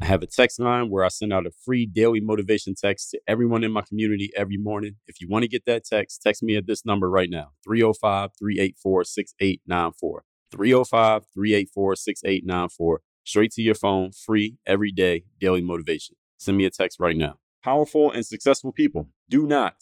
I 0.00 0.04
have 0.04 0.22
a 0.22 0.26
text 0.26 0.60
line 0.60 0.90
where 0.90 1.04
I 1.04 1.08
send 1.08 1.32
out 1.32 1.46
a 1.46 1.50
free 1.50 1.84
daily 1.84 2.20
motivation 2.20 2.76
text 2.76 3.10
to 3.10 3.20
everyone 3.26 3.64
in 3.64 3.72
my 3.72 3.82
community 3.82 4.30
every 4.36 4.56
morning. 4.56 4.94
If 5.08 5.20
you 5.20 5.26
want 5.28 5.42
to 5.42 5.48
get 5.48 5.64
that 5.66 5.84
text, 5.84 6.22
text 6.22 6.40
me 6.40 6.54
at 6.56 6.68
this 6.68 6.86
number 6.86 7.10
right 7.10 7.28
now 7.28 7.50
305 7.64 8.30
384 8.38 9.04
6894. 9.04 10.22
305 10.52 11.24
384 11.34 11.96
6894. 11.96 13.00
Straight 13.24 13.50
to 13.52 13.62
your 13.62 13.74
phone, 13.74 14.12
free, 14.12 14.56
every 14.66 14.92
day, 14.92 15.24
daily 15.40 15.62
motivation. 15.62 16.14
Send 16.38 16.56
me 16.56 16.64
a 16.64 16.70
text 16.70 17.00
right 17.00 17.16
now. 17.16 17.38
Powerful 17.64 18.12
and 18.12 18.24
successful 18.24 18.70
people 18.72 19.08
do 19.28 19.46
not 19.46 19.74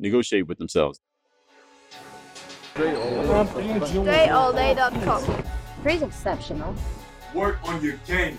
negotiate 0.00 0.48
with 0.48 0.58
themselves. 0.58 0.98
DreAllDay.com. 2.74 5.44
Pretty 5.82 6.04
exceptional. 6.04 6.74
Work 7.34 7.58
on 7.68 7.82
your 7.82 7.96
game. 8.06 8.38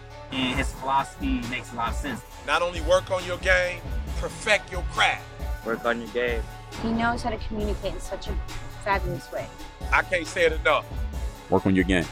And 0.31 0.57
his 0.57 0.71
philosophy 0.73 1.41
makes 1.49 1.71
a 1.73 1.75
lot 1.75 1.89
of 1.89 1.95
sense. 1.95 2.21
Not 2.47 2.61
only 2.61 2.81
work 2.81 3.11
on 3.11 3.23
your 3.25 3.37
game, 3.37 3.81
perfect 4.17 4.71
your 4.71 4.83
craft. 4.91 5.23
Work 5.65 5.85
on 5.85 5.99
your 5.99 6.09
game. 6.09 6.41
He 6.81 6.91
knows 6.91 7.21
how 7.21 7.29
to 7.29 7.37
communicate 7.47 7.93
in 7.93 7.99
such 7.99 8.27
a 8.27 8.35
fabulous 8.83 9.31
way. 9.31 9.47
I 9.91 10.01
can't 10.03 10.25
say 10.25 10.45
it 10.45 10.53
enough. 10.53 10.85
Work 11.49 11.65
on 11.65 11.75
your 11.75 11.83
game. 11.83 12.05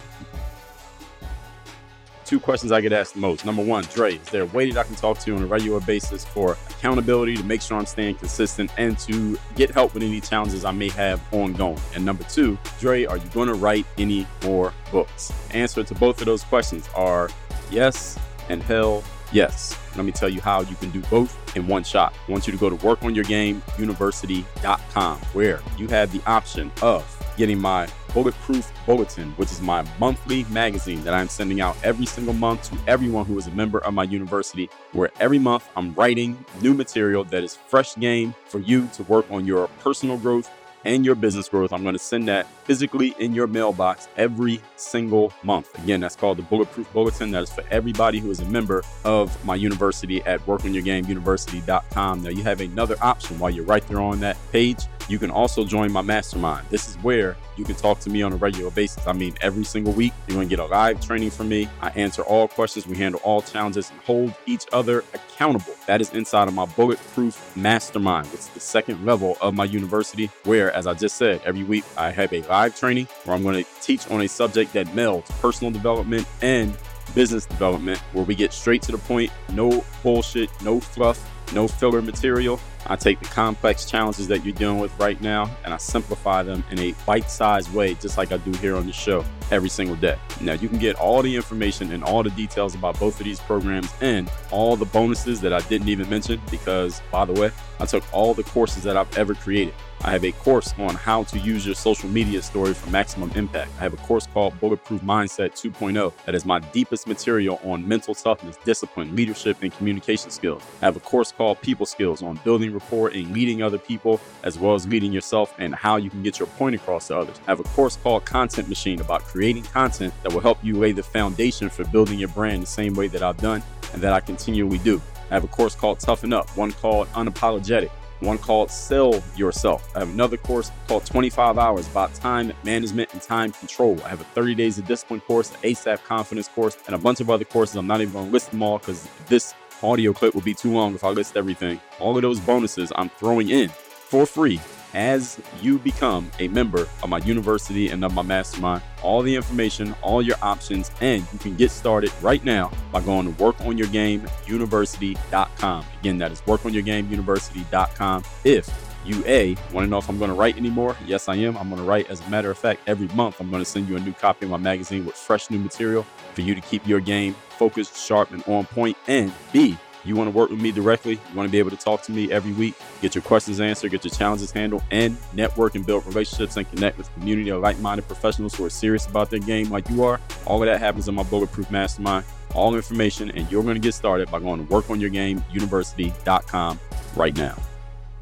Two 2.26 2.40
questions 2.40 2.72
I 2.72 2.80
get 2.80 2.94
asked 2.94 3.16
the 3.16 3.20
most. 3.20 3.44
Number 3.44 3.64
one, 3.64 3.86
Dre, 3.86 4.14
is 4.14 4.30
there 4.30 4.44
a 4.44 4.46
way 4.46 4.70
that 4.70 4.80
I 4.80 4.84
can 4.84 4.94
talk 4.94 5.18
to 5.18 5.32
you 5.32 5.36
on 5.36 5.42
a 5.42 5.48
regular 5.48 5.80
basis 5.80 6.24
for 6.24 6.58
accountability 6.70 7.36
to 7.38 7.44
make 7.44 7.60
sure 7.60 7.76
I'm 7.76 7.88
staying 7.88 8.16
consistent 8.16 8.70
and 8.78 9.00
to 9.00 9.40
get 9.56 9.72
help 9.72 9.96
with 9.96 10.04
any 10.04 10.22
challenges 10.22 10.64
I 10.64 10.72
may 10.72 10.90
have 10.90 11.20
ongoing? 11.34 11.80
And 11.96 12.06
number 12.06 12.24
two, 12.26 12.56
Dre, 12.80 13.06
are 13.06 13.18
you 13.18 13.28
going 13.30 13.48
to 13.48 13.56
write 13.56 13.88
any 13.98 14.28
more 14.44 14.74
books? 14.92 15.34
Answer 15.56 15.84
to 15.84 15.96
both 15.96 16.20
of 16.20 16.28
those 16.28 16.44
questions 16.44 16.88
are 16.96 17.32
yes 17.72 18.20
and 18.50 18.64
hell 18.64 19.04
yes. 19.32 19.78
Let 19.96 20.06
me 20.06 20.12
tell 20.12 20.30
you 20.30 20.42
how 20.42 20.62
you 20.62 20.76
can 20.76 20.92
do 20.92 21.02
both 21.02 21.36
in 21.56 21.68
one 21.68 21.84
shot. 21.84 22.16
I 22.28 22.32
want 22.32 22.48
you 22.48 22.54
to 22.54 22.60
go 22.60 22.70
to 22.70 22.76
workonyourgameuniversity.com 22.76 25.18
where 25.34 25.62
you 25.78 25.88
have 25.88 26.12
the 26.12 26.22
option 26.26 26.72
of 26.82 27.16
getting 27.38 27.60
my 27.60 27.88
Bulletproof 28.14 28.72
Bulletin, 28.86 29.32
which 29.32 29.52
is 29.52 29.62
my 29.62 29.86
monthly 30.00 30.44
magazine 30.46 31.04
that 31.04 31.14
I'm 31.14 31.30
sending 31.30 31.62
out 31.62 31.78
every 31.84 32.06
single 32.06 32.34
month 32.34 32.70
to 32.70 32.78
everyone 32.88 33.26
who 33.26 33.38
is 33.38 33.48
a 33.48 33.52
member 33.52 33.80
of 33.80 33.94
my 33.94 34.04
university, 34.04 34.70
where 34.92 35.10
every 35.20 35.40
month 35.40 35.70
I'm 35.76 35.94
writing 35.94 36.44
new 36.62 36.74
material 36.74 37.24
that 37.26 37.44
is 37.44 37.56
fresh 37.56 37.96
game 37.96 38.34
for 38.46 38.60
you 38.60 38.88
to 38.94 39.04
work 39.04 39.30
on 39.32 39.46
your 39.46 39.68
personal 39.80 40.18
growth 40.18 40.50
and 40.86 41.06
your 41.06 41.16
business 41.16 41.50
growth. 41.50 41.72
I'm 41.72 41.84
going 41.84 41.94
to 41.94 42.00
send 42.00 42.28
that 42.28 42.48
physically 42.70 43.16
in 43.18 43.34
your 43.34 43.48
mailbox 43.48 44.08
every 44.16 44.62
single 44.76 45.34
month. 45.42 45.76
Again, 45.84 46.02
that's 46.02 46.16
called 46.16 46.38
the 46.38 46.44
Bulletproof 46.44 46.94
Bulletin. 46.94 47.32
That 47.32 47.42
is 47.42 47.52
for 47.52 47.64
everybody 47.72 48.20
who 48.20 48.30
is 48.30 48.42
a 48.42 48.46
member 48.46 48.84
of 49.04 49.44
my 49.44 49.56
university 49.56 50.22
at 50.26 50.40
workonyourgameuniversity.com. 50.46 52.22
Now, 52.22 52.30
you 52.30 52.44
have 52.44 52.62
another 52.62 52.96
option 53.02 53.40
while 53.40 53.50
you're 53.50 53.66
right 53.66 53.86
there 53.88 54.00
on 54.00 54.20
that 54.20 54.38
page. 54.52 54.84
You 55.08 55.18
can 55.18 55.32
also 55.32 55.66
join 55.66 55.92
my 55.92 56.04
mastermind. 56.04 56.68
This 56.70 56.88
is 56.88 56.96
where 56.98 57.36
you 57.58 57.66
can 57.66 57.74
talk 57.74 58.00
to 58.02 58.12
me 58.12 58.22
on 58.22 58.32
a 58.32 58.36
regular 58.36 58.70
basis. 58.70 59.08
I 59.08 59.14
mean, 59.14 59.34
every 59.42 59.64
single 59.64 59.92
week, 59.92 60.14
you're 60.28 60.36
going 60.36 60.48
to 60.48 60.56
get 60.56 60.64
a 60.64 60.68
live 60.68 61.04
training 61.04 61.32
from 61.32 61.50
me. 61.50 61.68
I 61.82 61.90
answer 61.90 62.22
all 62.22 62.48
questions, 62.48 62.86
we 62.86 62.96
handle 62.96 63.20
all 63.24 63.42
challenges, 63.42 63.90
and 63.90 64.00
hold 64.02 64.36
each 64.46 64.66
other 64.72 65.04
accountable. 65.16 65.74
That 65.88 66.00
is 66.00 66.14
inside 66.14 66.48
of 66.48 66.54
my 66.54 66.66
Bulletproof 66.66 67.58
Mastermind, 67.58 68.32
is 68.34 68.50
the 68.50 68.60
second 68.60 69.04
level 69.04 69.36
of 69.42 69.56
my 69.56 69.66
university, 69.66 70.30
where, 70.44 70.72
as 70.74 70.86
I 70.86 70.94
just 70.94 71.18
said, 71.18 71.42
every 71.44 71.64
week 71.64 71.86
I 71.98 72.12
have 72.12 72.32
a 72.32 72.44
live 72.44 72.59
training 72.68 73.08
where 73.24 73.36
I'm 73.36 73.44
going 73.44 73.64
to 73.64 73.70
teach 73.82 74.12
on 74.12 74.20
a 74.22 74.28
subject 74.28 74.74
that 74.74 74.88
melds 74.88 75.30
personal 75.40 75.72
development 75.72 76.28
and 76.42 76.78
business 77.16 77.46
development, 77.46 78.00
where 78.14 78.26
we 78.26 78.36
get 78.36 78.52
straight 78.52 78.82
to 78.84 78.92
the 78.92 78.98
point, 78.98 79.32
no 79.54 79.84
bullshit, 80.04 80.50
no 80.62 80.82
fluff, 80.82 81.26
no 81.54 81.68
filler 81.68 82.02
material. 82.02 82.60
I 82.88 82.98
take 82.98 83.20
the 83.20 83.28
complex 83.28 83.86
challenges 83.86 84.28
that 84.28 84.46
you're 84.46 84.56
dealing 84.56 84.80
with 84.80 84.98
right 85.00 85.20
now 85.22 85.50
and 85.64 85.74
I 85.74 85.78
simplify 85.78 86.44
them 86.44 86.64
in 86.72 86.80
a 86.80 86.94
bite 87.06 87.32
sized 87.32 87.74
way, 87.74 87.94
just 87.96 88.18
like 88.18 88.32
I 88.32 88.38
do 88.38 88.52
here 88.60 88.76
on 88.76 88.86
the 88.86 88.94
show 88.94 89.24
every 89.52 89.70
single 89.70 89.96
day. 89.96 90.18
Now, 90.42 90.54
you 90.54 90.70
can 90.70 90.80
get 90.80 90.96
all 90.96 91.22
the 91.22 91.36
information 91.36 91.92
and 91.92 92.04
all 92.04 92.24
the 92.24 92.30
details 92.32 92.76
about 92.76 93.00
both 93.00 93.20
of 93.20 93.26
these 93.26 93.40
programs 93.40 93.94
and 94.02 94.32
all 94.52 94.76
the 94.76 94.86
bonuses 94.86 95.42
that 95.42 95.54
I 95.54 95.62
didn't 95.62 95.90
even 95.90 96.10
mention 96.10 96.42
because, 96.50 97.02
by 97.12 97.26
the 97.26 97.34
way, 97.34 97.52
I 97.80 97.86
took 97.86 98.04
all 98.14 98.34
the 98.34 98.44
courses 98.44 98.84
that 98.84 98.98
I've 98.98 99.18
ever 99.18 99.34
created. 99.34 99.74
I 100.02 100.12
have 100.12 100.24
a 100.24 100.32
course 100.32 100.74
on 100.78 100.96
how 100.96 101.24
to 101.24 101.40
use 101.40 101.66
your 101.66 101.76
social 101.76 102.08
media 102.08 102.42
story 102.42 102.74
for 102.74 102.90
maximum 102.90 103.32
impact. 103.36 103.72
I 103.80 103.82
have 103.82 103.94
a 103.94 103.98
course 103.98 104.28
called 104.28 104.58
Bulletproof 104.62 105.02
Mindset 105.02 105.52
2.0 105.52 106.14
that 106.26 106.36
is 106.36 106.46
my 106.46 106.60
deepest 106.60 107.06
material 107.06 107.60
on 107.66 107.86
mental 107.86 108.16
toughness, 108.16 108.58
discipline, 108.64 109.14
leadership, 109.14 109.58
and 109.62 109.74
communication 109.74 110.32
skills. 110.32 110.64
I 110.82 110.86
have 110.86 110.96
a 110.96 111.02
course 111.02 111.34
called 111.34 111.60
People 111.62 111.86
Skills 111.86 112.24
on 112.24 112.40
building 112.46 112.72
rapport 112.72 113.10
and 113.10 113.34
leading 113.34 113.62
other 113.62 113.78
people, 113.78 114.22
as 114.44 114.58
well 114.58 114.74
as 114.74 114.88
leading 114.88 115.12
yourself 115.12 115.54
and 115.58 115.76
how 115.76 115.98
you 115.98 116.10
can 116.10 116.24
get 116.24 116.40
your 116.40 116.48
point 116.48 116.76
across 116.76 117.08
to 117.08 117.18
others. 117.18 117.38
I 117.46 117.52
have 117.52 117.60
a 117.60 117.64
course 117.64 117.98
called 117.98 118.24
Content 118.24 118.70
Machine 118.70 119.02
about 119.02 119.24
creating 119.24 119.39
content 119.74 120.14
that 120.24 120.34
will 120.34 120.42
help 120.42 120.64
you 120.64 120.78
lay 120.78 120.92
the 120.92 121.04
foundation 121.04 121.70
for 121.70 121.84
building 121.86 122.20
your 122.20 122.30
brand 122.30 122.64
the 122.64 122.68
same 122.68 122.94
way 122.94 123.08
that 123.08 123.24
I've 123.24 123.38
done 123.38 123.64
and 123.94 124.02
that 124.02 124.14
I 124.14 124.20
continually 124.20 124.80
do. 124.80 125.02
I 125.30 125.34
have 125.36 125.44
a 125.44 125.48
course 125.48 125.76
called 125.76 126.00
Toughen 126.00 126.34
Up, 126.34 126.50
one 126.58 126.72
called 126.72 127.08
Unapologetic 127.10 127.92
one 128.22 128.38
called 128.38 128.70
Sell 128.70 129.22
Yourself. 129.36 129.90
I 129.96 130.00
have 130.00 130.10
another 130.10 130.38
course 130.38 130.72
called 130.88 131.06
25 131.06 131.58
Hours 131.58 131.88
about 131.88 132.14
time 132.14 132.52
management 132.64 133.14
and 133.14 133.22
time 133.22 133.52
control. 133.52 134.00
I 134.04 134.10
have 134.10 134.22
a 134.22 134.26
30 134.26 134.56
Days 134.56 134.78
of 134.78 134.86
Discipline 134.86 135.22
course, 135.22 135.52
an 135.52 135.58
ASAP 135.62 136.04
Confidence 136.04 136.48
course, 136.48 136.78
and 136.88 136.96
a 136.96 136.98
bunch 136.98 137.22
of 137.22 137.30
other 137.30 137.46
courses. 137.46 137.76
I'm 137.76 137.88
not 137.88 138.02
even 138.02 138.14
going 138.14 138.26
to 138.26 138.32
list 138.32 138.52
them 138.52 138.62
all 138.62 138.80
because 138.80 139.08
this 139.28 139.54
audio 139.82 140.12
clip 140.14 140.34
will 140.34 140.42
be 140.42 140.54
too 140.54 140.72
long 140.72 140.96
if 140.96 141.04
I 141.04 141.10
list 141.10 141.38
everything. 141.38 141.80
All 142.00 142.16
of 142.16 142.22
those 142.22 142.40
bonuses 142.40 142.92
I'm 142.96 143.10
throwing 143.10 143.50
in 143.50 143.70
for 143.70 144.26
free 144.26 144.60
as 144.94 145.40
you 145.62 145.80
become 145.80 146.30
a 146.40 146.48
member 146.48 146.88
of 147.04 147.10
my 147.10 147.18
university 147.20 147.90
and 147.90 148.04
of 148.04 148.14
my 148.14 148.22
mastermind. 148.22 148.82
All 149.02 149.22
the 149.22 149.34
information, 149.36 149.96
all 150.02 150.22
your 150.22 150.36
options, 150.42 150.92
and 151.02 151.26
you 151.32 151.40
can 151.40 151.56
get 151.56 151.72
started 151.72 152.12
right 152.22 152.44
now 152.44 152.72
by 152.92 153.00
going 153.02 153.34
to 153.34 153.42
workonyourgameuniversity.com. 153.42 155.86
Again, 156.00 156.18
that 156.18 156.32
is 156.32 156.42
workonyourgameuniversity.com. 156.42 158.24
If 158.44 158.90
you 159.06 159.24
A, 159.26 159.56
want 159.74 159.86
to 159.86 159.90
know 159.90 159.98
if 159.98 160.10
I'm 160.10 160.20
going 160.20 160.30
to 160.30 160.36
write 160.36 160.58
anymore? 160.58 160.96
Yes, 161.06 161.30
I 161.30 161.36
am. 161.36 161.58
I'm 161.58 161.70
going 161.70 161.82
to 161.82 161.88
write. 161.88 162.10
As 162.10 162.26
a 162.26 162.30
matter 162.30 162.52
of 162.52 162.58
fact, 162.58 162.82
every 162.88 163.08
month 163.10 163.40
I'm 163.40 163.50
going 163.50 163.64
to 163.64 163.70
send 163.70 163.88
you 163.88 163.96
a 163.96 164.00
new 164.00 164.14
copy 164.14 164.46
of 164.46 164.52
my 164.52 164.58
magazine 164.58 165.06
with 165.06 165.16
fresh 165.16 165.50
new 165.50 165.60
material 165.60 166.04
for 166.34 166.42
you 166.42 166.54
to 166.54 166.62
keep 166.62 166.86
your 166.88 167.00
game 167.00 167.36
focused, 167.58 167.98
sharp, 167.98 168.32
and 168.32 168.44
on 168.48 168.66
point. 168.66 168.98
And 169.08 169.32
B, 169.52 169.78
you 170.06 170.16
want 170.16 170.32
to 170.32 170.36
work 170.36 170.50
with 170.50 170.62
me 170.62 170.72
directly, 170.72 171.14
you 171.14 171.36
want 171.36 171.48
to 171.48 171.52
be 171.52 171.60
able 171.60 171.72
to 171.72 171.78
talk 171.78 172.02
to 172.04 172.12
me 172.12 172.32
every 172.32 172.54
week, 172.54 172.76
get 173.02 173.16
your 173.16 173.22
questions 173.22 173.60
answered, 173.60 173.92
get 173.92 174.04
your 174.04 174.12
challenges 174.12 174.52
handled, 174.52 174.84
and 174.92 175.18
network 175.34 175.76
and 175.76 175.86
build 175.86 176.06
relationships 176.06 176.58
and 176.58 176.70
connect 176.70 176.98
with 176.98 177.12
community 177.14 177.50
of 177.50 177.62
like-minded 177.62 178.08
professionals 178.08 178.56
who 178.56 178.66
are 178.66 178.70
serious 178.70 179.08
about 179.08 179.30
their 179.30 179.40
game 179.40 179.70
like 179.70 179.90
you 179.90 180.04
are. 180.04 180.20
All 180.46 180.62
of 180.62 180.68
that 180.68 180.80
happens 180.80 181.08
in 181.08 181.16
my 181.16 181.24
Bulletproof 181.24 181.70
Mastermind. 181.72 182.26
All 182.56 182.76
information, 182.76 183.30
and 183.32 183.50
you're 183.52 183.62
going 183.62 183.76
to 183.76 183.80
get 183.80 183.94
started 183.94 184.32
by 184.32 184.40
going 184.40 184.66
to 184.66 184.74
workonyourgameuniversity.com 184.74 186.80
right 187.16 187.38
now. 187.38 187.56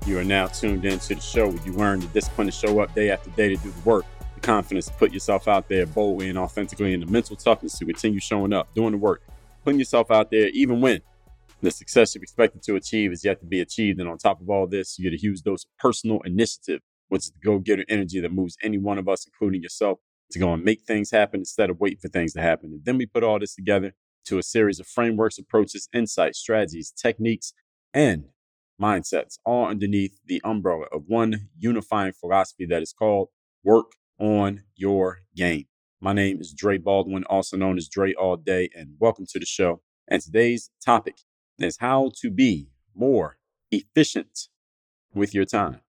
You 0.06 0.20
are 0.20 0.24
now 0.24 0.48
tuned 0.48 0.84
in 0.84 1.00
to 1.00 1.16
the 1.16 1.22
show 1.22 1.48
where 1.48 1.66
you 1.66 1.74
learn 1.74 2.02
the 2.02 2.08
discipline 2.08 2.48
to 2.48 2.52
show 2.52 2.82
up 2.82 2.94
day 2.94 3.12
after 3.12 3.30
day 3.32 3.50
to 3.50 3.56
do 3.56 3.72
the 3.72 3.90
work, 3.90 4.06
the 4.36 4.42
confidence 4.42 4.88
to 4.88 4.94
put 4.94 5.14
yourself 5.14 5.48
out 5.48 5.70
there 5.70 5.86
boldly 5.86 6.30
and 6.30 6.38
authentically, 6.38 6.94
and 6.94 7.04
the 7.04 7.08
mental 7.08 7.36
toughness 7.36 7.78
to 7.78 7.86
continue 7.86 8.20
showing 8.20 8.52
up, 8.52 8.74
doing 8.74 8.92
the 8.92 8.98
work, 8.98 9.22
putting 9.64 9.80
yourself 9.80 10.12
out 10.12 10.32
there 10.32 10.50
even 10.50 10.82
when 10.82 11.02
the 11.62 11.72
success 11.72 12.14
you're 12.14 12.22
expected 12.22 12.62
to 12.64 12.76
achieve 12.76 13.12
is 13.12 13.24
yet 13.24 13.40
to 13.40 13.46
be 13.46 13.60
achieved. 13.60 14.00
And 14.00 14.10
on 14.10 14.18
top 14.18 14.42
of 14.42 14.50
all 14.50 14.68
this, 14.68 14.98
you 14.98 15.10
get 15.10 15.18
a 15.18 15.22
huge 15.22 15.42
dose 15.42 15.66
of 15.66 15.72
personal 15.80 16.22
initiative, 16.24 16.82
which 17.10 17.26
is 17.26 17.32
the 17.32 17.40
go 17.44 17.60
getter 17.60 17.86
energy 17.90 18.20
that 18.20 18.32
moves 18.32 18.58
any 18.62 18.78
one 18.78 18.98
of 18.98 19.08
us, 19.08 19.26
including 19.26 19.64
yourself, 19.64 20.00
to 20.32 20.40
go 20.40 20.54
and 20.54 20.64
make 20.64 20.82
things 20.82 21.12
happen 21.12 21.42
instead 21.42 21.70
of 21.70 21.80
waiting 21.80 22.00
for 22.00 22.10
things 22.10 22.34
to 22.34 22.42
happen. 22.42 22.72
And 22.74 22.86
then 22.86 22.98
we 22.98 23.06
put 23.06 23.24
all 23.24 23.40
this 23.40 23.56
together 23.56 23.94
to 24.26 24.38
a 24.38 24.44
series 24.44 24.80
of 24.80 24.88
frameworks, 24.88 25.40
approaches, 25.40 25.90
insights, 25.94 26.40
strategies, 26.40 26.92
techniques, 26.92 27.54
and 27.94 28.26
mindsets, 28.80 29.40
all 29.46 29.68
underneath 29.68 30.20
the 30.26 30.42
umbrella 30.44 30.86
of 30.92 31.04
one 31.08 31.50
unifying 31.58 32.14
philosophy 32.14 32.66
that 32.66 32.84
is 32.84 32.94
called 32.94 33.30
work 33.64 33.94
on 34.20 34.64
your 34.76 35.20
game. 35.36 35.66
My 36.00 36.14
name 36.14 36.40
is 36.40 36.54
Dre 36.54 36.78
Baldwin, 36.78 37.24
also 37.24 37.58
known 37.58 37.78
as 37.78 37.88
Dre 37.88 38.14
All 38.14 38.38
Day, 38.38 38.70
and 38.76 38.92
welcome 39.00 39.26
to 39.30 39.40
the 39.40 39.46
show. 39.46 39.82
And 40.08 40.22
today's 40.22 40.70
topic 40.86 41.16
is 41.60 41.78
how 41.80 42.12
to 42.22 42.30
be 42.30 42.70
more 42.96 43.38
efficient 43.72 44.48
with 45.14 45.34
your 45.34 45.46
time. 45.46 45.82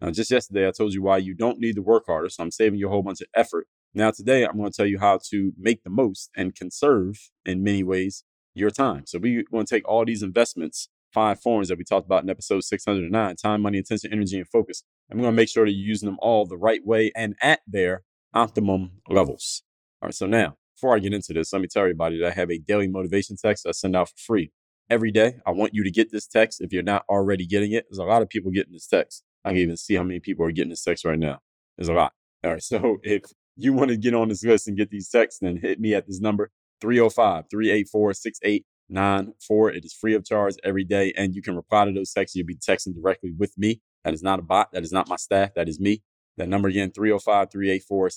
Now, 0.00 0.10
just 0.10 0.30
yesterday, 0.30 0.66
I 0.66 0.72
told 0.72 0.94
you 0.94 1.02
why 1.02 1.18
you 1.18 1.34
don't 1.34 1.58
need 1.58 1.76
to 1.76 1.82
work 1.82 2.04
harder. 2.06 2.28
So 2.28 2.42
I'm 2.42 2.50
saving 2.50 2.78
you 2.78 2.88
a 2.88 2.90
whole 2.90 3.02
bunch 3.02 3.20
of 3.20 3.28
effort. 3.34 3.68
Now, 3.94 4.10
today, 4.10 4.44
I'm 4.44 4.56
going 4.56 4.70
to 4.70 4.76
tell 4.76 4.86
you 4.86 4.98
how 4.98 5.20
to 5.30 5.52
make 5.56 5.84
the 5.84 5.90
most 5.90 6.30
and 6.36 6.54
conserve 6.54 7.30
in 7.44 7.62
many 7.62 7.84
ways 7.84 8.24
your 8.54 8.70
time. 8.70 9.04
So 9.06 9.18
we're 9.18 9.44
going 9.50 9.66
to 9.66 9.74
take 9.74 9.86
all 9.86 10.04
these 10.04 10.22
investments, 10.22 10.88
five 11.12 11.40
forms 11.40 11.68
that 11.68 11.78
we 11.78 11.84
talked 11.84 12.06
about 12.06 12.24
in 12.24 12.30
episode 12.30 12.64
609 12.64 13.36
time, 13.36 13.62
money, 13.62 13.78
attention, 13.78 14.12
energy, 14.12 14.38
and 14.38 14.48
focus. 14.48 14.82
I'm 15.10 15.18
going 15.18 15.30
to 15.30 15.36
make 15.36 15.48
sure 15.48 15.64
that 15.64 15.72
you're 15.72 15.86
using 15.86 16.08
them 16.08 16.18
all 16.20 16.46
the 16.46 16.56
right 16.56 16.84
way 16.84 17.12
and 17.14 17.36
at 17.40 17.60
their 17.66 18.02
optimum 18.34 18.92
levels. 19.08 19.62
All 20.00 20.08
right. 20.08 20.14
So 20.14 20.26
now, 20.26 20.56
before 20.74 20.96
I 20.96 20.98
get 20.98 21.12
into 21.12 21.32
this, 21.32 21.52
let 21.52 21.62
me 21.62 21.68
tell 21.68 21.82
everybody 21.82 22.18
that 22.18 22.28
I 22.28 22.30
have 22.32 22.50
a 22.50 22.58
daily 22.58 22.88
motivation 22.88 23.36
text 23.36 23.66
I 23.68 23.72
send 23.72 23.94
out 23.94 24.08
for 24.08 24.14
free 24.16 24.52
every 24.90 25.10
day. 25.10 25.36
I 25.46 25.50
want 25.50 25.74
you 25.74 25.84
to 25.84 25.90
get 25.90 26.10
this 26.12 26.26
text 26.26 26.60
if 26.60 26.72
you're 26.72 26.82
not 26.82 27.04
already 27.08 27.46
getting 27.46 27.72
it. 27.72 27.86
There's 27.88 27.98
a 27.98 28.04
lot 28.04 28.22
of 28.22 28.28
people 28.28 28.50
getting 28.50 28.72
this 28.72 28.86
text. 28.86 29.24
I 29.44 29.50
can 29.50 29.58
even 29.58 29.76
see 29.76 29.94
how 29.94 30.02
many 30.02 30.20
people 30.20 30.44
are 30.46 30.52
getting 30.52 30.70
this 30.70 30.84
text 30.84 31.04
right 31.04 31.18
now. 31.18 31.40
There's 31.76 31.88
a 31.88 31.94
lot. 31.94 32.12
All 32.44 32.52
right. 32.52 32.62
So 32.72 32.98
if 33.02 33.22
you 33.56 33.72
want 33.72 33.90
to 33.90 33.96
get 33.96 34.14
on 34.14 34.28
this 34.28 34.44
list 34.44 34.68
and 34.68 34.76
get 34.76 34.90
these 34.90 35.08
texts, 35.08 35.40
then 35.40 35.58
hit 35.58 35.80
me 35.80 35.94
at 35.94 36.06
this 36.06 36.20
number 36.20 36.50
305 36.80 37.44
384 37.50 38.14
6894. 38.14 39.72
It 39.72 39.84
is 39.84 39.92
free 39.92 40.14
of 40.14 40.24
charge 40.24 40.54
every 40.64 40.84
day. 40.84 41.12
And 41.16 41.34
you 41.34 41.42
can 41.42 41.56
reply 41.56 41.84
to 41.84 41.92
those 41.92 42.12
texts. 42.12 42.36
You'll 42.36 42.46
be 42.46 42.56
texting 42.56 42.94
directly 42.94 43.32
with 43.36 43.56
me. 43.58 43.80
That 44.04 44.14
is 44.14 44.22
not 44.22 44.38
a 44.38 44.42
bot. 44.42 44.72
That 44.72 44.82
is 44.82 44.92
not 44.92 45.08
my 45.08 45.16
staff. 45.16 45.54
That 45.54 45.68
is 45.68 45.78
me. 45.78 46.02
That 46.38 46.48
number 46.48 46.68
again, 46.68 46.90
305 46.92 47.50
384 47.50 48.10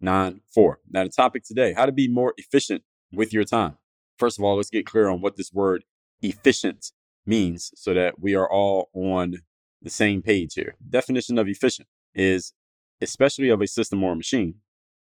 nine, 0.00 0.40
four. 0.52 0.80
Now, 0.90 1.04
the 1.04 1.10
topic 1.10 1.44
today 1.44 1.74
how 1.74 1.86
to 1.86 1.92
be 1.92 2.08
more 2.08 2.34
efficient 2.36 2.82
with 3.12 3.32
your 3.32 3.44
time. 3.44 3.76
First 4.18 4.38
of 4.38 4.44
all, 4.44 4.56
let's 4.56 4.70
get 4.70 4.86
clear 4.86 5.08
on 5.08 5.20
what 5.20 5.36
this 5.36 5.52
word 5.52 5.84
efficient 6.22 6.92
means 7.26 7.72
so 7.74 7.94
that 7.94 8.18
we 8.18 8.34
are 8.34 8.50
all 8.50 8.90
on 8.92 9.36
the 9.82 9.90
same 9.90 10.22
page 10.22 10.54
here. 10.54 10.76
Definition 10.88 11.38
of 11.38 11.48
efficient 11.48 11.88
is 12.14 12.52
especially 13.00 13.48
of 13.48 13.60
a 13.60 13.66
system 13.66 14.02
or 14.04 14.12
a 14.12 14.16
machine, 14.16 14.56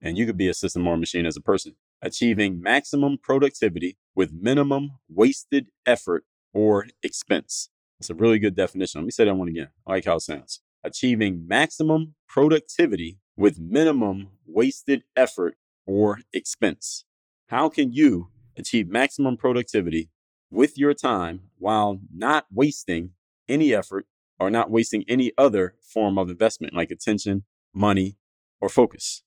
and 0.01 0.19
you 0.19 0.27
could 0.27 0.37
be 0.37 0.49
a 0.49 0.55
system 0.55 0.87
or 0.87 0.95
a 0.95 0.99
machine 0.99 1.27
as 1.27 1.37
a 1.37 1.41
person, 1.41 1.75
achieving 2.03 2.61
maximum 2.61 3.19
productivity 3.19 3.97
with 4.15 4.33
minimum 4.33 4.93
wasted 5.09 5.69
effort 5.87 6.25
or 6.53 6.87
expense. 7.03 7.71
It's 7.99 8.11
a 8.11 8.15
really 8.15 8.39
good 8.39 8.55
definition. 8.55 9.01
Let 9.01 9.07
me 9.07 9.11
say 9.11 9.25
that 9.25 9.35
one 9.35 9.49
again. 9.49 9.69
I 9.87 9.93
like 9.93 10.05
how 10.05 10.17
it 10.17 10.21
sounds. 10.21 10.61
Achieving 10.85 11.47
maximum 11.49 12.15
productivity 12.29 13.19
with 13.37 13.59
minimum 13.59 14.29
wasted 14.47 15.03
effort 15.17 15.57
or 15.87 16.21
expense. 16.33 17.05
How 17.49 17.69
can 17.69 17.93
you 17.93 18.29
achieve 18.57 18.89
maximum 18.89 19.37
productivity 19.37 20.11
with 20.51 20.79
your 20.79 20.95
time 20.95 21.43
while 21.59 22.01
not 22.15 22.47
wasting 22.53 23.11
any 23.49 23.75
effort 23.75 24.07
or 24.39 24.51
not 24.51 24.71
wasting 24.71 25.05
any 25.09 25.33
other 25.37 25.75
form 25.83 26.19
of 26.19 26.31
investment 26.31 26.75
like 26.75 26.91
attention, 26.91 27.45
money, 27.75 28.17
or 28.61 28.69
focus? 28.69 29.23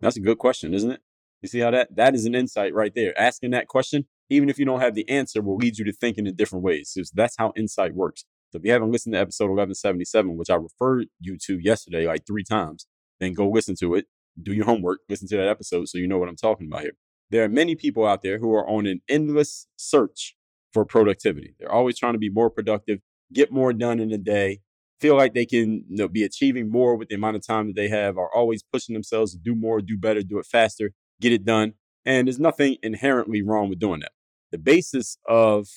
That's 0.00 0.16
a 0.16 0.20
good 0.20 0.38
question, 0.38 0.74
isn't 0.74 0.90
it? 0.90 1.00
You 1.42 1.48
see 1.48 1.60
how 1.60 1.70
that 1.72 1.94
that 1.96 2.14
is 2.14 2.24
an 2.24 2.34
insight 2.34 2.74
right 2.74 2.94
there. 2.94 3.18
Asking 3.20 3.50
that 3.50 3.68
question, 3.68 4.06
even 4.30 4.48
if 4.48 4.58
you 4.58 4.64
don't 4.64 4.80
have 4.80 4.94
the 4.94 5.08
answer, 5.08 5.42
will 5.42 5.56
lead 5.56 5.78
you 5.78 5.84
to 5.84 5.92
thinking 5.92 6.26
in 6.26 6.34
different 6.36 6.64
ways. 6.64 6.90
So 6.90 7.02
that's 7.14 7.36
how 7.36 7.52
insight 7.56 7.94
works. 7.94 8.24
So 8.50 8.58
if 8.58 8.64
you 8.64 8.72
haven't 8.72 8.92
listened 8.92 9.14
to 9.14 9.20
episode 9.20 9.50
1177, 9.50 10.36
which 10.36 10.48
I 10.48 10.54
referred 10.54 11.08
you 11.20 11.36
to 11.46 11.58
yesterday 11.58 12.06
like 12.06 12.26
three 12.26 12.44
times, 12.44 12.86
then 13.20 13.34
go 13.34 13.48
listen 13.48 13.74
to 13.80 13.94
it. 13.94 14.06
Do 14.40 14.52
your 14.52 14.64
homework, 14.64 15.00
listen 15.08 15.28
to 15.28 15.36
that 15.36 15.48
episode 15.48 15.88
so 15.88 15.98
you 15.98 16.08
know 16.08 16.18
what 16.18 16.28
I'm 16.28 16.36
talking 16.36 16.66
about 16.66 16.82
here. 16.82 16.92
There 17.30 17.44
are 17.44 17.48
many 17.48 17.74
people 17.74 18.06
out 18.06 18.22
there 18.22 18.38
who 18.38 18.52
are 18.54 18.68
on 18.68 18.86
an 18.86 19.00
endless 19.08 19.66
search 19.76 20.36
for 20.74 20.84
productivity. 20.84 21.54
They're 21.58 21.72
always 21.72 21.98
trying 21.98 22.12
to 22.12 22.18
be 22.18 22.28
more 22.28 22.50
productive, 22.50 22.98
get 23.32 23.50
more 23.52 23.72
done 23.72 24.00
in 24.00 24.12
a 24.12 24.18
day, 24.18 24.60
feel 25.00 25.16
like 25.16 25.32
they 25.32 25.46
can 25.46 25.84
you 25.88 25.96
know, 25.96 26.08
be 26.08 26.24
achieving 26.24 26.70
more 26.70 26.96
with 26.96 27.08
the 27.08 27.14
amount 27.14 27.36
of 27.36 27.46
time 27.46 27.68
that 27.68 27.76
they 27.76 27.88
have, 27.88 28.18
are 28.18 28.34
always 28.34 28.62
pushing 28.62 28.92
themselves 28.92 29.32
to 29.32 29.38
do 29.38 29.54
more, 29.54 29.80
do 29.80 29.96
better, 29.96 30.22
do 30.22 30.38
it 30.38 30.46
faster, 30.46 30.92
get 31.20 31.32
it 31.32 31.44
done. 31.44 31.74
And 32.04 32.26
there's 32.26 32.40
nothing 32.40 32.76
inherently 32.82 33.40
wrong 33.40 33.70
with 33.70 33.78
doing 33.78 34.00
that. 34.00 34.12
The 34.50 34.58
basis 34.58 35.16
of 35.26 35.68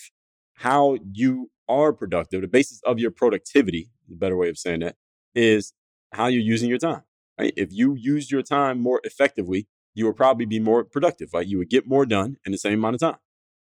how 0.56 0.98
you 1.14 1.52
are 1.70 1.94
productive, 1.94 2.42
the 2.42 2.48
basis 2.48 2.82
of 2.84 3.00
your 3.00 3.12
productivity, 3.12 3.92
the 4.10 4.16
better 4.16 4.36
way 4.36 4.50
of 4.50 4.58
saying 4.58 4.80
that, 4.82 4.96
is 5.36 5.74
how 6.14 6.28
you're 6.28 6.42
using 6.42 6.70
your 6.70 6.80
time. 6.80 7.04
Right? 7.40 7.54
If 7.56 7.72
you 7.72 7.96
used 7.96 8.32
your 8.32 8.42
time 8.42 8.80
more 8.80 9.00
effectively, 9.04 9.68
you 9.94 10.06
would 10.06 10.16
probably 10.16 10.46
be 10.46 10.60
more 10.60 10.84
productive. 10.84 11.30
Right? 11.34 11.46
You 11.46 11.60
would 11.60 11.70
get 11.70 11.88
more 11.88 12.06
done 12.06 12.38
in 12.46 12.52
the 12.52 12.58
same 12.58 12.80
amount 12.80 12.96
of 12.96 13.02
time, 13.02 13.18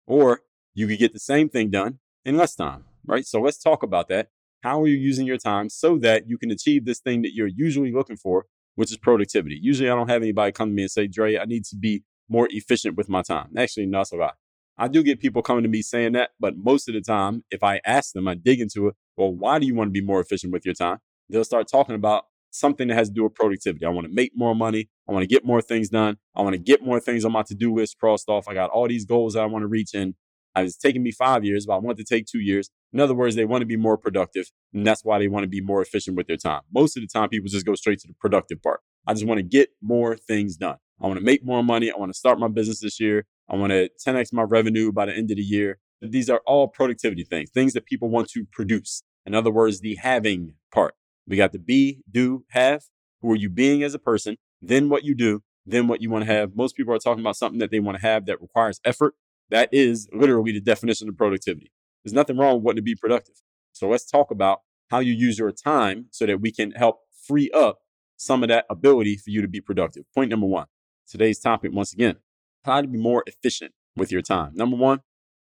or 0.06 0.40
you 0.76 0.87
could 0.87 0.99
get 0.99 1.12
the 1.12 1.19
same 1.19 1.49
thing 1.49 1.70
done 1.70 1.99
in 2.25 2.37
less 2.37 2.55
time. 2.55 2.84
Right? 3.05 3.26
So 3.26 3.40
let's 3.40 3.58
talk 3.58 3.82
about 3.82 4.08
that. 4.08 4.28
How 4.62 4.82
are 4.82 4.87
you 4.87 4.96
using 4.96 5.26
your 5.26 5.38
time 5.38 5.69
so 5.69 5.96
that 5.99 6.28
you 6.28 6.38
can 6.38 6.50
achieve 6.50 6.84
this 6.84 7.00
thing 7.00 7.23
that 7.23 7.34
you're 7.34 7.46
usually 7.46 7.93
looking 7.93 8.17
for, 8.17 8.46
which 8.75 8.90
is 8.90 8.99
productivity? 8.99 9.58
Usually, 9.61 9.88
I 9.88 9.94
don't 9.94 10.08
have 10.08 10.23
anybody 10.23 10.52
come 10.52 10.69
to 10.69 10.75
me 10.75 10.82
and 10.82 10.90
say, 10.90 11.06
"Dre, 11.06 11.38
I 11.38 11.44
need 11.44 11.64
to 11.67 11.76
be 11.76 12.05
more 12.28 12.49
efficient 12.50 12.96
with 12.96 13.08
my 13.08 13.23
time." 13.23 13.50
Actually, 13.56 13.87
no, 13.87 13.99
that's 13.99 14.12
a 14.12 14.17
lie. 14.17 14.32
I 14.76 14.88
do 14.88 15.02
get 15.02 15.20
people 15.20 15.40
coming 15.40 15.62
to 15.62 15.69
me 15.69 15.82
saying 15.82 16.12
that, 16.12 16.31
but 16.38 16.56
most 16.56 16.88
of 16.88 16.94
the 16.94 17.00
time, 17.00 17.44
if 17.50 17.62
I 17.62 17.81
ask 17.87 18.12
them, 18.12 18.28
I 18.28 18.34
dig 18.34 18.61
into 18.61 18.88
it. 18.88 18.94
Well, 19.17 19.32
why 19.32 19.58
do 19.58 19.67
you 19.67 19.75
want 19.75 19.88
to 19.88 19.93
be 19.93 20.05
more 20.05 20.20
efficient 20.20 20.52
with 20.52 20.67
your 20.67 20.75
time? 20.75 20.99
They'll 21.31 21.44
start 21.44 21.69
talking 21.69 21.94
about 21.94 22.25
something 22.50 22.88
that 22.88 22.94
has 22.94 23.08
to 23.08 23.14
do 23.14 23.25
with 23.25 23.34
productivity. 23.34 23.87
I 23.87 23.90
want 23.90 24.06
to 24.06 24.12
make 24.12 24.32
more 24.34 24.55
money. 24.55 24.88
I 25.08 25.12
want 25.12 25.23
to 25.23 25.26
get 25.26 25.44
more 25.44 25.62
things 25.62 25.88
done. 25.88 26.19
I 26.34 26.43
want 26.43 26.55
to 26.55 26.58
get 26.58 26.82
more 26.82 27.00
things 27.00 27.25
on 27.25 27.32
my 27.32 27.43
to 27.44 27.55
do 27.55 27.75
list 27.75 27.99
crossed 27.99 28.28
off. 28.28 28.49
I 28.49 28.55
got 28.55 28.70
all 28.70 28.88
these 28.88 29.05
goals 29.05 29.34
that 29.34 29.43
I 29.43 29.46
want 29.46 29.62
to 29.62 29.69
reach 29.69 29.94
in. 29.94 30.14
Uh, 30.56 30.62
it's 30.62 30.76
taking 30.76 31.02
me 31.02 31.12
five 31.12 31.44
years, 31.44 31.66
but 31.66 31.74
I 31.74 31.78
want 31.78 31.98
to 31.98 32.04
take 32.04 32.26
two 32.26 32.40
years. 32.40 32.70
In 32.92 33.00
other 33.00 33.14
words, 33.14 33.36
they 33.36 33.44
want 33.44 33.62
to 33.62 33.66
be 33.66 33.76
more 33.76 33.98
productive. 33.98 34.50
And 34.72 34.86
that's 34.86 35.04
why 35.04 35.18
they 35.18 35.28
want 35.28 35.44
to 35.44 35.48
be 35.48 35.60
more 35.60 35.82
efficient 35.82 36.16
with 36.16 36.26
their 36.28 36.36
time. 36.36 36.62
Most 36.72 36.96
of 36.96 37.02
the 37.02 37.08
time, 37.08 37.28
people 37.28 37.48
just 37.48 37.66
go 37.66 37.74
straight 37.74 37.98
to 38.00 38.08
the 38.08 38.14
productive 38.14 38.62
part. 38.62 38.80
I 39.06 39.12
just 39.12 39.26
want 39.26 39.38
to 39.38 39.42
get 39.42 39.70
more 39.82 40.16
things 40.16 40.56
done. 40.56 40.76
I 41.00 41.06
want 41.06 41.18
to 41.18 41.24
make 41.24 41.44
more 41.44 41.62
money. 41.62 41.90
I 41.90 41.98
want 41.98 42.12
to 42.12 42.18
start 42.18 42.38
my 42.38 42.48
business 42.48 42.80
this 42.80 42.98
year. 42.98 43.26
I 43.50 43.56
want 43.56 43.70
to 43.70 43.90
10x 44.04 44.32
my 44.32 44.42
revenue 44.42 44.92
by 44.92 45.06
the 45.06 45.14
end 45.14 45.30
of 45.30 45.36
the 45.36 45.42
year. 45.42 45.78
These 46.00 46.30
are 46.30 46.40
all 46.46 46.68
productivity 46.68 47.24
things, 47.24 47.50
things 47.50 47.72
that 47.74 47.86
people 47.86 48.08
want 48.08 48.28
to 48.30 48.46
produce. 48.50 49.02
In 49.24 49.34
other 49.34 49.50
words, 49.50 49.80
the 49.80 49.96
having 49.96 50.54
part. 50.72 50.94
We 51.26 51.36
got 51.36 51.52
the 51.52 51.58
be, 51.58 52.02
do, 52.10 52.44
have. 52.50 52.84
Who 53.20 53.32
are 53.32 53.36
you 53.36 53.48
being 53.50 53.82
as 53.82 53.94
a 53.94 53.98
person? 53.98 54.36
Then 54.62 54.88
what 54.88 55.04
you 55.04 55.14
do, 55.14 55.42
then 55.64 55.88
what 55.88 56.00
you 56.00 56.10
want 56.10 56.24
to 56.24 56.32
have. 56.32 56.54
Most 56.54 56.76
people 56.76 56.94
are 56.94 56.98
talking 56.98 57.22
about 57.22 57.36
something 57.36 57.58
that 57.58 57.70
they 57.70 57.80
want 57.80 57.98
to 57.98 58.02
have 58.02 58.26
that 58.26 58.40
requires 58.40 58.80
effort. 58.84 59.14
That 59.50 59.69
is 59.72 60.08
literally 60.12 60.52
the 60.52 60.60
definition 60.60 61.08
of 61.08 61.16
productivity. 61.16 61.72
There's 62.04 62.14
nothing 62.14 62.37
wrong 62.37 62.56
with 62.56 62.64
wanting 62.64 62.76
to 62.76 62.82
be 62.82 62.94
productive. 62.94 63.37
So 63.73 63.88
let's 63.88 64.04
talk 64.04 64.30
about 64.30 64.61
how 64.90 65.00
you 65.00 65.12
use 65.12 65.38
your 65.38 65.52
time 65.52 66.06
so 66.11 66.26
that 66.26 66.40
we 66.40 66.52
can 66.52 66.73
help 66.73 67.00
free 67.26 67.50
up 67.50 67.78
some 68.16 68.42
of 68.42 68.49
that 68.49 68.64
ability 68.70 69.16
for 69.16 69.30
you 69.30 69.42
to 69.42 69.49
be 69.49 69.61
productive. 69.61 70.04
Point 70.14 70.30
number 70.30 70.47
one. 70.47 70.66
Today's 71.09 71.38
topic, 71.38 71.73
once 71.73 71.92
again, 71.92 72.16
how 72.64 72.80
to 72.80 72.88
be 72.88 72.99
more 72.99 73.23
efficient 73.26 73.73
with 73.97 74.11
your 74.11 74.23
time. 74.23 74.52
Number 74.54 74.76
one, 74.76 75.00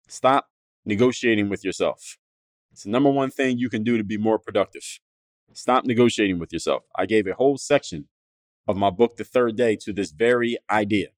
stop 0.08 0.48
negotiating 0.84 1.48
with 1.48 1.64
yourself. 1.64 2.18
It's 2.72 2.82
the 2.82 2.90
number 2.90 3.10
one 3.10 3.30
thing 3.30 3.58
you 3.58 3.70
can 3.70 3.84
do 3.84 3.96
to 3.96 4.04
be 4.04 4.18
more 4.18 4.38
productive. 4.38 4.82
Stop 5.52 5.84
negotiating 5.84 6.38
with 6.38 6.52
yourself. 6.52 6.82
I 6.96 7.06
gave 7.06 7.26
a 7.26 7.34
whole 7.34 7.56
section 7.56 8.08
of 8.66 8.76
my 8.76 8.90
book, 8.90 9.16
The 9.16 9.24
Third 9.24 9.56
Day, 9.56 9.76
to 9.82 9.92
this 9.92 10.10
very 10.10 10.58
idea. 10.70 11.08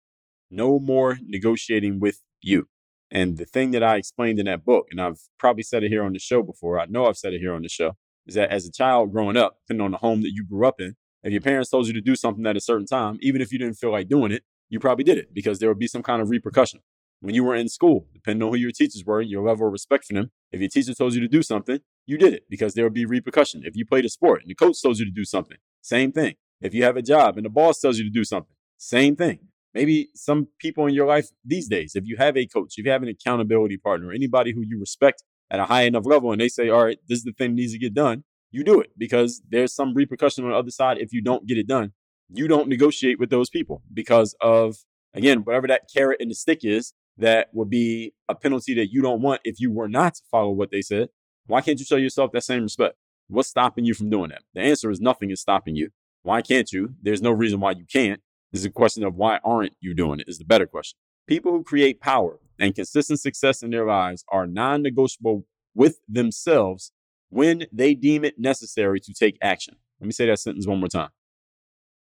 No 0.51 0.79
more 0.79 1.19
negotiating 1.25 1.99
with 1.99 2.23
you. 2.43 2.69
And 3.11 3.39
the 3.39 3.45
thing 3.45 3.71
that 3.71 3.83
I 3.83 3.97
explained 3.97 4.39
in 4.39 4.47
that 4.47 4.65
book, 4.65 4.89
and 4.91 5.01
I've 5.01 5.21
probably 5.39 5.63
said 5.63 5.85
it 5.85 5.91
here 5.91 6.05
on 6.05 6.13
the 6.13 6.19
show 6.19 6.43
before, 6.43 6.81
I 6.81 6.87
know 6.87 7.07
I've 7.07 7.17
said 7.17 7.35
it 7.35 7.41
here 7.41 7.55
on 7.55 7.63
the 7.63 7.69
show, 7.69 7.97
is 8.27 8.35
that 8.35 8.51
as 8.51 8.67
a 8.67 8.73
child 8.73 9.13
growing 9.13 9.37
up, 9.37 9.59
depending 9.67 9.85
on 9.85 9.93
the 9.93 9.99
home 9.99 10.23
that 10.23 10.33
you 10.33 10.45
grew 10.45 10.67
up 10.67 10.81
in, 10.81 10.97
if 11.23 11.33
your 11.33 11.41
parents 11.41 11.71
told 11.71 11.87
you 11.87 11.93
to 11.93 12.01
do 12.01 12.15
something 12.17 12.47
at 12.47 12.57
a 12.57 12.61
certain 12.61 12.87
time, 12.87 13.19
even 13.21 13.41
if 13.41 13.53
you 13.53 13.59
didn't 13.59 13.77
feel 13.77 13.91
like 13.91 14.09
doing 14.09 14.33
it, 14.33 14.43
you 14.69 14.81
probably 14.81 15.05
did 15.05 15.19
it 15.19 15.33
because 15.33 15.59
there 15.59 15.69
would 15.69 15.79
be 15.79 15.87
some 15.87 16.03
kind 16.03 16.21
of 16.21 16.31
repercussion. 16.31 16.81
When 17.21 17.35
you 17.35 17.45
were 17.45 17.55
in 17.55 17.69
school, 17.69 18.07
depending 18.13 18.43
on 18.43 18.53
who 18.53 18.59
your 18.59 18.71
teachers 18.73 19.05
were, 19.05 19.21
your 19.23 19.45
level 19.45 19.67
of 19.67 19.73
respect 19.73 20.05
for 20.05 20.13
them, 20.13 20.31
if 20.53 20.61
your 20.61 20.69
teacher 20.69 20.95
told 20.95 21.15
you 21.15 21.21
to 21.21 21.29
do 21.29 21.43
something, 21.43 21.81
you 22.07 22.19
did 22.19 22.35
it 22.35 22.45
because 22.49 22.75
there 22.75 22.85
would 22.85 22.95
be 22.95 23.07
repercussion. 23.07 23.63
If 23.65 23.75
you 23.75 23.87
played 23.87 24.05
a 24.05 24.09
sport 24.09 24.43
and 24.43 24.51
the 24.51 24.55
coach 24.55 24.81
tells 24.83 24.99
you 24.99 25.07
to 25.07 25.11
do 25.11 25.25
something, 25.25 25.57
same 25.81 26.13
thing. 26.13 26.35
If 26.61 26.75
you 26.75 26.85
have 26.85 26.97
a 26.97 27.03
job 27.03 27.37
and 27.37 27.45
the 27.45 27.51
boss 27.51 27.81
tells 27.81 27.99
you 27.99 28.05
to 28.05 28.11
do 28.11 28.25
something, 28.25 28.55
same 28.77 29.17
thing. 29.17 29.41
Maybe 29.77 30.09
some 30.15 30.49
people 30.59 30.87
in 30.87 30.95
your 30.95 31.07
life 31.07 31.29
these 31.45 31.69
days, 31.69 31.93
if 31.95 32.07
you 32.07 32.17
have 32.17 32.35
a 32.35 32.47
coach, 32.47 32.73
if 32.79 32.87
you 32.87 32.91
have 32.91 33.03
an 33.03 33.11
accountability 33.11 33.77
partner, 33.77 34.11
anybody 34.11 34.55
who 34.55 34.63
you 34.63 34.81
respect 34.81 35.23
at 35.51 35.61
a 35.61 35.67
high 35.67 35.83
enough 35.83 36.07
level, 36.07 36.33
and 36.33 36.41
they 36.41 36.49
say, 36.49 36.71
all 36.71 36.87
right, 36.87 36.99
this 37.11 37.19
is 37.19 37.25
the 37.25 37.33
thing 37.33 37.51
that 37.51 37.57
needs 37.57 37.75
to 37.75 37.79
get 37.79 37.93
done, 37.93 38.25
you 38.51 38.65
do 38.65 38.81
it 38.81 38.93
because 38.97 39.43
there's 39.51 39.75
some 39.75 39.93
repercussion 39.93 40.45
on 40.45 40.51
the 40.51 40.57
other 40.57 40.71
side 40.71 40.97
if 40.97 41.13
you 41.13 41.21
don't 41.21 41.47
get 41.47 41.59
it 41.59 41.69
done. 41.69 41.93
You 42.31 42.49
don't 42.49 42.71
negotiate 42.71 43.21
with 43.21 43.29
those 43.29 43.51
people 43.51 43.83
because 43.93 44.35
of, 44.41 44.77
again, 45.13 45.41
whatever 45.41 45.67
that 45.67 45.91
carrot 45.95 46.23
and 46.23 46.31
the 46.31 46.35
stick 46.35 46.61
is, 46.63 46.95
that 47.19 47.49
would 47.53 47.69
be 47.69 48.15
a 48.31 48.35
penalty 48.35 48.73
that 48.77 48.91
you 48.91 49.03
don't 49.03 49.21
want 49.21 49.43
if 49.45 49.61
you 49.61 49.71
were 49.71 49.89
not 49.89 50.15
to 50.15 50.23
follow 50.31 50.53
what 50.53 50.71
they 50.71 50.81
said. 50.81 51.11
Why 51.49 51.61
can't 51.61 51.79
you 51.79 51.85
show 51.85 51.97
yourself 51.97 52.33
that 52.33 52.45
same 52.45 52.63
respect? 52.63 52.95
What's 53.29 53.51
stopping 53.51 53.85
you 53.85 53.93
from 53.93 54.09
doing 54.09 54.31
that? 54.31 54.43
The 54.55 54.63
answer 54.63 54.91
is 54.91 55.03
nothing 55.03 55.31
is 55.31 55.43
stopping 55.43 55.77
you. 55.77 55.91
Why 56.23 56.41
can't 56.41 56.73
you? 56.73 56.95
There's 57.03 57.21
no 57.21 57.31
reason 57.31 57.61
why 57.61 57.73
you 57.73 57.85
can't. 57.93 58.23
Is 58.53 58.65
a 58.65 58.71
question 58.71 59.05
of 59.05 59.15
why 59.15 59.39
aren't 59.45 59.75
you 59.81 59.95
doing 59.95 60.21
it, 60.21 60.29
is 60.29 60.39
the 60.39 60.45
better 60.45 60.67
question. 60.67 60.99
People 61.27 61.53
who 61.53 61.65
create 61.65 62.01
power 62.01 62.39
and 62.59 62.75
consistent 62.75 63.21
success 63.21 63.63
in 63.63 63.71
their 63.71 63.85
lives 63.85 64.25
are 64.31 64.47
non 64.47 64.83
negotiable 64.83 65.45
with 65.75 65.99
themselves 66.09 66.93
when 67.29 67.67
they 67.73 67.95
deem 67.95 68.25
it 68.25 68.39
necessary 68.39 69.01
to 69.01 69.13
take 69.13 69.37
action. 69.43 69.77
Let 70.01 70.07
me 70.07 70.13
say 70.13 70.27
that 70.27 70.39
sentence 70.39 70.67
one 70.67 70.79
more 70.81 70.89
time. 70.89 71.11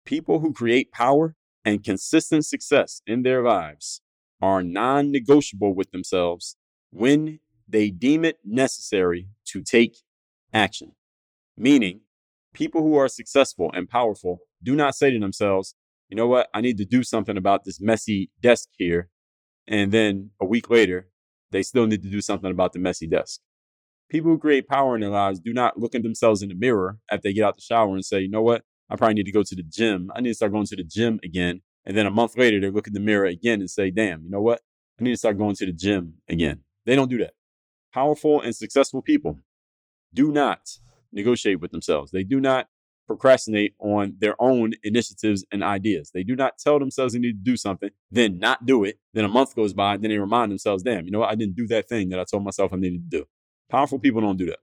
People 0.05 0.39
who 0.39 0.53
create 0.53 0.91
power 0.91 1.35
and 1.65 1.83
consistent 1.83 2.45
success 2.45 3.01
in 3.05 3.23
their 3.23 3.43
lives 3.43 4.01
are 4.41 4.63
non 4.63 5.11
negotiable 5.11 5.73
with 5.73 5.91
themselves 5.91 6.55
when 6.91 7.39
they 7.67 7.89
deem 7.89 8.23
it 8.23 8.37
necessary 8.45 9.27
to 9.45 9.61
take 9.61 9.97
action. 10.53 10.93
Meaning, 11.57 12.01
people 12.53 12.81
who 12.81 12.95
are 12.95 13.07
successful 13.07 13.71
and 13.73 13.89
powerful 13.89 14.39
do 14.63 14.75
not 14.75 14.95
say 14.95 15.11
to 15.11 15.19
themselves, 15.19 15.75
you 16.09 16.15
know 16.15 16.27
what, 16.27 16.47
I 16.53 16.61
need 16.61 16.77
to 16.77 16.85
do 16.85 17.03
something 17.03 17.37
about 17.37 17.63
this 17.63 17.81
messy 17.81 18.31
desk 18.41 18.69
here. 18.77 19.09
And 19.67 19.91
then 19.91 20.31
a 20.39 20.45
week 20.45 20.69
later, 20.69 21.09
they 21.51 21.63
still 21.63 21.87
need 21.87 22.03
to 22.03 22.09
do 22.09 22.21
something 22.21 22.51
about 22.51 22.73
the 22.73 22.79
messy 22.79 23.07
desk. 23.07 23.41
People 24.09 24.31
who 24.31 24.37
create 24.37 24.67
power 24.67 24.95
in 24.95 25.01
their 25.01 25.09
lives 25.09 25.39
do 25.39 25.53
not 25.53 25.77
look 25.77 25.93
at 25.93 26.03
themselves 26.03 26.41
in 26.41 26.49
the 26.49 26.55
mirror 26.55 26.97
after 27.11 27.23
they 27.23 27.33
get 27.33 27.43
out 27.43 27.57
the 27.57 27.61
shower 27.61 27.93
and 27.93 28.05
say, 28.05 28.21
you 28.21 28.29
know 28.29 28.41
what, 28.41 28.63
I 28.89 28.95
probably 28.95 29.15
need 29.15 29.25
to 29.25 29.31
go 29.31 29.43
to 29.43 29.55
the 29.55 29.63
gym. 29.63 30.09
I 30.15 30.21
need 30.21 30.29
to 30.29 30.35
start 30.35 30.53
going 30.53 30.65
to 30.67 30.75
the 30.77 30.83
gym 30.83 31.19
again. 31.23 31.61
And 31.85 31.95
then 31.95 32.05
a 32.05 32.11
month 32.11 32.37
later, 32.37 32.59
they 32.59 32.69
look 32.69 32.87
in 32.87 32.93
the 32.93 32.99
mirror 33.01 33.25
again 33.25 33.59
and 33.59 33.69
say, 33.69 33.91
damn, 33.91 34.23
you 34.23 34.29
know 34.29 34.41
what? 34.41 34.61
I 34.99 35.03
need 35.03 35.11
to 35.11 35.17
start 35.17 35.37
going 35.37 35.55
to 35.55 35.65
the 35.65 35.73
gym 35.73 36.15
again. 36.29 36.61
They 36.85 36.95
don't 36.95 37.09
do 37.09 37.17
that. 37.19 37.33
Powerful 37.93 38.41
and 38.41 38.55
successful 38.55 39.01
people 39.01 39.39
do 40.13 40.31
not 40.31 40.69
negotiate 41.11 41.59
with 41.59 41.71
themselves. 41.71 42.11
They 42.11 42.23
do 42.23 42.39
not 42.39 42.67
procrastinate 43.07 43.73
on 43.79 44.15
their 44.19 44.35
own 44.39 44.73
initiatives 44.83 45.45
and 45.51 45.63
ideas. 45.63 46.11
They 46.13 46.23
do 46.23 46.35
not 46.35 46.57
tell 46.57 46.77
themselves 46.77 47.13
they 47.13 47.19
need 47.19 47.43
to 47.43 47.51
do 47.51 47.57
something, 47.57 47.89
then 48.11 48.37
not 48.37 48.65
do 48.65 48.83
it. 48.83 48.99
Then 49.13 49.25
a 49.25 49.29
month 49.29 49.55
goes 49.55 49.73
by, 49.73 49.97
then 49.97 50.11
they 50.11 50.17
remind 50.17 50.51
themselves, 50.51 50.83
damn, 50.83 51.05
you 51.05 51.11
know 51.11 51.19
what? 51.19 51.29
I 51.29 51.35
didn't 51.35 51.55
do 51.55 51.67
that 51.67 51.87
thing 51.87 52.09
that 52.09 52.19
I 52.19 52.25
told 52.25 52.43
myself 52.43 52.73
I 52.73 52.75
needed 52.75 53.09
to 53.09 53.17
do. 53.19 53.25
Powerful 53.69 53.99
people 53.99 54.21
don't 54.21 54.37
do 54.37 54.47
that. 54.47 54.59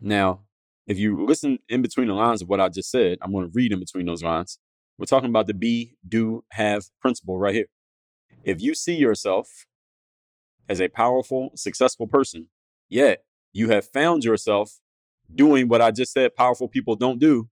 Now, 0.00 0.40
if 0.86 0.98
you 0.98 1.24
listen 1.24 1.58
in 1.68 1.80
between 1.82 2.08
the 2.08 2.14
lines 2.14 2.42
of 2.42 2.48
what 2.48 2.60
I 2.60 2.68
just 2.68 2.90
said, 2.90 3.18
I'm 3.22 3.32
going 3.32 3.46
to 3.46 3.52
read 3.54 3.72
in 3.72 3.80
between 3.80 4.06
those 4.06 4.22
lines. 4.22 4.58
We're 4.98 5.06
talking 5.06 5.30
about 5.30 5.46
the 5.46 5.54
be, 5.54 5.96
do, 6.06 6.44
have 6.50 6.84
principle 7.00 7.38
right 7.38 7.54
here. 7.54 7.66
If 8.44 8.60
you 8.60 8.74
see 8.74 8.96
yourself 8.96 9.66
as 10.68 10.80
a 10.80 10.88
powerful, 10.88 11.50
successful 11.54 12.06
person, 12.06 12.48
yet 12.88 13.24
you 13.52 13.70
have 13.70 13.86
found 13.88 14.24
yourself 14.24 14.80
doing 15.34 15.68
what 15.68 15.80
I 15.80 15.90
just 15.90 16.12
said 16.12 16.34
powerful 16.34 16.68
people 16.68 16.96
don't 16.96 17.18
do, 17.18 17.48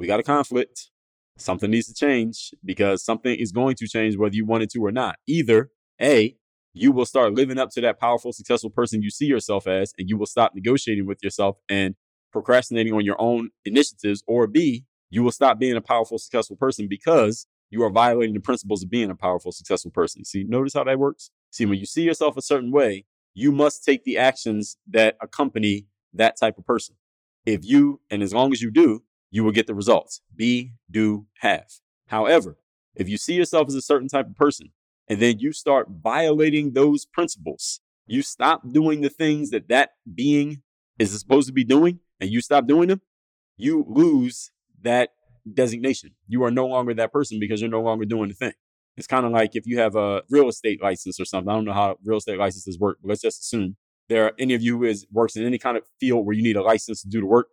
we 0.00 0.06
got 0.06 0.18
a 0.18 0.22
conflict. 0.22 0.88
Something 1.36 1.70
needs 1.70 1.86
to 1.86 1.94
change 1.94 2.54
because 2.64 3.04
something 3.04 3.38
is 3.38 3.52
going 3.52 3.76
to 3.76 3.86
change 3.86 4.16
whether 4.16 4.34
you 4.34 4.46
want 4.46 4.62
it 4.62 4.70
to 4.72 4.84
or 4.84 4.90
not. 4.90 5.16
Either 5.26 5.70
A, 6.00 6.36
you 6.72 6.90
will 6.90 7.04
start 7.04 7.34
living 7.34 7.58
up 7.58 7.68
to 7.72 7.82
that 7.82 8.00
powerful, 8.00 8.32
successful 8.32 8.70
person 8.70 9.02
you 9.02 9.10
see 9.10 9.26
yourself 9.26 9.66
as, 9.66 9.92
and 9.98 10.08
you 10.08 10.16
will 10.16 10.26
stop 10.26 10.54
negotiating 10.54 11.06
with 11.06 11.22
yourself 11.22 11.58
and 11.68 11.96
procrastinating 12.32 12.94
on 12.94 13.04
your 13.04 13.20
own 13.20 13.50
initiatives, 13.66 14.22
or 14.26 14.46
B, 14.46 14.84
you 15.10 15.22
will 15.22 15.32
stop 15.32 15.58
being 15.58 15.76
a 15.76 15.82
powerful, 15.82 16.18
successful 16.18 16.56
person 16.56 16.86
because 16.88 17.46
you 17.68 17.82
are 17.82 17.90
violating 17.90 18.34
the 18.34 18.40
principles 18.40 18.82
of 18.82 18.88
being 18.88 19.10
a 19.10 19.14
powerful, 19.14 19.52
successful 19.52 19.90
person. 19.90 20.24
See, 20.24 20.44
notice 20.44 20.74
how 20.74 20.84
that 20.84 20.98
works? 20.98 21.30
See, 21.50 21.66
when 21.66 21.78
you 21.78 21.86
see 21.86 22.02
yourself 22.02 22.38
a 22.38 22.42
certain 22.42 22.70
way, 22.70 23.04
you 23.34 23.52
must 23.52 23.84
take 23.84 24.04
the 24.04 24.16
actions 24.16 24.78
that 24.88 25.16
accompany 25.20 25.86
that 26.14 26.38
type 26.38 26.56
of 26.56 26.64
person. 26.64 26.96
If 27.44 27.64
you, 27.64 28.00
and 28.10 28.22
as 28.22 28.32
long 28.32 28.52
as 28.52 28.62
you 28.62 28.70
do, 28.70 29.02
you 29.30 29.44
will 29.44 29.52
get 29.52 29.66
the 29.66 29.74
results. 29.74 30.20
Be, 30.34 30.72
do, 30.90 31.26
have. 31.40 31.66
However, 32.08 32.56
if 32.94 33.08
you 33.08 33.16
see 33.16 33.34
yourself 33.34 33.68
as 33.68 33.74
a 33.74 33.82
certain 33.82 34.08
type 34.08 34.26
of 34.26 34.36
person 34.36 34.70
and 35.08 35.20
then 35.20 35.38
you 35.38 35.52
start 35.52 35.88
violating 36.02 36.72
those 36.72 37.06
principles, 37.06 37.80
you 38.06 38.22
stop 38.22 38.62
doing 38.72 39.00
the 39.00 39.08
things 39.08 39.50
that 39.50 39.68
that 39.68 39.90
being 40.12 40.62
is 40.98 41.18
supposed 41.18 41.46
to 41.46 41.52
be 41.52 41.64
doing 41.64 42.00
and 42.20 42.30
you 42.30 42.40
stop 42.40 42.66
doing 42.66 42.88
them, 42.88 43.00
you 43.56 43.84
lose 43.88 44.50
that 44.82 45.10
designation. 45.52 46.10
You 46.28 46.42
are 46.44 46.50
no 46.50 46.66
longer 46.66 46.94
that 46.94 47.12
person 47.12 47.38
because 47.38 47.60
you're 47.60 47.70
no 47.70 47.80
longer 47.80 48.04
doing 48.04 48.28
the 48.28 48.34
thing. 48.34 48.52
It's 48.96 49.06
kind 49.06 49.24
of 49.24 49.32
like 49.32 49.54
if 49.54 49.66
you 49.66 49.78
have 49.78 49.96
a 49.96 50.22
real 50.28 50.48
estate 50.48 50.82
license 50.82 51.20
or 51.20 51.24
something. 51.24 51.48
I 51.48 51.54
don't 51.54 51.64
know 51.64 51.72
how 51.72 51.96
real 52.04 52.18
estate 52.18 52.38
licenses 52.38 52.78
work, 52.78 52.98
but 53.00 53.08
let's 53.08 53.22
just 53.22 53.40
assume 53.40 53.76
there 54.08 54.26
are 54.26 54.32
any 54.38 54.54
of 54.54 54.62
you 54.62 54.78
who 54.78 54.84
is 54.84 55.06
works 55.10 55.36
in 55.36 55.46
any 55.46 55.58
kind 55.58 55.76
of 55.76 55.84
field 56.00 56.26
where 56.26 56.34
you 56.34 56.42
need 56.42 56.56
a 56.56 56.62
license 56.62 57.02
to 57.02 57.08
do 57.08 57.20
the 57.20 57.26
work. 57.26 57.48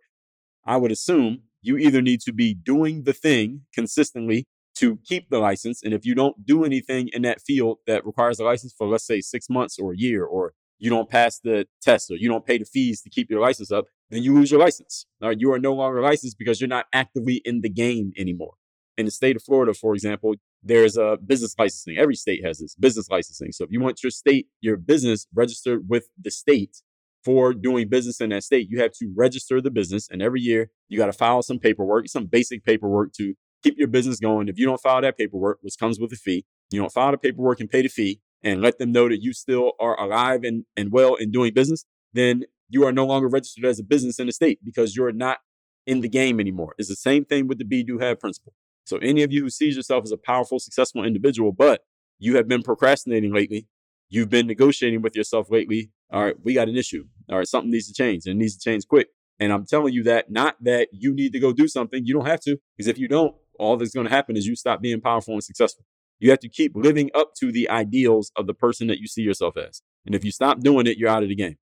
I 0.66 0.76
would 0.76 0.92
assume 0.92 1.42
you 1.68 1.76
either 1.76 2.02
need 2.02 2.20
to 2.22 2.32
be 2.32 2.54
doing 2.54 3.04
the 3.04 3.12
thing 3.12 3.62
consistently 3.72 4.46
to 4.76 4.98
keep 5.04 5.28
the 5.28 5.38
license. 5.38 5.82
And 5.82 5.92
if 5.92 6.06
you 6.06 6.14
don't 6.14 6.46
do 6.46 6.64
anything 6.64 7.08
in 7.12 7.22
that 7.22 7.40
field 7.40 7.78
that 7.86 8.06
requires 8.06 8.38
a 8.38 8.44
license 8.44 8.72
for, 8.76 8.86
let's 8.86 9.06
say, 9.06 9.20
six 9.20 9.50
months 9.50 9.78
or 9.78 9.92
a 9.92 9.96
year, 9.96 10.24
or 10.24 10.54
you 10.78 10.88
don't 10.88 11.10
pass 11.10 11.40
the 11.40 11.66
test 11.82 12.10
or 12.10 12.14
you 12.14 12.28
don't 12.28 12.46
pay 12.46 12.58
the 12.58 12.64
fees 12.64 13.02
to 13.02 13.10
keep 13.10 13.28
your 13.28 13.40
license 13.40 13.70
up, 13.72 13.86
then 14.10 14.22
you 14.22 14.34
lose 14.34 14.50
your 14.50 14.60
license. 14.60 15.04
All 15.20 15.28
right, 15.28 15.38
you 15.38 15.52
are 15.52 15.58
no 15.58 15.74
longer 15.74 16.00
licensed 16.00 16.38
because 16.38 16.60
you're 16.60 16.68
not 16.68 16.86
actively 16.92 17.42
in 17.44 17.60
the 17.60 17.68
game 17.68 18.12
anymore. 18.16 18.54
In 18.96 19.04
the 19.04 19.10
state 19.10 19.36
of 19.36 19.42
Florida, 19.42 19.74
for 19.74 19.94
example, 19.94 20.34
there's 20.62 20.96
a 20.96 21.18
business 21.24 21.54
licensing. 21.58 21.98
Every 21.98 22.14
state 22.14 22.44
has 22.44 22.58
this 22.58 22.74
business 22.76 23.08
licensing. 23.10 23.52
So 23.52 23.64
if 23.64 23.70
you 23.70 23.80
want 23.80 24.02
your 24.02 24.10
state, 24.10 24.46
your 24.60 24.76
business 24.76 25.26
registered 25.34 25.88
with 25.88 26.08
the 26.20 26.30
state, 26.30 26.82
for 27.28 27.52
doing 27.52 27.86
business 27.90 28.22
in 28.22 28.30
that 28.30 28.42
state, 28.42 28.70
you 28.70 28.80
have 28.80 28.90
to 28.92 29.12
register 29.14 29.60
the 29.60 29.70
business. 29.70 30.08
And 30.10 30.22
every 30.22 30.40
year, 30.40 30.70
you 30.88 30.96
got 30.96 31.06
to 31.06 31.12
file 31.12 31.42
some 31.42 31.58
paperwork, 31.58 32.08
some 32.08 32.24
basic 32.24 32.64
paperwork 32.64 33.12
to 33.18 33.34
keep 33.62 33.76
your 33.76 33.88
business 33.88 34.18
going. 34.18 34.48
If 34.48 34.58
you 34.58 34.64
don't 34.64 34.80
file 34.80 35.02
that 35.02 35.18
paperwork, 35.18 35.58
which 35.60 35.74
comes 35.78 36.00
with 36.00 36.10
a 36.10 36.16
fee, 36.16 36.46
you 36.70 36.80
don't 36.80 36.90
file 36.90 37.10
the 37.10 37.18
paperwork 37.18 37.60
and 37.60 37.68
pay 37.68 37.82
the 37.82 37.88
fee 37.88 38.22
and 38.42 38.62
let 38.62 38.78
them 38.78 38.92
know 38.92 39.10
that 39.10 39.22
you 39.22 39.34
still 39.34 39.72
are 39.78 40.00
alive 40.00 40.42
and, 40.42 40.64
and 40.74 40.90
well 40.90 41.18
and 41.20 41.30
doing 41.30 41.52
business, 41.52 41.84
then 42.14 42.44
you 42.70 42.86
are 42.86 42.92
no 42.92 43.04
longer 43.04 43.28
registered 43.28 43.66
as 43.66 43.78
a 43.78 43.84
business 43.84 44.18
in 44.18 44.24
the 44.24 44.32
state 44.32 44.60
because 44.64 44.96
you're 44.96 45.12
not 45.12 45.40
in 45.86 46.00
the 46.00 46.08
game 46.08 46.40
anymore. 46.40 46.74
It's 46.78 46.88
the 46.88 46.96
same 46.96 47.26
thing 47.26 47.46
with 47.46 47.58
the 47.58 47.66
be 47.66 47.84
do 47.84 47.98
have 47.98 48.20
principle. 48.20 48.54
So 48.86 48.96
any 49.02 49.22
of 49.22 49.30
you 49.30 49.42
who 49.42 49.50
sees 49.50 49.76
yourself 49.76 50.04
as 50.04 50.12
a 50.12 50.16
powerful, 50.16 50.58
successful 50.58 51.04
individual, 51.04 51.52
but 51.52 51.82
you 52.18 52.36
have 52.36 52.48
been 52.48 52.62
procrastinating 52.62 53.34
lately, 53.34 53.66
you've 54.08 54.30
been 54.30 54.46
negotiating 54.46 55.02
with 55.02 55.14
yourself 55.14 55.50
lately, 55.50 55.90
all 56.10 56.24
right, 56.24 56.36
we 56.42 56.54
got 56.54 56.68
an 56.68 56.76
issue. 56.76 57.04
All 57.30 57.38
right, 57.38 57.46
something 57.46 57.70
needs 57.70 57.88
to 57.88 57.94
change 57.94 58.26
and 58.26 58.36
it 58.36 58.38
needs 58.38 58.56
to 58.56 58.70
change 58.70 58.86
quick. 58.86 59.08
And 59.40 59.52
I'm 59.52 59.66
telling 59.66 59.92
you 59.92 60.02
that 60.04 60.30
not 60.30 60.56
that 60.62 60.88
you 60.92 61.14
need 61.14 61.32
to 61.32 61.40
go 61.40 61.52
do 61.52 61.68
something. 61.68 62.04
You 62.04 62.14
don't 62.14 62.26
have 62.26 62.40
to, 62.40 62.56
because 62.76 62.88
if 62.88 62.98
you 62.98 63.08
don't, 63.08 63.34
all 63.58 63.76
that's 63.76 63.94
going 63.94 64.06
to 64.06 64.12
happen 64.12 64.36
is 64.36 64.46
you 64.46 64.56
stop 64.56 64.80
being 64.80 65.00
powerful 65.00 65.34
and 65.34 65.44
successful. 65.44 65.84
You 66.18 66.30
have 66.30 66.40
to 66.40 66.48
keep 66.48 66.72
living 66.74 67.10
up 67.14 67.34
to 67.38 67.52
the 67.52 67.68
ideals 67.70 68.32
of 68.36 68.46
the 68.46 68.54
person 68.54 68.88
that 68.88 68.98
you 68.98 69.06
see 69.06 69.22
yourself 69.22 69.56
as. 69.56 69.82
And 70.04 70.14
if 70.14 70.24
you 70.24 70.32
stop 70.32 70.60
doing 70.60 70.86
it, 70.86 70.98
you're 70.98 71.08
out 71.08 71.22
of 71.22 71.28
the 71.28 71.34
game. 71.34 71.56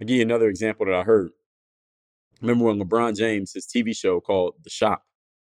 I'll 0.00 0.06
give 0.06 0.16
you 0.16 0.22
another 0.22 0.48
example 0.48 0.86
that 0.86 0.94
I 0.94 1.02
heard. 1.02 1.30
Remember 2.40 2.64
when 2.64 2.80
LeBron 2.80 3.16
James, 3.16 3.52
his 3.52 3.66
TV 3.66 3.96
show 3.96 4.20
called 4.20 4.54
The 4.62 4.70
Shop. 4.70 5.02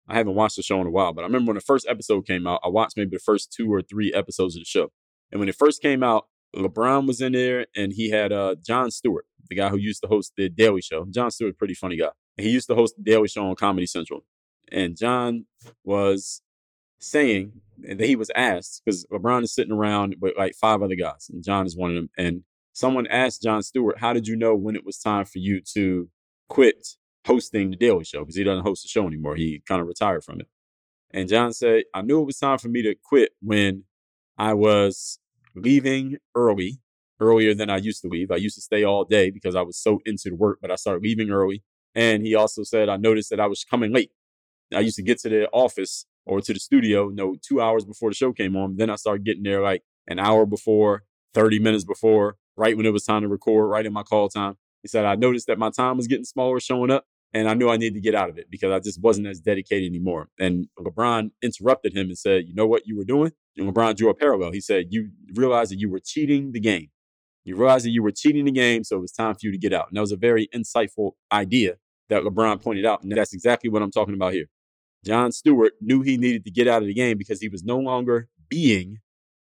I 0.07 0.15
haven't 0.15 0.35
watched 0.35 0.55
the 0.55 0.63
show 0.63 0.79
in 0.79 0.87
a 0.87 0.91
while, 0.91 1.13
but 1.13 1.21
I 1.21 1.25
remember 1.25 1.49
when 1.49 1.55
the 1.55 1.61
first 1.61 1.85
episode 1.89 2.25
came 2.25 2.47
out, 2.47 2.61
I 2.63 2.69
watched 2.69 2.95
maybe 2.95 3.11
the 3.11 3.19
first 3.19 3.51
two 3.51 3.71
or 3.71 3.81
three 3.81 4.13
episodes 4.13 4.55
of 4.55 4.61
the 4.61 4.65
show. 4.65 4.89
And 5.31 5.39
when 5.39 5.49
it 5.49 5.55
first 5.55 5.81
came 5.81 6.01
out, 6.01 6.27
LeBron 6.55 7.07
was 7.07 7.21
in 7.21 7.33
there, 7.33 7.67
and 7.75 7.93
he 7.93 8.09
had 8.09 8.31
uh, 8.31 8.55
Jon 8.65 8.91
Stewart, 8.91 9.25
the 9.49 9.55
guy 9.55 9.69
who 9.69 9.77
used 9.77 10.01
to 10.01 10.07
host 10.07 10.33
the 10.37 10.49
Daily 10.49 10.81
Show. 10.81 11.05
Jon 11.05 11.31
Stewart, 11.31 11.57
pretty 11.57 11.73
funny 11.73 11.97
guy. 11.97 12.09
He 12.37 12.49
used 12.49 12.67
to 12.67 12.75
host 12.75 12.95
the 12.97 13.03
Daily 13.03 13.27
Show 13.27 13.47
on 13.47 13.55
Comedy 13.55 13.85
Central, 13.85 14.25
and 14.71 14.97
Jon 14.97 15.45
was 15.83 16.41
saying 16.99 17.61
that 17.77 18.05
he 18.05 18.15
was 18.15 18.31
asked 18.35 18.81
because 18.83 19.05
LeBron 19.11 19.43
is 19.43 19.53
sitting 19.53 19.73
around 19.73 20.15
with 20.19 20.33
like 20.37 20.55
five 20.55 20.81
other 20.81 20.95
guys, 20.95 21.29
and 21.31 21.43
Jon 21.43 21.65
is 21.65 21.75
one 21.75 21.91
of 21.91 21.95
them. 21.95 22.09
And 22.17 22.43
someone 22.73 23.07
asked 23.07 23.43
Jon 23.43 23.63
Stewart, 23.63 23.99
"How 23.99 24.13
did 24.13 24.27
you 24.27 24.35
know 24.35 24.55
when 24.55 24.75
it 24.75 24.85
was 24.85 24.97
time 24.97 25.25
for 25.25 25.39
you 25.39 25.61
to 25.73 26.09
quit 26.49 26.87
hosting 27.25 27.71
the 27.71 27.77
Daily 27.77 28.03
Show? 28.05 28.21
Because 28.21 28.35
he 28.35 28.43
doesn't 28.43 28.65
host 28.65 28.83
the 28.83 28.89
show 28.89 29.05
anymore. 29.07 29.35
He 29.35 29.61
kind 29.67 29.81
of 29.81 29.87
retired 29.87 30.23
from 30.23 30.39
it." 30.41 30.47
And 31.11 31.29
Jon 31.29 31.53
said, 31.53 31.83
"I 31.93 32.01
knew 32.01 32.21
it 32.21 32.25
was 32.25 32.39
time 32.39 32.57
for 32.57 32.69
me 32.69 32.81
to 32.83 32.95
quit 32.95 33.31
when 33.41 33.83
I 34.37 34.53
was 34.53 35.19
leaving 35.57 36.17
early, 36.35 36.79
earlier 37.19 37.53
than 37.53 37.69
I 37.69 37.77
used 37.77 38.01
to 38.03 38.07
leave. 38.07 38.31
I 38.31 38.37
used 38.37 38.55
to 38.55 38.61
stay 38.61 38.83
all 38.83 39.05
day 39.05 39.29
because 39.31 39.55
I 39.55 39.61
was 39.61 39.77
so 39.77 39.99
into 40.05 40.29
the 40.29 40.35
work, 40.35 40.59
but 40.61 40.71
I 40.71 40.75
started 40.75 41.03
leaving 41.03 41.29
early. 41.29 41.63
And 41.95 42.23
he 42.23 42.35
also 42.35 42.63
said, 42.63 42.89
I 42.89 42.97
noticed 42.97 43.29
that 43.31 43.39
I 43.39 43.47
was 43.47 43.63
coming 43.63 43.91
late. 43.91 44.11
I 44.73 44.81
used 44.81 44.97
to 44.97 45.03
get 45.03 45.19
to 45.21 45.29
the 45.29 45.49
office 45.49 46.05
or 46.25 46.41
to 46.41 46.53
the 46.53 46.59
studio, 46.59 47.09
you 47.09 47.15
know, 47.15 47.35
two 47.41 47.61
hours 47.61 47.85
before 47.85 48.09
the 48.09 48.15
show 48.15 48.33
came 48.33 48.55
on. 48.55 48.75
Then 48.77 48.89
I 48.89 48.95
started 48.95 49.25
getting 49.25 49.43
there 49.43 49.61
like 49.61 49.83
an 50.07 50.19
hour 50.19 50.45
before, 50.45 51.03
30 51.33 51.59
minutes 51.59 51.85
before, 51.85 52.35
right 52.55 52.75
when 52.75 52.85
it 52.85 52.93
was 52.93 53.05
time 53.05 53.21
to 53.21 53.27
record, 53.27 53.69
right 53.69 53.85
in 53.85 53.93
my 53.93 54.03
call 54.03 54.29
time. 54.29 54.55
He 54.81 54.87
said, 54.87 55.05
I 55.05 55.15
noticed 55.15 55.47
that 55.47 55.57
my 55.57 55.69
time 55.69 55.97
was 55.97 56.07
getting 56.07 56.25
smaller 56.25 56.59
showing 56.59 56.91
up. 56.91 57.05
And 57.33 57.49
I 57.49 57.53
knew 57.53 57.69
I 57.69 57.77
needed 57.77 57.95
to 57.95 58.01
get 58.01 58.15
out 58.15 58.29
of 58.29 58.37
it 58.37 58.49
because 58.49 58.71
I 58.71 58.79
just 58.79 59.01
wasn't 59.01 59.27
as 59.27 59.39
dedicated 59.39 59.89
anymore. 59.89 60.29
And 60.39 60.67
LeBron 60.79 61.31
interrupted 61.41 61.95
him 61.95 62.07
and 62.07 62.17
said, 62.17 62.45
You 62.47 62.55
know 62.55 62.65
what 62.65 62.87
you 62.87 62.97
were 62.97 63.03
doing? 63.03 63.31
And 63.57 63.71
LeBron 63.71 63.95
drew 63.95 64.09
a 64.09 64.13
parallel. 64.13 64.51
He 64.51 64.61
said, 64.61 64.87
You 64.89 65.09
realized 65.33 65.71
that 65.71 65.79
you 65.79 65.89
were 65.89 65.99
cheating 65.99 66.53
the 66.53 66.59
game. 66.59 66.89
You 67.43 67.55
realized 67.55 67.85
that 67.85 67.91
you 67.91 68.03
were 68.03 68.11
cheating 68.11 68.45
the 68.45 68.51
game, 68.51 68.83
so 68.83 68.97
it 68.97 69.01
was 69.01 69.11
time 69.11 69.33
for 69.33 69.39
you 69.43 69.51
to 69.51 69.57
get 69.57 69.73
out. 69.73 69.87
And 69.87 69.97
that 69.97 70.01
was 70.01 70.11
a 70.11 70.17
very 70.17 70.49
insightful 70.53 71.11
idea 71.31 71.75
that 72.09 72.23
LeBron 72.23 72.61
pointed 72.61 72.85
out. 72.85 73.03
And 73.03 73.11
that's 73.11 73.33
exactly 73.33 73.69
what 73.69 73.81
I'm 73.81 73.91
talking 73.91 74.13
about 74.13 74.33
here. 74.33 74.47
Jon 75.05 75.31
Stewart 75.31 75.73
knew 75.79 76.01
he 76.01 76.17
needed 76.17 76.43
to 76.45 76.51
get 76.51 76.67
out 76.67 76.81
of 76.81 76.87
the 76.87 76.93
game 76.93 77.17
because 77.17 77.39
he 77.39 77.47
was 77.47 77.63
no 77.63 77.77
longer 77.77 78.27
being 78.49 78.99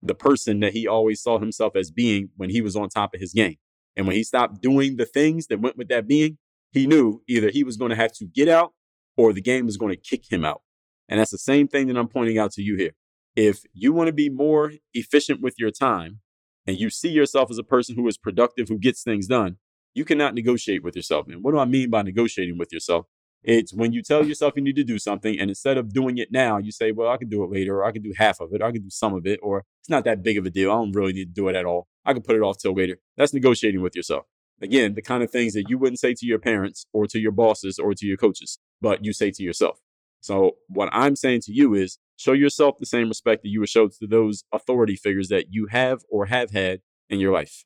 the 0.02 0.16
person 0.16 0.60
that 0.60 0.74
he 0.74 0.88
always 0.88 1.22
saw 1.22 1.40
himself 1.40 1.76
as 1.76 1.92
being 1.92 2.30
when 2.36 2.50
he 2.50 2.62
was 2.62 2.76
on 2.76 2.90
top 2.90 3.14
of 3.14 3.22
his 3.22 3.34
game. 3.34 3.58
And 3.96 4.08
when 4.08 4.16
he 4.16 4.24
stopped 4.24 4.62
doing 4.62 4.98
the 4.98 5.06
things 5.06 5.48
that 5.48 5.62
went 5.62 5.78
with 5.78 5.88
that 5.90 6.08
being, 6.08 6.38
he 6.74 6.88
knew 6.88 7.22
either 7.28 7.50
he 7.50 7.64
was 7.64 7.78
going 7.78 7.92
to 7.92 7.96
have 7.96 8.12
to 8.14 8.26
get 8.26 8.50
out 8.50 8.74
or 9.16 9.32
the 9.32 9.42
game 9.42 9.66
was 9.66 9.78
going 9.78 9.94
to 9.94 10.02
kick 10.02 10.32
him 10.32 10.44
out. 10.44 10.62
And 11.08 11.20
that's 11.20 11.32
the 11.32 11.38
same 11.38 11.68
thing 11.68 11.88
that 11.88 11.98
I'm 11.98 12.08
pointing 12.08 12.40
out 12.40 12.52
to 12.54 12.64
you 12.64 12.76
here. 12.76 12.92
If 13.36 13.64
you 13.74 13.94
want 13.94 14.08
to 14.08 14.14
be 14.14 14.30
more 14.30 14.74
efficient 14.94 15.42
with 15.42 15.56
your 15.58 15.72
time 15.72 16.20
and 16.66 16.80
you 16.80 16.90
see 16.90 17.10
yourself 17.10 17.52
as 17.52 17.58
a 17.58 17.64
person 17.64 17.96
who 17.96 18.08
is 18.08 18.18
productive, 18.18 18.70
who 18.70 18.80
gets 18.80 19.04
things 19.04 19.28
done, 19.28 19.58
you 19.94 20.04
cannot 20.04 20.34
negotiate 20.34 20.84
with 20.84 20.96
yourself. 20.96 21.28
And 21.28 21.44
what 21.44 21.52
do 21.52 21.60
I 21.60 21.66
mean 21.66 21.90
by 21.90 22.02
negotiating 22.02 22.58
with 22.58 22.74
yourself? 22.74 23.06
It's 23.44 23.74
when 23.74 23.92
you 23.92 24.02
tell 24.02 24.26
yourself 24.26 24.54
you 24.56 24.64
need 24.64 24.78
to 24.78 24.86
do 24.86 24.98
something, 24.98 25.38
and 25.38 25.50
instead 25.50 25.78
of 25.78 25.92
doing 25.94 26.18
it 26.18 26.30
now, 26.32 26.58
you 26.58 26.72
say, 26.72 26.94
Well, 26.94 27.10
I 27.12 27.18
can 27.18 27.28
do 27.28 27.44
it 27.44 27.52
later, 27.52 27.76
or 27.76 27.86
I 27.86 27.92
can 27.92 28.02
do 28.02 28.14
half 28.16 28.40
of 28.40 28.54
it, 28.54 28.62
or 28.62 28.66
I 28.66 28.72
can 28.72 28.84
do 28.84 28.90
some 28.90 29.14
of 29.14 29.28
it, 29.28 29.40
or 29.44 29.66
it's 29.82 29.90
not 29.90 30.06
that 30.06 30.24
big 30.24 30.38
of 30.38 30.46
a 30.46 30.50
deal. 30.50 30.72
I 30.72 30.76
don't 30.76 30.94
really 30.94 31.12
need 31.12 31.26
to 31.26 31.34
do 31.34 31.50
it 31.50 31.56
at 31.56 31.66
all. 31.66 31.88
I 32.06 32.14
can 32.14 32.22
put 32.22 32.38
it 32.38 32.42
off 32.42 32.58
till 32.58 32.74
later. 32.74 33.00
That's 33.18 33.34
negotiating 33.34 33.82
with 33.82 33.98
yourself. 33.98 34.26
Again, 34.64 34.94
the 34.94 35.02
kind 35.02 35.22
of 35.22 35.30
things 35.30 35.54
that 35.54 35.70
you 35.70 35.78
wouldn't 35.78 36.00
say 36.00 36.14
to 36.14 36.26
your 36.26 36.40
parents, 36.40 36.86
or 36.94 37.06
to 37.08 37.20
your 37.20 37.34
bosses, 37.34 37.78
or 37.78 37.94
to 37.94 38.06
your 38.06 38.16
coaches, 38.16 38.60
but 38.82 39.04
you 39.04 39.12
say 39.12 39.30
to 39.30 39.44
yourself. 39.44 39.80
So, 40.22 40.54
what 40.70 40.88
I'm 40.94 41.18
saying 41.18 41.42
to 41.42 41.54
you 41.54 41.74
is 41.74 41.98
show 42.16 42.32
yourself 42.32 42.78
the 42.80 42.86
same 42.86 43.10
respect 43.10 43.44
that 43.44 43.50
you 43.50 43.60
would 43.60 43.68
show 43.68 43.90
to 43.90 44.08
those 44.08 44.46
authority 44.54 44.96
figures 44.96 45.28
that 45.28 45.48
you 45.50 45.68
have 45.68 46.04
or 46.10 46.28
have 46.28 46.52
had 46.52 46.80
in 47.10 47.20
your 47.20 47.34
life. 47.34 47.66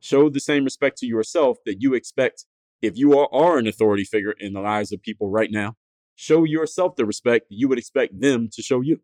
Show 0.00 0.28
the 0.28 0.40
same 0.40 0.64
respect 0.64 0.98
to 0.98 1.06
yourself 1.06 1.58
that 1.66 1.80
you 1.80 1.94
expect 1.94 2.46
if 2.82 2.98
you 2.98 3.16
are, 3.16 3.28
are 3.32 3.56
an 3.56 3.68
authority 3.68 4.04
figure 4.04 4.34
in 4.38 4.54
the 4.54 4.60
lives 4.60 4.90
of 4.92 5.00
people 5.02 5.30
right 5.30 5.52
now, 5.52 5.76
show 6.16 6.42
yourself 6.42 6.96
the 6.96 7.06
respect 7.06 7.48
that 7.48 7.54
you 7.54 7.68
would 7.68 7.78
expect 7.78 8.20
them 8.20 8.48
to 8.52 8.60
show 8.60 8.80
you. 8.80 9.00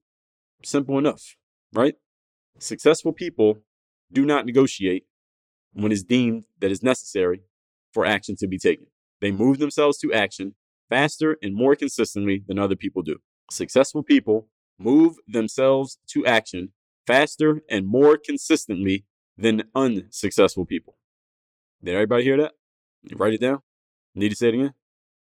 Simple 0.65 0.99
enough, 0.99 1.37
right? 1.73 1.95
Successful 2.59 3.13
people 3.13 3.61
do 4.13 4.27
not 4.27 4.47
negotiate 4.47 5.05
when 5.73 5.93
it's 5.93 6.03
deemed 6.03 6.45
that 6.61 6.71
is 6.71 6.83
necessary 6.83 7.43
for 7.93 8.05
action 8.05 8.37
to 8.37 8.47
be 8.47 8.59
taken. 8.59 8.87
They 9.21 9.31
move 9.31 9.59
themselves 9.59 9.99
to 9.99 10.13
action 10.13 10.55
faster 10.89 11.37
and 11.43 11.55
more 11.55 11.77
consistently 11.77 12.43
than 12.47 12.59
other 12.59 12.77
people 12.77 13.03
do. 13.03 13.19
Successful 13.51 14.03
people 14.03 14.49
move 14.79 15.17
themselves 15.27 15.99
to 16.09 16.25
action 16.27 16.73
faster 17.07 17.63
and 17.69 17.87
more 17.87 18.17
consistently 18.17 19.05
than 19.37 19.65
unsuccessful 19.75 20.65
people. 20.67 20.97
Did 21.83 21.95
everybody 21.95 22.25
hear 22.25 22.37
that? 22.39 22.53
You 23.03 23.17
write 23.17 23.35
it 23.35 23.41
down. 23.41 23.61
Need 24.15 24.31
to 24.31 24.37
say 24.37 24.49
it 24.49 24.55
again? 24.55 24.75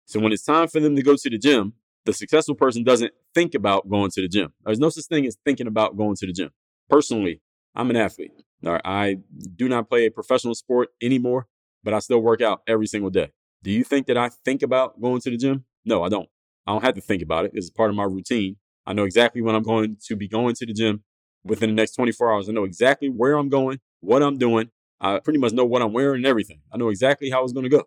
So 0.06 0.20
when 0.20 0.32
it's 0.32 0.44
time 0.44 0.68
for 0.68 0.80
them 0.80 0.96
to 0.96 1.02
go 1.02 1.16
to 1.16 1.30
the 1.30 1.38
gym, 1.38 1.74
the 2.06 2.14
successful 2.14 2.56
person 2.56 2.84
doesn't 2.84 3.14
think 3.34 3.54
about 3.54 3.90
going 3.90 4.12
to 4.12 4.22
the 4.22 4.28
gym. 4.28 4.54
There's 4.66 4.80
no 4.80 4.90
such 4.90 5.06
thing 5.06 5.26
as 5.26 5.38
thinking 5.46 5.68
about 5.68 5.96
going 5.96 6.16
to 6.18 6.26
the 6.26 6.34
gym. 6.34 6.50
Personally, 6.90 7.42
I'm 7.76 7.90
an 7.90 7.96
athlete. 7.96 8.32
Right, 8.64 8.82
I 8.86 9.18
do 9.56 9.68
not 9.68 9.90
play 9.90 10.06
a 10.06 10.12
professional 10.12 10.54
sport 10.54 10.90
anymore, 11.02 11.48
but 11.84 11.94
I 11.94 12.00
still 12.00 12.20
work 12.20 12.42
out 12.42 12.62
every 12.68 12.88
single 12.88 13.10
day. 13.10 13.32
Do 13.64 13.72
you 13.72 13.84
think 13.84 14.08
that 14.08 14.18
I 14.18 14.30
think 14.30 14.62
about 14.62 15.02
going 15.02 15.22
to 15.22 15.30
the 15.30 15.38
gym? 15.38 15.66
No, 15.86 16.04
I 16.04 16.10
don't. 16.10 16.30
I 16.68 16.74
don't 16.74 16.84
have 16.84 16.96
to 16.96 17.02
think 17.02 17.24
about 17.24 17.46
it. 17.46 17.52
It's 17.54 17.70
part 17.70 17.90
of 17.90 17.96
my 17.96 18.04
routine. 18.04 18.58
I 18.86 18.94
know 18.94 19.04
exactly 19.04 19.42
when 19.42 19.56
I'm 19.56 19.64
going 19.64 19.98
to 20.08 20.16
be 20.16 20.28
going 20.28 20.56
to 20.56 20.66
the 20.66 20.74
gym 20.74 21.04
within 21.44 21.70
the 21.70 21.76
next 21.76 21.96
24 21.96 22.34
hours. 22.34 22.50
I 22.50 22.52
know 22.52 22.64
exactly 22.64 23.10
where 23.10 23.38
I'm 23.38 23.50
going, 23.50 23.80
what 24.00 24.22
I'm 24.22 24.38
doing. 24.38 24.70
I 25.00 25.20
pretty 25.20 25.40
much 25.40 25.54
know 25.54 25.66
what 25.66 25.82
I'm 25.82 25.94
wearing 25.94 26.18
and 26.18 26.26
everything. 26.28 26.62
I 26.72 26.78
know 26.78 26.90
exactly 26.90 27.32
how 27.32 27.44
it's 27.44 27.54
going 27.54 27.64
to 27.64 27.70
go 27.70 27.86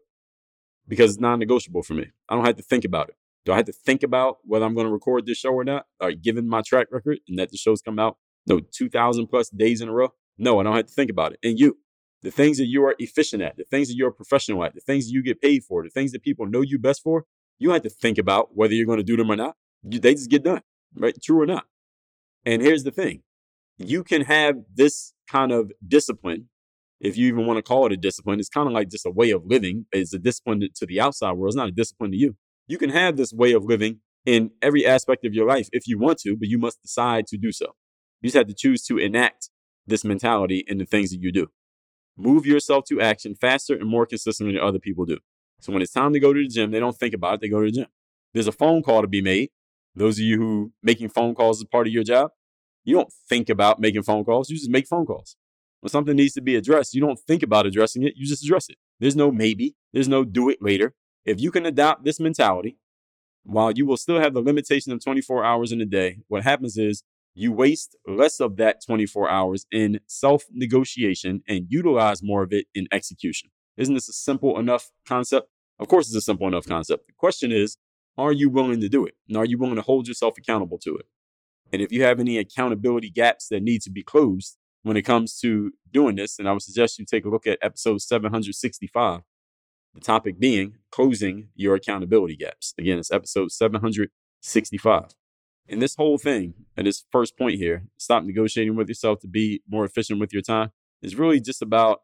because 0.88 1.12
it's 1.12 1.20
non 1.20 1.38
negotiable 1.38 1.82
for 1.82 1.94
me. 1.94 2.10
I 2.28 2.34
don't 2.34 2.44
have 2.44 2.56
to 2.56 2.62
think 2.62 2.84
about 2.84 3.08
it. 3.08 3.16
Do 3.44 3.52
I 3.52 3.56
have 3.56 3.66
to 3.66 3.72
think 3.72 4.02
about 4.02 4.38
whether 4.44 4.64
I'm 4.64 4.74
going 4.74 4.86
to 4.86 4.92
record 4.92 5.26
this 5.26 5.38
show 5.38 5.50
or 5.50 5.64
not? 5.64 5.86
Or 6.00 6.12
given 6.12 6.48
my 6.48 6.62
track 6.62 6.88
record 6.90 7.18
and 7.28 7.38
that 7.38 7.50
the 7.50 7.56
show's 7.56 7.82
come 7.82 7.98
out, 7.98 8.16
no, 8.46 8.60
2,000 8.60 9.26
plus 9.26 9.48
days 9.50 9.80
in 9.80 9.88
a 9.88 9.92
row? 9.92 10.12
No, 10.38 10.58
I 10.58 10.62
don't 10.62 10.76
have 10.76 10.86
to 10.86 10.92
think 10.92 11.10
about 11.10 11.32
it. 11.32 11.38
And 11.42 11.58
you, 11.58 11.78
the 12.22 12.30
things 12.30 12.58
that 12.58 12.66
you 12.66 12.84
are 12.84 12.94
efficient 12.98 13.42
at, 13.42 13.56
the 13.56 13.64
things 13.64 13.88
that 13.88 13.96
you're 13.96 14.10
professional 14.10 14.64
at, 14.64 14.74
the 14.74 14.80
things 14.80 15.06
that 15.06 15.12
you 15.12 15.22
get 15.22 15.40
paid 15.40 15.64
for, 15.64 15.82
the 15.82 15.90
things 15.90 16.12
that 16.12 16.22
people 16.22 16.46
know 16.46 16.60
you 16.60 16.78
best 16.78 17.02
for, 17.02 17.24
you 17.58 17.68
don't 17.68 17.74
have 17.74 17.82
to 17.82 17.90
think 17.90 18.18
about 18.18 18.56
whether 18.56 18.74
you're 18.74 18.86
going 18.86 18.98
to 18.98 19.04
do 19.04 19.16
them 19.16 19.30
or 19.30 19.36
not. 19.36 19.56
You, 19.88 20.00
they 20.00 20.14
just 20.14 20.30
get 20.30 20.42
done, 20.42 20.62
right? 20.96 21.16
True 21.22 21.42
or 21.42 21.46
not. 21.46 21.66
And 22.44 22.62
here's 22.62 22.84
the 22.84 22.90
thing 22.90 23.22
you 23.78 24.04
can 24.04 24.22
have 24.22 24.56
this 24.74 25.12
kind 25.28 25.52
of 25.52 25.72
discipline 25.86 26.48
if 27.00 27.16
you 27.18 27.28
even 27.28 27.46
want 27.46 27.58
to 27.58 27.62
call 27.62 27.86
it 27.86 27.92
a 27.92 27.96
discipline, 27.96 28.40
it's 28.40 28.48
kind 28.48 28.66
of 28.66 28.72
like 28.72 28.88
just 28.88 29.04
a 29.04 29.10
way 29.10 29.30
of 29.30 29.44
living. 29.44 29.86
It's 29.92 30.14
a 30.14 30.18
discipline 30.18 30.66
to 30.74 30.86
the 30.86 31.00
outside 31.00 31.32
world. 31.32 31.50
It's 31.50 31.56
not 31.56 31.68
a 31.68 31.72
discipline 31.72 32.12
to 32.12 32.16
you. 32.16 32.36
You 32.66 32.78
can 32.78 32.90
have 32.90 33.16
this 33.16 33.32
way 33.32 33.52
of 33.52 33.64
living 33.64 34.00
in 34.24 34.52
every 34.62 34.86
aspect 34.86 35.24
of 35.26 35.34
your 35.34 35.46
life 35.46 35.68
if 35.72 35.86
you 35.86 35.98
want 35.98 36.18
to, 36.20 36.36
but 36.36 36.48
you 36.48 36.58
must 36.58 36.80
decide 36.80 37.26
to 37.26 37.36
do 37.36 37.52
so. 37.52 37.74
You 38.22 38.28
just 38.28 38.36
have 38.36 38.46
to 38.46 38.54
choose 38.54 38.82
to 38.86 38.96
enact 38.96 39.50
this 39.86 40.04
mentality 40.04 40.64
in 40.66 40.78
the 40.78 40.84
things 40.84 41.10
that 41.10 41.20
you 41.20 41.32
do. 41.32 41.48
Move 42.16 42.46
yourself 42.46 42.84
to 42.86 43.00
action 43.00 43.34
faster 43.34 43.74
and 43.74 43.88
more 43.88 44.06
consistently 44.06 44.54
than 44.54 44.62
other 44.62 44.78
people 44.78 45.04
do. 45.04 45.18
So 45.60 45.72
when 45.72 45.82
it's 45.82 45.92
time 45.92 46.12
to 46.12 46.20
go 46.20 46.32
to 46.32 46.40
the 46.40 46.48
gym, 46.48 46.70
they 46.70 46.80
don't 46.80 46.96
think 46.96 47.14
about 47.14 47.34
it, 47.34 47.40
they 47.40 47.48
go 47.48 47.60
to 47.60 47.66
the 47.66 47.72
gym. 47.72 47.86
There's 48.32 48.46
a 48.46 48.52
phone 48.52 48.82
call 48.82 49.02
to 49.02 49.08
be 49.08 49.22
made. 49.22 49.50
Those 49.94 50.18
of 50.18 50.24
you 50.24 50.38
who 50.38 50.72
making 50.82 51.08
phone 51.08 51.34
calls 51.34 51.58
is 51.58 51.64
part 51.64 51.86
of 51.86 51.92
your 51.92 52.04
job, 52.04 52.30
you 52.84 52.94
don't 52.96 53.12
think 53.28 53.48
about 53.48 53.80
making 53.80 54.02
phone 54.02 54.24
calls, 54.24 54.50
you 54.50 54.56
just 54.56 54.70
make 54.70 54.86
phone 54.86 55.06
calls. 55.06 55.36
When 55.80 55.90
something 55.90 56.16
needs 56.16 56.34
to 56.34 56.40
be 56.40 56.56
addressed, 56.56 56.94
you 56.94 57.00
don't 57.00 57.18
think 57.18 57.42
about 57.42 57.66
addressing 57.66 58.02
it, 58.02 58.14
you 58.16 58.26
just 58.26 58.44
address 58.44 58.68
it. 58.68 58.76
There's 59.00 59.16
no 59.16 59.30
maybe, 59.30 59.74
there's 59.92 60.08
no 60.08 60.24
do 60.24 60.48
it 60.48 60.58
later. 60.60 60.94
If 61.24 61.40
you 61.40 61.50
can 61.50 61.66
adopt 61.66 62.04
this 62.04 62.20
mentality, 62.20 62.78
while 63.44 63.72
you 63.72 63.86
will 63.86 63.96
still 63.96 64.20
have 64.20 64.34
the 64.34 64.40
limitation 64.40 64.92
of 64.92 65.04
24 65.04 65.44
hours 65.44 65.72
in 65.72 65.80
a 65.80 65.86
day, 65.86 66.20
what 66.28 66.42
happens 66.42 66.76
is 66.76 67.02
you 67.34 67.52
waste 67.52 67.96
less 68.06 68.40
of 68.40 68.56
that 68.56 68.84
24 68.84 69.28
hours 69.28 69.66
in 69.72 70.00
self 70.06 70.44
negotiation 70.52 71.42
and 71.48 71.66
utilize 71.68 72.22
more 72.22 72.42
of 72.42 72.52
it 72.52 72.66
in 72.74 72.86
execution. 72.92 73.50
Isn't 73.76 73.94
this 73.94 74.08
a 74.08 74.12
simple 74.12 74.58
enough 74.58 74.90
concept? 75.06 75.48
Of 75.78 75.88
course, 75.88 76.06
it's 76.06 76.16
a 76.16 76.20
simple 76.20 76.46
enough 76.46 76.66
concept. 76.66 77.08
The 77.08 77.12
question 77.14 77.50
is, 77.50 77.76
are 78.16 78.32
you 78.32 78.48
willing 78.48 78.80
to 78.80 78.88
do 78.88 79.04
it? 79.04 79.14
And 79.28 79.36
are 79.36 79.44
you 79.44 79.58
willing 79.58 79.74
to 79.76 79.82
hold 79.82 80.06
yourself 80.06 80.38
accountable 80.38 80.78
to 80.78 80.96
it? 80.96 81.06
And 81.72 81.82
if 81.82 81.90
you 81.90 82.04
have 82.04 82.20
any 82.20 82.38
accountability 82.38 83.10
gaps 83.10 83.48
that 83.48 83.62
need 83.62 83.82
to 83.82 83.90
be 83.90 84.04
closed, 84.04 84.56
when 84.84 84.96
it 84.96 85.02
comes 85.02 85.36
to 85.40 85.72
doing 85.92 86.14
this. 86.14 86.38
And 86.38 86.48
I 86.48 86.52
would 86.52 86.62
suggest 86.62 86.98
you 86.98 87.04
take 87.04 87.24
a 87.24 87.28
look 87.28 87.46
at 87.46 87.58
episode 87.60 88.00
765, 88.00 89.22
the 89.94 90.00
topic 90.00 90.38
being 90.38 90.76
closing 90.92 91.48
your 91.56 91.74
accountability 91.74 92.36
gaps. 92.36 92.74
Again, 92.78 92.98
it's 92.98 93.10
episode 93.10 93.50
765. 93.50 95.14
And 95.68 95.80
this 95.80 95.94
whole 95.96 96.18
thing, 96.18 96.54
and 96.76 96.86
this 96.86 97.04
first 97.10 97.38
point 97.38 97.56
here, 97.56 97.84
stop 97.96 98.22
negotiating 98.24 98.76
with 98.76 98.88
yourself 98.88 99.20
to 99.20 99.28
be 99.28 99.62
more 99.68 99.84
efficient 99.84 100.20
with 100.20 100.32
your 100.32 100.42
time, 100.42 100.72
is 101.02 101.16
really 101.16 101.40
just 101.40 101.62
about 101.62 102.00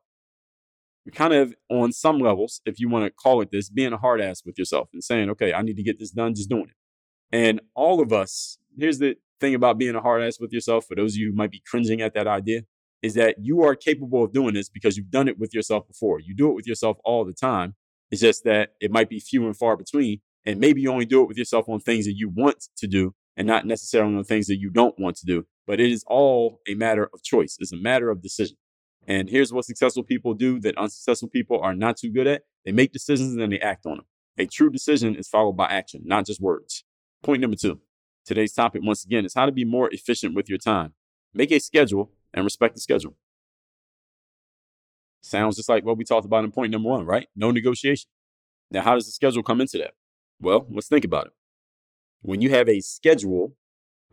kind 1.14 1.32
of 1.32 1.54
on 1.68 1.92
some 1.92 2.18
levels, 2.18 2.60
if 2.64 2.78
you 2.78 2.88
want 2.88 3.04
to 3.04 3.10
call 3.10 3.40
it 3.40 3.50
this, 3.50 3.68
being 3.68 3.92
a 3.92 3.98
hard 3.98 4.20
ass 4.20 4.42
with 4.44 4.58
yourself 4.58 4.88
and 4.92 5.02
saying, 5.02 5.28
okay, 5.30 5.52
I 5.52 5.62
need 5.62 5.76
to 5.76 5.82
get 5.82 5.98
this 5.98 6.10
done, 6.10 6.34
just 6.34 6.48
doing 6.48 6.68
it. 6.68 7.36
And 7.36 7.60
all 7.74 8.00
of 8.00 8.12
us, 8.12 8.58
here's 8.78 8.98
the 8.98 9.16
thing 9.40 9.54
about 9.54 9.78
being 9.78 9.94
a 9.94 10.00
hard 10.00 10.22
ass 10.22 10.38
with 10.40 10.52
yourself, 10.52 10.86
for 10.86 10.94
those 10.94 11.14
of 11.14 11.18
you 11.18 11.30
who 11.30 11.36
might 11.36 11.50
be 11.50 11.62
cringing 11.66 12.00
at 12.00 12.14
that 12.14 12.26
idea, 12.26 12.62
is 13.02 13.14
that 13.14 13.36
you 13.40 13.62
are 13.62 13.74
capable 13.74 14.24
of 14.24 14.32
doing 14.32 14.54
this 14.54 14.68
because 14.68 14.96
you've 14.96 15.10
done 15.10 15.28
it 15.28 15.38
with 15.38 15.54
yourself 15.54 15.86
before. 15.86 16.20
You 16.20 16.34
do 16.34 16.50
it 16.50 16.54
with 16.54 16.66
yourself 16.66 16.98
all 17.04 17.24
the 17.24 17.32
time. 17.32 17.74
It's 18.10 18.20
just 18.20 18.44
that 18.44 18.70
it 18.80 18.90
might 18.90 19.08
be 19.08 19.20
few 19.20 19.46
and 19.46 19.56
far 19.56 19.76
between. 19.76 20.20
And 20.44 20.60
maybe 20.60 20.80
you 20.80 20.90
only 20.90 21.06
do 21.06 21.22
it 21.22 21.28
with 21.28 21.38
yourself 21.38 21.68
on 21.68 21.80
things 21.80 22.04
that 22.06 22.14
you 22.16 22.28
want 22.28 22.64
to 22.76 22.86
do 22.86 23.14
and 23.36 23.46
not 23.46 23.66
necessarily 23.66 24.12
on 24.12 24.18
the 24.18 24.24
things 24.24 24.46
that 24.46 24.58
you 24.58 24.70
don't 24.70 24.98
want 24.98 25.16
to 25.16 25.26
do. 25.26 25.46
But 25.66 25.80
it 25.80 25.90
is 25.90 26.04
all 26.06 26.60
a 26.68 26.74
matter 26.74 27.08
of 27.12 27.22
choice. 27.22 27.56
It's 27.60 27.72
a 27.72 27.76
matter 27.76 28.10
of 28.10 28.22
decision. 28.22 28.56
And 29.06 29.30
here's 29.30 29.52
what 29.52 29.64
successful 29.64 30.02
people 30.02 30.34
do 30.34 30.60
that 30.60 30.76
unsuccessful 30.76 31.28
people 31.28 31.60
are 31.60 31.74
not 31.74 31.96
too 31.96 32.10
good 32.10 32.26
at. 32.26 32.42
They 32.64 32.72
make 32.72 32.92
decisions 32.92 33.32
and 33.32 33.40
then 33.40 33.50
they 33.50 33.60
act 33.60 33.86
on 33.86 33.96
them. 33.96 34.06
A 34.38 34.46
true 34.46 34.70
decision 34.70 35.14
is 35.16 35.28
followed 35.28 35.56
by 35.56 35.66
action, 35.66 36.02
not 36.04 36.26
just 36.26 36.40
words. 36.40 36.84
Point 37.22 37.40
number 37.40 37.56
two. 37.56 37.80
Today's 38.24 38.52
topic, 38.52 38.82
once 38.84 39.04
again, 39.04 39.24
is 39.24 39.34
how 39.34 39.46
to 39.46 39.52
be 39.52 39.64
more 39.64 39.88
efficient 39.92 40.34
with 40.34 40.48
your 40.48 40.58
time. 40.58 40.94
Make 41.32 41.50
a 41.50 41.58
schedule 41.58 42.12
and 42.34 42.44
respect 42.44 42.74
the 42.74 42.80
schedule. 42.80 43.16
Sounds 45.22 45.56
just 45.56 45.68
like 45.68 45.84
what 45.84 45.98
we 45.98 46.04
talked 46.04 46.26
about 46.26 46.44
in 46.44 46.52
point 46.52 46.72
number 46.72 46.88
one, 46.88 47.06
right? 47.06 47.28
No 47.36 47.50
negotiation. 47.50 48.08
Now, 48.70 48.82
how 48.82 48.94
does 48.94 49.06
the 49.06 49.12
schedule 49.12 49.42
come 49.42 49.60
into 49.60 49.78
that? 49.78 49.92
Well, 50.40 50.66
let's 50.70 50.88
think 50.88 51.04
about 51.04 51.26
it. 51.26 51.32
When 52.22 52.40
you 52.40 52.50
have 52.50 52.68
a 52.68 52.80
schedule, 52.80 53.54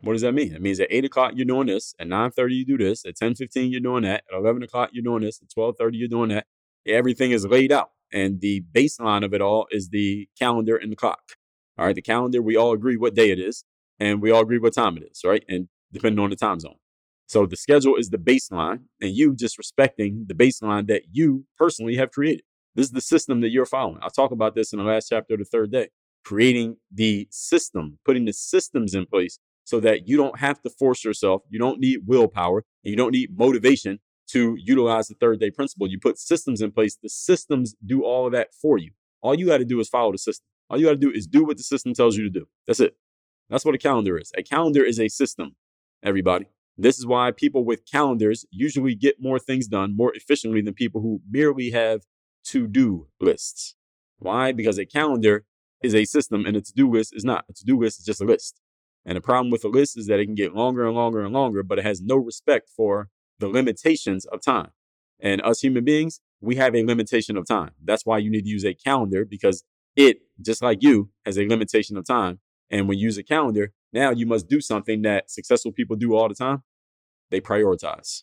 what 0.00 0.12
does 0.12 0.22
that 0.22 0.32
mean? 0.32 0.54
It 0.54 0.62
means 0.62 0.80
at 0.80 0.88
8 0.90 1.04
o'clock 1.04 1.32
you're 1.34 1.44
doing 1.44 1.66
this, 1.66 1.94
at 1.98 2.06
9.30 2.06 2.54
you 2.54 2.64
do 2.64 2.78
this, 2.78 3.04
at 3.04 3.16
10.15 3.16 3.70
you're 3.70 3.80
doing 3.80 4.04
that, 4.04 4.24
at 4.32 4.38
11 4.38 4.62
o'clock 4.62 4.90
you're 4.92 5.04
doing 5.04 5.22
this, 5.22 5.40
at 5.42 5.48
12.30 5.48 5.90
you're 5.92 6.08
doing 6.08 6.30
that. 6.30 6.46
Everything 6.86 7.32
is 7.32 7.44
laid 7.44 7.72
out. 7.72 7.90
And 8.12 8.40
the 8.40 8.64
baseline 8.72 9.24
of 9.24 9.34
it 9.34 9.42
all 9.42 9.66
is 9.70 9.90
the 9.90 10.28
calendar 10.38 10.76
and 10.76 10.90
the 10.90 10.96
clock. 10.96 11.20
All 11.76 11.86
right, 11.86 11.94
the 11.94 12.02
calendar, 12.02 12.40
we 12.40 12.56
all 12.56 12.72
agree 12.72 12.96
what 12.96 13.14
day 13.14 13.30
it 13.30 13.38
is, 13.38 13.64
and 14.00 14.22
we 14.22 14.30
all 14.30 14.42
agree 14.42 14.58
what 14.58 14.74
time 14.74 14.96
it 14.96 15.04
is, 15.10 15.20
right? 15.24 15.44
And 15.48 15.68
depending 15.92 16.22
on 16.22 16.30
the 16.30 16.36
time 16.36 16.60
zone. 16.60 16.76
So 17.26 17.44
the 17.44 17.56
schedule 17.56 17.96
is 17.96 18.08
the 18.08 18.18
baseline, 18.18 18.84
and 19.02 19.14
you 19.14 19.36
just 19.36 19.58
respecting 19.58 20.24
the 20.26 20.34
baseline 20.34 20.86
that 20.88 21.02
you 21.12 21.44
personally 21.58 21.96
have 21.96 22.10
created. 22.10 22.44
This 22.74 22.86
is 22.86 22.92
the 22.92 23.00
system 23.00 23.42
that 23.42 23.50
you're 23.50 23.66
following. 23.66 23.98
I'll 24.02 24.10
talk 24.10 24.30
about 24.30 24.54
this 24.54 24.72
in 24.72 24.78
the 24.78 24.84
last 24.84 25.08
chapter 25.08 25.34
of 25.34 25.40
the 25.40 25.44
third 25.44 25.70
day. 25.70 25.88
Creating 26.28 26.76
the 26.92 27.26
system, 27.30 27.98
putting 28.04 28.26
the 28.26 28.34
systems 28.34 28.94
in 28.94 29.06
place 29.06 29.38
so 29.64 29.80
that 29.80 30.06
you 30.06 30.18
don't 30.18 30.38
have 30.38 30.60
to 30.60 30.68
force 30.68 31.02
yourself. 31.02 31.40
You 31.48 31.58
don't 31.58 31.80
need 31.80 32.00
willpower 32.06 32.64
and 32.84 32.90
you 32.90 32.96
don't 32.96 33.12
need 33.12 33.38
motivation 33.38 33.98
to 34.32 34.54
utilize 34.58 35.08
the 35.08 35.14
third 35.14 35.40
day 35.40 35.50
principle. 35.50 35.88
You 35.88 35.98
put 35.98 36.18
systems 36.18 36.60
in 36.60 36.70
place. 36.70 36.98
The 37.02 37.08
systems 37.08 37.74
do 37.86 38.04
all 38.04 38.26
of 38.26 38.32
that 38.32 38.48
for 38.52 38.76
you. 38.76 38.90
All 39.22 39.34
you 39.34 39.46
got 39.46 39.56
to 39.56 39.64
do 39.64 39.80
is 39.80 39.88
follow 39.88 40.12
the 40.12 40.18
system. 40.18 40.44
All 40.68 40.78
you 40.78 40.84
got 40.84 40.92
to 40.92 40.96
do 40.98 41.10
is 41.10 41.26
do 41.26 41.46
what 41.46 41.56
the 41.56 41.62
system 41.62 41.94
tells 41.94 42.18
you 42.18 42.24
to 42.24 42.30
do. 42.30 42.46
That's 42.66 42.80
it. 42.80 42.94
That's 43.48 43.64
what 43.64 43.74
a 43.74 43.78
calendar 43.78 44.18
is. 44.18 44.30
A 44.36 44.42
calendar 44.42 44.84
is 44.84 45.00
a 45.00 45.08
system, 45.08 45.56
everybody. 46.02 46.44
This 46.76 46.98
is 46.98 47.06
why 47.06 47.30
people 47.32 47.64
with 47.64 47.90
calendars 47.90 48.44
usually 48.50 48.94
get 48.94 49.16
more 49.18 49.38
things 49.38 49.66
done 49.66 49.96
more 49.96 50.14
efficiently 50.14 50.60
than 50.60 50.74
people 50.74 51.00
who 51.00 51.22
merely 51.30 51.70
have 51.70 52.02
to 52.48 52.66
do 52.66 53.08
lists. 53.18 53.76
Why? 54.18 54.52
Because 54.52 54.78
a 54.78 54.84
calendar 54.84 55.46
is 55.82 55.94
a 55.94 56.04
system 56.04 56.44
and 56.46 56.56
a 56.56 56.60
to 56.60 56.72
do 56.72 56.90
list 56.90 57.14
is 57.14 57.24
not. 57.24 57.44
A 57.48 57.52
to 57.52 57.64
do 57.64 57.78
list 57.78 58.00
is 58.00 58.06
just 58.06 58.20
a 58.20 58.24
list. 58.24 58.60
And 59.04 59.16
the 59.16 59.20
problem 59.20 59.50
with 59.50 59.64
a 59.64 59.68
list 59.68 59.96
is 59.96 60.06
that 60.06 60.20
it 60.20 60.26
can 60.26 60.34
get 60.34 60.54
longer 60.54 60.86
and 60.86 60.94
longer 60.94 61.22
and 61.22 61.32
longer, 61.32 61.62
but 61.62 61.78
it 61.78 61.84
has 61.84 62.02
no 62.02 62.16
respect 62.16 62.68
for 62.68 63.08
the 63.38 63.48
limitations 63.48 64.26
of 64.26 64.42
time. 64.42 64.70
And 65.20 65.40
us 65.42 65.60
human 65.60 65.84
beings, 65.84 66.20
we 66.40 66.56
have 66.56 66.74
a 66.74 66.84
limitation 66.84 67.36
of 67.36 67.46
time. 67.46 67.70
That's 67.82 68.04
why 68.04 68.18
you 68.18 68.30
need 68.30 68.42
to 68.42 68.48
use 68.48 68.64
a 68.64 68.74
calendar 68.74 69.24
because 69.24 69.64
it, 69.96 70.18
just 70.40 70.62
like 70.62 70.82
you, 70.82 71.10
has 71.24 71.38
a 71.38 71.46
limitation 71.46 71.96
of 71.96 72.06
time. 72.06 72.40
And 72.70 72.88
when 72.88 72.98
you 72.98 73.04
use 73.04 73.18
a 73.18 73.22
calendar, 73.22 73.72
now 73.92 74.10
you 74.10 74.26
must 74.26 74.48
do 74.48 74.60
something 74.60 75.02
that 75.02 75.30
successful 75.30 75.72
people 75.72 75.96
do 75.96 76.14
all 76.14 76.28
the 76.28 76.34
time. 76.34 76.62
They 77.30 77.40
prioritize. 77.40 78.22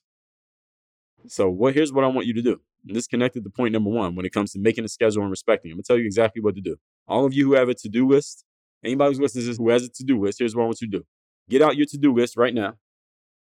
So 1.27 1.49
what 1.49 1.73
here's 1.73 1.91
what 1.91 2.03
I 2.03 2.07
want 2.07 2.27
you 2.27 2.33
to 2.33 2.41
do. 2.41 2.61
And 2.87 2.95
this 2.95 3.07
connected 3.07 3.43
to 3.43 3.49
point 3.49 3.73
number 3.73 3.89
one 3.89 4.15
when 4.15 4.25
it 4.25 4.33
comes 4.33 4.51
to 4.53 4.59
making 4.59 4.85
a 4.85 4.87
schedule 4.87 5.23
and 5.23 5.31
respecting. 5.31 5.71
I'm 5.71 5.77
gonna 5.77 5.83
tell 5.83 5.97
you 5.97 6.05
exactly 6.05 6.41
what 6.41 6.55
to 6.55 6.61
do. 6.61 6.77
All 7.07 7.25
of 7.25 7.33
you 7.33 7.45
who 7.45 7.53
have 7.53 7.69
a 7.69 7.73
to-do 7.73 8.07
list, 8.07 8.45
anybody 8.83 9.11
who's 9.11 9.19
listening 9.19 9.43
to 9.43 9.49
this 9.49 9.57
who 9.57 9.69
has 9.69 9.83
a 9.83 9.89
to-do 9.89 10.21
list, 10.21 10.39
here's 10.39 10.55
what 10.55 10.63
I 10.63 10.65
want 10.65 10.81
you 10.81 10.89
to 10.89 10.97
do. 10.99 11.05
Get 11.49 11.61
out 11.61 11.75
your 11.75 11.85
to-do 11.85 12.13
list 12.13 12.35
right 12.37 12.53
now. 12.53 12.73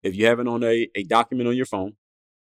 If 0.02 0.14
you 0.14 0.26
have 0.26 0.38
it 0.38 0.46
on 0.46 0.62
a, 0.62 0.88
a 0.94 1.04
document 1.04 1.48
on 1.48 1.56
your 1.56 1.66
phone, 1.66 1.94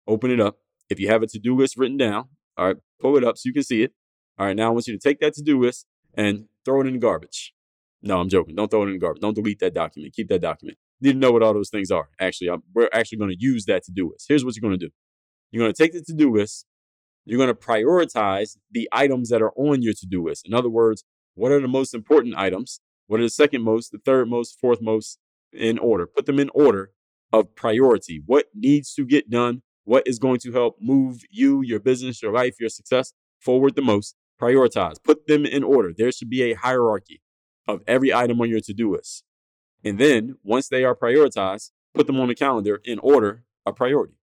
open 0.07 0.31
it 0.31 0.41
up. 0.41 0.59
If 0.91 0.99
you 0.99 1.09
have 1.09 1.23
a 1.23 1.27
to-do 1.27 1.57
list 1.57 1.77
written 1.77 1.97
down, 1.97 2.29
all 2.57 2.67
right, 2.67 2.77
pull 3.01 3.17
it 3.17 3.25
up 3.25 3.39
so 3.39 3.43
you 3.49 3.53
can 3.53 3.63
see 3.63 3.83
it. 3.83 3.93
All 4.39 4.47
right, 4.47 4.57
now 4.57 4.69
I 4.69 4.71
want 4.71 4.87
you 4.87 4.99
to 4.99 4.99
take 4.99 5.21
that 5.21 5.35
to-do 5.35 5.61
list 5.61 5.87
and 6.15 6.47
throw 6.65 6.81
it 6.81 6.87
in 6.87 6.95
the 6.95 6.99
garbage. 6.99 7.53
No, 8.03 8.21
I'm 8.21 8.29
joking. 8.29 8.55
Don't 8.55 8.71
throw 8.71 8.83
it 8.83 8.87
in 8.87 8.93
the 8.93 8.99
garbage. 8.99 9.23
Don't 9.23 9.35
delete 9.35 9.61
that 9.61 9.75
document. 9.75 10.15
Keep 10.15 10.29
that 10.29 10.41
document. 10.41 10.79
You 11.01 11.09
need 11.09 11.13
to 11.15 11.19
know 11.19 11.33
what 11.33 11.43
all 11.43 11.55
those 11.55 11.71
things 11.71 11.91
are. 11.91 12.09
Actually, 12.21 12.51
I'm, 12.51 12.63
we're 12.75 12.89
actually 12.93 13.19
going 13.19 13.31
to 13.31 13.37
use 13.39 13.65
that 13.67 13.85
to-do 13.85 14.11
list. 14.11 14.27
Here's 14.29 14.45
what 14.45 14.55
you're 14.57 14.69
going 14.69 14.79
to 14.79 14.87
do. 14.87 14.93
You're 15.51 15.63
going 15.65 15.73
to 15.73 15.83
take 15.83 15.93
the 15.93 16.03
to-do 16.03 16.33
list. 16.35 16.67
You're 17.27 17.39
going 17.39 17.49
to 17.49 17.55
prioritize 17.55 18.57
the 18.71 18.89
items 18.93 19.29
that 19.31 19.43
are 19.43 19.53
on 19.57 19.83
your 19.83 19.93
to-do 19.93 20.25
list. 20.25 20.47
In 20.47 20.55
other 20.55 20.71
words, 20.71 21.05
what 21.35 21.53
are 21.53 21.61
the 21.61 21.69
most 21.69 21.93
important 21.93 22.37
items? 22.37 22.81
What 23.09 23.21
are 23.21 23.25
the 23.25 23.31
second 23.31 23.63
most, 23.63 23.91
the 23.91 23.99
third 23.99 24.31
most, 24.31 24.59
fourth 24.61 24.81
most 24.81 25.19
in 25.53 25.79
order? 25.79 26.07
Put 26.07 26.27
them 26.27 26.39
in 26.39 26.51
order 26.55 26.93
of 27.33 27.55
priority. 27.57 28.23
What 28.25 28.47
needs 28.55 28.95
to 28.95 29.05
get 29.05 29.29
done? 29.29 29.63
What 29.85 30.07
is 30.07 30.19
going 30.19 30.39
to 30.41 30.53
help 30.53 30.77
move 30.81 31.23
you, 31.31 31.63
your 31.63 31.81
business, 31.81 32.23
your 32.23 32.33
life, 32.33 32.57
your 32.61 32.69
success 32.69 33.13
forward 33.41 33.75
the 33.75 33.83
most? 33.83 34.15
Prioritize. 34.41 35.03
Put 35.03 35.27
them 35.27 35.45
in 35.45 35.65
order. 35.65 35.93
There 35.97 36.13
should 36.13 36.31
be 36.31 36.43
a 36.43 36.55
hierarchy 36.55 37.23
of 37.67 37.83
every 37.87 38.13
item 38.15 38.41
on 38.41 38.49
your 38.49 38.61
to 38.61 38.73
do 38.73 38.93
list. 38.93 39.25
And 39.85 39.99
then 39.99 40.37
once 40.43 40.69
they 40.69 40.85
are 40.85 40.95
prioritized, 40.95 41.71
put 41.95 42.07
them 42.07 42.21
on 42.21 42.29
the 42.29 42.35
calendar 42.35 42.81
in 42.85 42.99
order 43.01 43.45
of 43.65 43.77
priority. 43.77 44.16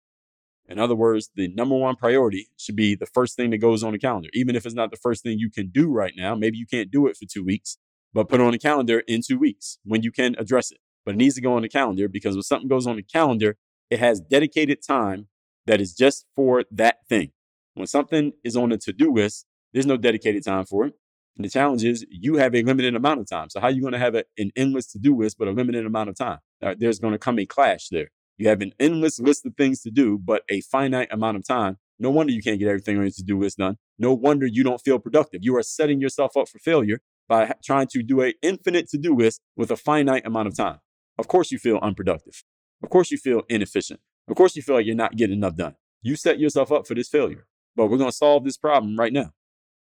In 0.74 0.80
other 0.80 0.96
words, 0.96 1.30
the 1.36 1.48
number 1.50 1.76
one 1.76 1.96
priority 1.96 2.48
should 2.58 2.76
be 2.76 2.96
the 2.96 3.06
first 3.06 3.36
thing 3.36 3.52
that 3.52 3.60
goes 3.60 3.84
on 3.84 3.92
the 3.94 4.00
calendar. 4.00 4.30
Even 4.34 4.56
if 4.56 4.66
it's 4.66 4.74
not 4.74 4.90
the 4.90 4.98
first 4.98 5.22
thing 5.22 5.38
you 5.38 5.52
can 5.52 5.70
do 5.70 5.92
right 5.92 6.14
now, 6.18 6.34
maybe 6.34 6.58
you 6.58 6.66
can't 6.66 6.90
do 6.90 7.06
it 7.06 7.16
for 7.16 7.26
two 7.32 7.46
weeks, 7.46 7.78
but 8.12 8.28
put 8.28 8.40
it 8.40 8.44
on 8.44 8.54
the 8.54 8.58
calendar 8.58 9.04
in 9.08 9.22
two 9.22 9.38
weeks 9.38 9.78
when 9.86 10.02
you 10.02 10.12
can 10.12 10.36
address 10.40 10.72
it. 10.72 10.80
But 11.06 11.14
it 11.14 11.18
needs 11.18 11.36
to 11.36 11.42
go 11.42 11.54
on 11.54 11.62
the 11.62 11.70
calendar 11.70 12.08
because 12.08 12.36
when 12.36 12.42
something 12.42 12.68
goes 12.68 12.88
on 12.88 12.96
the 12.96 13.04
calendar, 13.04 13.56
it 13.92 14.00
has 14.00 14.20
dedicated 14.20 14.80
time 14.82 15.28
that 15.68 15.80
is 15.80 15.94
just 15.94 16.26
for 16.36 16.64
that 16.72 16.98
thing. 17.08 17.34
When 17.76 17.86
something 17.86 18.34
is 18.44 18.58
on 18.58 18.70
the 18.70 18.78
to 18.80 18.94
do 18.94 19.14
list, 19.14 19.46
there's 19.74 19.86
no 19.86 19.98
dedicated 19.98 20.44
time 20.44 20.66
for 20.66 20.88
it. 20.88 20.96
And 21.38 21.46
the 21.46 21.50
challenge 21.50 21.84
is 21.84 22.04
you 22.10 22.38
have 22.38 22.56
a 22.56 22.64
limited 22.64 22.96
amount 22.96 23.20
of 23.20 23.30
time. 23.30 23.52
So 23.52 23.60
how 23.60 23.68
are 23.68 23.72
you 23.72 23.82
going 23.82 23.94
to 23.94 24.00
have 24.00 24.16
a, 24.16 24.24
an 24.40 24.52
endless 24.56 24.88
to 24.94 25.00
do 25.00 25.16
list, 25.16 25.38
but 25.38 25.48
a 25.48 25.52
limited 25.52 25.86
amount 25.86 26.10
of 26.10 26.16
time? 26.16 26.40
Uh, 26.64 26.74
there's 26.76 27.00
going 27.00 27.14
to 27.14 27.20
come 27.20 27.38
a 27.38 27.46
clash 27.46 27.90
there. 27.90 28.10
You 28.38 28.50
have 28.50 28.62
an 28.62 28.74
endless 28.80 29.20
list 29.20 29.46
of 29.46 29.56
things 29.56 29.82
to 29.82 29.92
do, 29.92 30.18
but 30.18 30.44
a 30.50 30.62
finite 30.62 31.10
amount 31.12 31.38
of 31.38 31.48
time. 31.48 31.78
No 32.00 32.10
wonder 32.10 32.34
you 32.34 32.42
can't 32.42 32.60
get 32.60 32.68
everything 32.68 32.98
on 32.98 33.04
your 33.04 33.12
to 33.12 33.24
do 33.24 33.40
list 33.40 33.60
done. 33.60 33.78
No 34.00 34.14
wonder 34.14 34.48
you 34.48 34.64
don't 34.64 34.82
feel 34.82 35.00
productive. 35.00 35.42
You 35.44 35.56
are 35.56 35.64
setting 35.64 36.02
yourself 36.02 36.36
up 36.36 36.50
for 36.50 36.60
failure 36.60 37.00
by 37.28 37.54
trying 37.64 37.88
to 37.88 38.04
do 38.04 38.22
an 38.22 38.34
infinite 38.42 38.90
to 38.90 38.98
do 38.98 39.16
list 39.16 39.42
with 39.56 39.72
a 39.72 39.78
finite 39.78 40.26
amount 40.26 40.48
of 40.48 40.58
time. 40.58 40.80
Of 41.18 41.28
course, 41.28 41.52
you 41.52 41.60
feel 41.60 41.78
unproductive. 41.82 42.44
Of 42.82 42.90
course, 42.90 43.12
you 43.12 43.18
feel 43.18 43.44
inefficient. 43.48 44.00
Of 44.28 44.36
course, 44.36 44.56
you 44.56 44.62
feel 44.62 44.76
like 44.76 44.86
you're 44.86 44.96
not 44.96 45.16
getting 45.16 45.38
enough 45.38 45.56
done. 45.56 45.76
You 46.02 46.16
set 46.16 46.40
yourself 46.40 46.72
up 46.72 46.88
for 46.88 46.96
this 46.96 47.08
failure. 47.08 47.46
But 47.76 47.88
we're 47.88 47.98
going 47.98 48.10
to 48.10 48.16
solve 48.16 48.44
this 48.44 48.58
problem 48.58 48.98
right 48.98 49.14
now. 49.14 49.32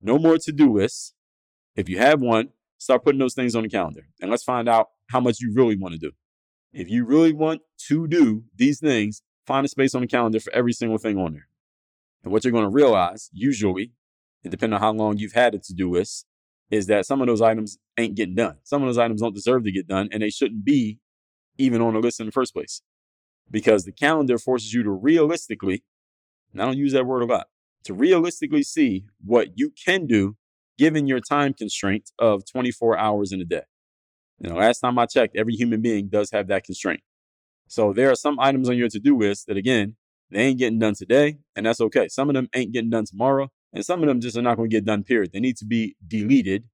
No 0.01 0.17
more 0.17 0.37
to 0.37 0.51
do 0.51 0.73
lists. 0.73 1.13
If 1.75 1.89
you 1.89 1.97
have 1.97 2.21
one, 2.21 2.49
start 2.77 3.03
putting 3.03 3.19
those 3.19 3.35
things 3.35 3.55
on 3.55 3.63
the 3.63 3.69
calendar 3.69 4.07
and 4.21 4.31
let's 4.31 4.43
find 4.43 4.67
out 4.67 4.87
how 5.09 5.19
much 5.19 5.39
you 5.39 5.53
really 5.53 5.75
want 5.75 5.93
to 5.93 5.99
do. 5.99 6.11
If 6.71 6.89
you 6.89 7.05
really 7.05 7.33
want 7.33 7.61
to 7.87 8.07
do 8.07 8.43
these 8.55 8.79
things, 8.79 9.21
find 9.45 9.65
a 9.65 9.69
space 9.69 9.95
on 9.95 10.01
the 10.01 10.07
calendar 10.07 10.39
for 10.39 10.53
every 10.53 10.73
single 10.73 10.97
thing 10.97 11.17
on 11.17 11.33
there. 11.33 11.47
And 12.23 12.31
what 12.31 12.43
you're 12.43 12.51
going 12.51 12.65
to 12.65 12.69
realize, 12.69 13.29
usually, 13.33 13.93
and 14.43 14.51
depending 14.51 14.75
on 14.75 14.81
how 14.81 14.91
long 14.91 15.17
you've 15.17 15.33
had 15.33 15.55
a 15.55 15.59
to 15.59 15.73
do 15.73 15.91
list, 15.91 16.25
is 16.69 16.85
that 16.85 17.05
some 17.05 17.21
of 17.21 17.27
those 17.27 17.41
items 17.41 17.79
ain't 17.97 18.15
getting 18.15 18.35
done. 18.35 18.57
Some 18.63 18.83
of 18.83 18.87
those 18.87 18.97
items 18.97 19.21
don't 19.21 19.33
deserve 19.33 19.63
to 19.63 19.71
get 19.71 19.87
done, 19.87 20.09
and 20.11 20.21
they 20.21 20.29
shouldn't 20.29 20.63
be 20.63 20.99
even 21.57 21.81
on 21.81 21.93
the 21.93 21.99
list 21.99 22.19
in 22.19 22.27
the 22.27 22.31
first 22.31 22.53
place. 22.53 22.81
Because 23.49 23.85
the 23.85 23.91
calendar 23.91 24.37
forces 24.37 24.73
you 24.73 24.83
to 24.83 24.91
realistically, 24.91 25.83
and 26.51 26.61
I 26.61 26.65
don't 26.65 26.77
use 26.77 26.93
that 26.93 27.07
word 27.07 27.23
a 27.23 27.25
lot, 27.25 27.47
to 27.85 27.93
realistically 27.93 28.61
see 28.61 29.05
what 29.25 29.49
you 29.55 29.71
can 29.71 30.05
do 30.05 30.35
given 30.77 31.07
your 31.07 31.19
time 31.19 31.53
constraint 31.53 32.11
of 32.19 32.45
24 32.45 32.97
hours 32.97 33.31
in 33.31 33.41
a 33.41 33.45
day. 33.45 33.63
You 34.39 34.49
know, 34.49 34.55
last 34.55 34.79
time 34.79 34.97
I 34.97 35.05
checked, 35.05 35.35
every 35.35 35.53
human 35.53 35.81
being 35.81 36.07
does 36.07 36.31
have 36.31 36.47
that 36.47 36.63
constraint. 36.63 37.01
So 37.67 37.93
there 37.93 38.09
are 38.09 38.15
some 38.15 38.39
items 38.39 38.69
on 38.69 38.77
your 38.77 38.89
to-do 38.89 39.17
list 39.17 39.47
that 39.47 39.57
again, 39.57 39.95
they 40.31 40.41
ain't 40.41 40.59
getting 40.59 40.79
done 40.79 40.95
today, 40.95 41.37
and 41.55 41.65
that's 41.65 41.81
okay. 41.81 42.07
Some 42.07 42.29
of 42.29 42.35
them 42.35 42.49
ain't 42.55 42.71
getting 42.71 42.89
done 42.89 43.05
tomorrow, 43.05 43.49
and 43.73 43.85
some 43.85 44.01
of 44.01 44.07
them 44.07 44.21
just 44.21 44.37
are 44.37 44.41
not 44.41 44.57
going 44.57 44.69
to 44.69 44.75
get 44.75 44.85
done, 44.85 45.03
period. 45.03 45.31
They 45.33 45.39
need 45.39 45.57
to 45.57 45.65
be 45.65 45.95
deleted 46.07 46.65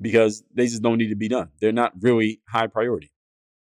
because 0.00 0.44
they 0.54 0.66
just 0.66 0.82
don't 0.82 0.98
need 0.98 1.08
to 1.08 1.16
be 1.16 1.28
done. 1.28 1.48
They're 1.60 1.72
not 1.72 1.92
really 2.00 2.40
high 2.48 2.66
priority. 2.66 3.10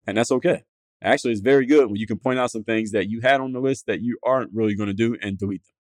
And 0.06 0.16
that's 0.16 0.32
okay. 0.32 0.64
Actually, 1.02 1.32
it's 1.32 1.40
very 1.40 1.64
good 1.64 1.86
when 1.86 1.96
you 1.96 2.06
can 2.06 2.18
point 2.18 2.38
out 2.38 2.50
some 2.50 2.64
things 2.64 2.90
that 2.90 3.08
you 3.08 3.20
had 3.20 3.40
on 3.40 3.52
the 3.52 3.60
list 3.60 3.86
that 3.86 4.02
you 4.02 4.18
aren't 4.24 4.50
really 4.52 4.74
going 4.74 4.88
to 4.88 4.94
do 4.94 5.16
and 5.22 5.38
delete 5.38 5.62
them. 5.64 5.74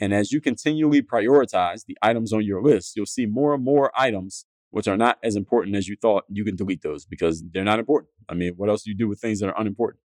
And 0.00 0.14
as 0.14 0.32
you 0.32 0.40
continually 0.40 1.02
prioritize 1.02 1.84
the 1.86 1.96
items 2.02 2.32
on 2.32 2.44
your 2.44 2.62
list, 2.62 2.96
you'll 2.96 3.06
see 3.06 3.26
more 3.26 3.54
and 3.54 3.64
more 3.64 3.92
items 3.96 4.44
which 4.70 4.88
are 4.88 4.96
not 4.96 5.18
as 5.22 5.36
important 5.36 5.76
as 5.76 5.88
you 5.88 5.96
thought. 5.96 6.24
You 6.28 6.44
can 6.44 6.56
delete 6.56 6.82
those 6.82 7.04
because 7.04 7.42
they're 7.52 7.64
not 7.64 7.78
important. 7.78 8.10
I 8.28 8.34
mean, 8.34 8.54
what 8.56 8.68
else 8.68 8.82
do 8.82 8.90
you 8.90 8.96
do 8.96 9.08
with 9.08 9.20
things 9.20 9.40
that 9.40 9.48
are 9.48 9.60
unimportant? 9.60 10.02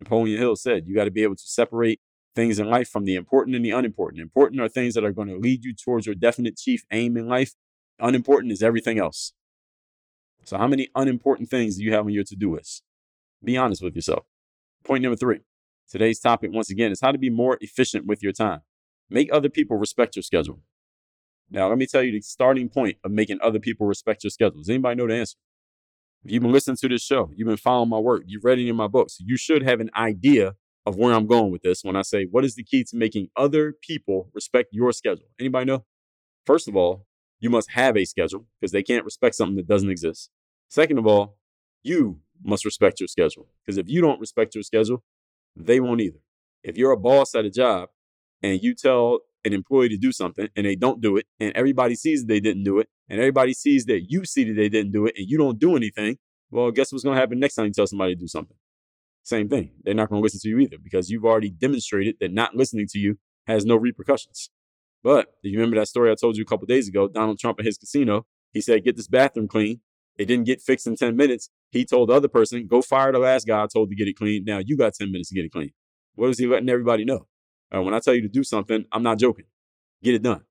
Napoleon 0.00 0.38
Hill 0.38 0.56
said, 0.56 0.86
you 0.86 0.94
got 0.94 1.04
to 1.04 1.10
be 1.10 1.22
able 1.22 1.36
to 1.36 1.42
separate 1.42 2.00
things 2.34 2.58
in 2.58 2.68
life 2.68 2.88
from 2.88 3.04
the 3.04 3.14
important 3.14 3.56
and 3.56 3.64
the 3.64 3.70
unimportant. 3.70 4.20
Important 4.20 4.60
are 4.60 4.68
things 4.68 4.94
that 4.94 5.04
are 5.04 5.12
going 5.12 5.28
to 5.28 5.38
lead 5.38 5.64
you 5.64 5.74
towards 5.74 6.06
your 6.06 6.14
definite 6.14 6.56
chief 6.56 6.84
aim 6.92 7.16
in 7.16 7.26
life. 7.26 7.54
Unimportant 7.98 8.52
is 8.52 8.62
everything 8.62 8.98
else. 8.98 9.32
So, 10.44 10.58
how 10.58 10.68
many 10.68 10.88
unimportant 10.94 11.48
things 11.48 11.76
do 11.76 11.82
you 11.82 11.92
have 11.92 12.04
on 12.04 12.12
your 12.12 12.24
to 12.24 12.36
do 12.36 12.54
list? 12.54 12.84
Be 13.42 13.56
honest 13.56 13.82
with 13.82 13.96
yourself. 13.96 14.26
Point 14.84 15.02
number 15.02 15.16
three. 15.16 15.40
Today's 15.90 16.20
topic, 16.20 16.50
once 16.52 16.70
again, 16.70 16.92
is 16.92 17.00
how 17.00 17.10
to 17.10 17.18
be 17.18 17.30
more 17.30 17.58
efficient 17.60 18.06
with 18.06 18.22
your 18.22 18.32
time. 18.32 18.60
Make 19.08 19.32
other 19.32 19.48
people 19.48 19.76
respect 19.76 20.14
your 20.14 20.22
schedule. 20.22 20.60
Now, 21.50 21.68
let 21.68 21.78
me 21.78 21.86
tell 21.86 22.02
you 22.02 22.12
the 22.12 22.20
starting 22.20 22.68
point 22.68 22.96
of 23.04 23.12
making 23.12 23.38
other 23.42 23.60
people 23.60 23.86
respect 23.86 24.24
your 24.24 24.30
schedule. 24.30 24.58
Does 24.58 24.68
anybody 24.68 24.96
know 24.96 25.06
the 25.06 25.14
answer? 25.14 25.36
If 26.24 26.32
you've 26.32 26.42
been 26.42 26.52
listening 26.52 26.76
to 26.78 26.88
this 26.88 27.02
show, 27.02 27.30
you've 27.36 27.46
been 27.46 27.56
following 27.56 27.88
my 27.88 27.98
work, 27.98 28.24
you've 28.26 28.44
read 28.44 28.58
any 28.58 28.68
of 28.68 28.76
my 28.76 28.88
books, 28.88 29.18
you 29.20 29.36
should 29.36 29.62
have 29.62 29.80
an 29.80 29.90
idea 29.96 30.54
of 30.84 30.96
where 30.96 31.12
I'm 31.12 31.26
going 31.26 31.52
with 31.52 31.62
this 31.62 31.82
when 31.84 31.96
I 31.96 32.02
say, 32.02 32.26
what 32.30 32.44
is 32.44 32.54
the 32.56 32.64
key 32.64 32.84
to 32.84 32.96
making 32.96 33.28
other 33.36 33.74
people 33.80 34.30
respect 34.32 34.70
your 34.72 34.92
schedule? 34.92 35.26
Anybody 35.38 35.66
know? 35.66 35.84
First 36.44 36.68
of 36.68 36.76
all, 36.76 37.06
you 37.38 37.50
must 37.50 37.72
have 37.72 37.96
a 37.96 38.04
schedule 38.04 38.46
because 38.60 38.72
they 38.72 38.82
can't 38.82 39.04
respect 39.04 39.34
something 39.34 39.56
that 39.56 39.68
doesn't 39.68 39.90
exist. 39.90 40.30
Second 40.68 40.98
of 40.98 41.06
all, 41.06 41.36
you 41.82 42.20
must 42.42 42.64
respect 42.64 43.00
your 43.00 43.08
schedule 43.08 43.48
because 43.64 43.78
if 43.78 43.88
you 43.88 44.00
don't 44.00 44.20
respect 44.20 44.54
your 44.54 44.62
schedule, 44.62 45.04
they 45.54 45.80
won't 45.80 46.00
either. 46.00 46.18
If 46.62 46.76
you're 46.76 46.92
a 46.92 46.96
boss 46.96 47.34
at 47.34 47.44
a 47.44 47.50
job 47.50 47.90
and 48.42 48.62
you 48.62 48.74
tell 48.74 49.20
an 49.46 49.52
employee 49.52 49.88
to 49.88 49.96
do 49.96 50.12
something 50.12 50.48
and 50.56 50.66
they 50.66 50.76
don't 50.76 51.00
do 51.00 51.16
it, 51.16 51.26
and 51.40 51.52
everybody 51.54 51.94
sees 51.94 52.24
they 52.24 52.40
didn't 52.40 52.64
do 52.64 52.78
it, 52.78 52.88
and 53.08 53.20
everybody 53.20 53.54
sees 53.54 53.86
that 53.86 54.10
you 54.10 54.24
see 54.24 54.44
that 54.44 54.54
they 54.54 54.68
didn't 54.68 54.92
do 54.92 55.06
it, 55.06 55.14
and 55.16 55.28
you 55.28 55.38
don't 55.38 55.58
do 55.58 55.76
anything, 55.76 56.18
well, 56.50 56.70
guess 56.70 56.92
what's 56.92 57.04
going 57.04 57.16
to 57.16 57.20
happen 57.20 57.38
next 57.38 57.54
time 57.54 57.66
you 57.66 57.72
tell 57.72 57.86
somebody 57.86 58.14
to 58.14 58.20
do 58.20 58.28
something? 58.28 58.56
Same 59.22 59.48
thing. 59.48 59.70
They're 59.82 59.94
not 59.94 60.08
going 60.08 60.20
to 60.20 60.22
listen 60.22 60.40
to 60.40 60.48
you 60.48 60.58
either 60.60 60.76
because 60.82 61.10
you've 61.10 61.24
already 61.24 61.50
demonstrated 61.50 62.16
that 62.20 62.32
not 62.32 62.54
listening 62.54 62.86
to 62.90 62.98
you 62.98 63.18
has 63.46 63.64
no 63.64 63.76
repercussions. 63.76 64.50
But 65.02 65.26
do 65.42 65.48
you 65.48 65.58
remember 65.58 65.76
that 65.76 65.88
story 65.88 66.10
I 66.10 66.14
told 66.14 66.36
you 66.36 66.42
a 66.42 66.46
couple 66.46 66.66
days 66.66 66.88
ago? 66.88 67.08
Donald 67.08 67.38
Trump 67.38 67.58
at 67.58 67.64
his 67.64 67.78
casino, 67.78 68.26
he 68.52 68.60
said, 68.60 68.84
Get 68.84 68.96
this 68.96 69.08
bathroom 69.08 69.48
clean. 69.48 69.80
It 70.16 70.26
didn't 70.26 70.46
get 70.46 70.62
fixed 70.62 70.86
in 70.86 70.96
10 70.96 71.16
minutes. 71.16 71.50
He 71.70 71.84
told 71.84 72.08
the 72.08 72.14
other 72.14 72.28
person, 72.28 72.66
go 72.66 72.80
fire 72.80 73.12
the 73.12 73.18
last 73.18 73.46
guy 73.46 73.62
I 73.62 73.66
told 73.66 73.90
to 73.90 73.96
get 73.96 74.08
it 74.08 74.16
clean. 74.16 74.44
Now 74.44 74.58
you 74.64 74.76
got 74.76 74.94
10 74.94 75.12
minutes 75.12 75.28
to 75.28 75.34
get 75.34 75.44
it 75.44 75.52
clean. 75.52 75.72
What 76.14 76.30
is 76.30 76.38
he 76.38 76.46
letting 76.46 76.68
everybody 76.68 77.04
know? 77.04 77.26
Uh, 77.74 77.82
when 77.82 77.94
I 77.94 77.98
tell 77.98 78.14
you 78.14 78.22
to 78.22 78.28
do 78.28 78.44
something, 78.44 78.84
I'm 78.92 79.02
not 79.02 79.18
joking. 79.18 79.46
Get 80.02 80.14
it 80.14 80.22
done. 80.22 80.42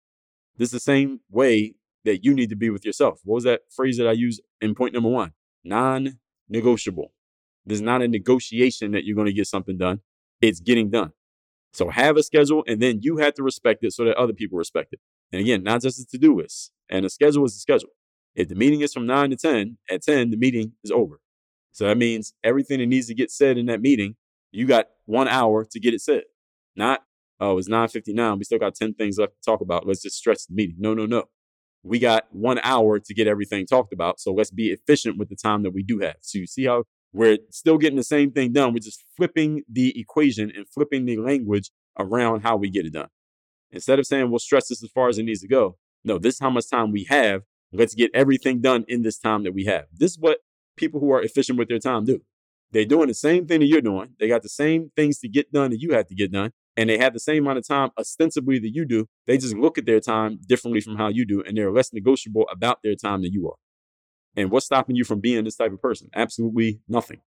This 0.58 0.68
is 0.68 0.74
the 0.74 0.80
same 0.80 1.22
way 1.30 1.76
that 2.04 2.24
you 2.24 2.34
need 2.34 2.50
to 2.50 2.56
be 2.56 2.70
with 2.70 2.86
yourself. 2.86 3.20
What 3.24 3.36
was 3.36 3.44
that 3.46 3.62
phrase 3.70 3.98
that 3.98 4.08
I 4.08 4.12
used 4.12 4.42
in 4.62 4.76
point 4.76 4.94
number 4.94 5.10
one? 5.10 5.34
Non 5.64 6.20
negotiable. 6.50 7.12
There's 7.66 7.82
not 7.82 8.02
a 8.02 8.08
negotiation 8.08 8.92
that 8.92 9.04
you're 9.06 9.16
going 9.16 9.28
to 9.28 9.34
get 9.34 9.48
something 9.48 9.78
done. 9.78 10.02
It's 10.42 10.60
getting 10.60 10.92
done. 10.92 11.12
So 11.74 11.90
have 11.90 12.18
a 12.18 12.24
schedule 12.24 12.64
and 12.68 12.82
then 12.82 13.00
you 13.02 13.18
have 13.18 13.34
to 13.34 13.44
respect 13.44 13.84
it 13.84 13.94
so 13.94 14.06
that 14.06 14.16
other 14.18 14.34
people 14.34 14.58
respect 14.58 14.94
it. 14.94 15.00
And 15.32 15.42
again, 15.42 15.64
not 15.64 15.82
just 15.82 16.00
a 16.00 16.06
to 16.06 16.18
do 16.18 16.38
list. 16.38 16.72
And 16.90 17.06
a 17.06 17.10
schedule 17.10 17.46
is 17.46 17.56
a 17.56 17.60
schedule. 17.60 17.90
If 18.36 18.50
the 18.50 18.56
meeting 18.56 18.82
is 18.82 18.94
from 18.94 19.08
9 19.08 19.32
to 19.32 19.36
10, 19.36 19.78
at 19.90 20.04
10, 20.04 20.30
the 20.30 20.38
meeting 20.38 20.74
is 20.84 20.92
over. 20.92 21.20
So 21.72 21.88
that 21.88 21.98
means 21.98 22.34
everything 22.44 22.80
that 22.80 22.86
needs 22.86 23.08
to 23.08 23.16
get 23.16 23.32
said 23.32 23.58
in 23.58 23.66
that 23.66 23.82
meeting, 23.82 24.16
you 24.52 24.68
got 24.68 24.88
one 25.06 25.28
hour 25.28 25.66
to 25.66 25.80
get 25.80 25.94
it 25.94 26.02
said. 26.02 26.24
Not, 26.76 27.04
oh, 27.40 27.58
it's 27.58 27.70
9.59. 27.70 28.38
We 28.38 28.44
still 28.44 28.60
got 28.60 28.76
10 28.76 28.94
things 28.94 29.18
left 29.18 29.34
to 29.34 29.52
talk 29.52 29.62
about. 29.62 29.88
Let's 29.88 30.02
just 30.02 30.18
stretch 30.18 30.48
the 30.48 30.56
meeting. 30.56 30.78
No, 30.80 30.94
no, 30.94 31.06
no. 31.06 31.26
We 31.84 32.00
got 32.00 32.26
one 32.32 32.60
hour 32.64 33.00
to 33.00 33.14
get 33.14 33.28
everything 33.28 33.66
talked 33.66 33.94
about. 33.94 34.20
So 34.20 34.34
let's 34.34 34.52
be 34.52 34.70
efficient 34.72 35.18
with 35.18 35.30
the 35.30 35.36
time 35.36 35.64
that 35.64 35.72
we 35.72 35.84
do 35.84 36.00
have. 36.00 36.16
So 36.22 36.40
you 36.40 36.48
see 36.48 36.66
how 36.66 36.84
we're 37.14 37.38
still 37.52 37.78
getting 37.78 37.98
the 37.98 38.04
same 38.04 38.32
thing 38.32 38.54
done. 38.54 38.74
We're 38.74 38.80
just 38.80 39.04
flipping 39.16 39.64
the 39.72 39.98
equation 40.00 40.52
and 40.56 40.68
flipping 40.68 41.06
the 41.06 41.18
language 41.18 41.72
around 41.98 42.42
how 42.42 42.58
we 42.58 42.70
get 42.70 42.86
it 42.86 42.94
done. 42.94 43.10
Instead 43.72 44.00
of 44.00 44.08
saying 44.08 44.30
we'll 44.30 44.40
stretch 44.40 44.66
this 44.70 44.84
as 44.84 44.90
far 44.92 45.10
as 45.10 45.18
it 45.18 45.24
needs 45.24 45.42
to 45.42 45.48
go, 45.48 45.78
no, 46.04 46.18
this 46.18 46.36
is 46.36 46.40
how 46.40 46.50
much 46.50 46.70
time 46.70 46.92
we 46.92 47.06
have. 47.06 47.44
Let's 47.72 47.96
get 47.96 48.12
everything 48.14 48.62
done 48.62 48.86
in 48.88 49.02
this 49.02 49.18
time 49.18 49.44
that 49.44 49.54
we 49.54 49.66
have. 49.66 49.86
This 49.94 50.12
is 50.12 50.20
what 50.20 50.40
people 50.78 51.00
who 51.00 51.12
are 51.12 51.22
efficient 51.22 51.58
with 51.58 51.68
their 51.68 51.80
time 51.80 52.06
do. 52.06 52.22
They're 52.72 52.86
doing 52.86 53.08
the 53.08 53.14
same 53.14 53.46
thing 53.48 53.62
that 53.62 53.68
you're 53.68 53.82
doing. 53.82 54.10
They 54.20 54.28
got 54.28 54.44
the 54.44 54.50
same 54.50 54.92
things 54.96 55.20
to 55.20 55.30
get 55.30 55.52
done 55.52 55.72
that 55.72 55.80
you 55.80 55.94
have 55.94 56.08
to 56.08 56.16
get 56.16 56.32
done. 56.32 56.52
And 56.78 56.90
they 56.90 56.98
have 56.98 57.14
the 57.14 57.20
same 57.20 57.44
amount 57.44 57.60
of 57.60 57.68
time 57.68 57.92
ostensibly 57.98 58.60
that 58.60 58.72
you 58.74 58.86
do. 58.86 59.08
They 59.28 59.38
just 59.38 59.56
look 59.56 59.78
at 59.78 59.86
their 59.86 60.02
time 60.02 60.40
differently 60.46 60.82
from 60.82 60.98
how 60.98 61.08
you 61.08 61.26
do. 61.26 61.42
And 61.42 61.58
they're 61.58 61.72
less 61.72 61.94
negotiable 61.94 62.46
about 62.52 62.80
their 62.84 62.96
time 62.96 63.22
than 63.22 63.32
you 63.32 63.48
are. 63.48 63.56
And 64.36 64.52
what's 64.52 64.66
stopping 64.66 64.98
you 64.98 65.06
from 65.06 65.22
being 65.22 65.46
this 65.46 65.56
type 65.56 65.72
of 65.72 65.82
person? 65.82 66.10
Absolutely 66.14 66.82
nothing. 66.88 67.22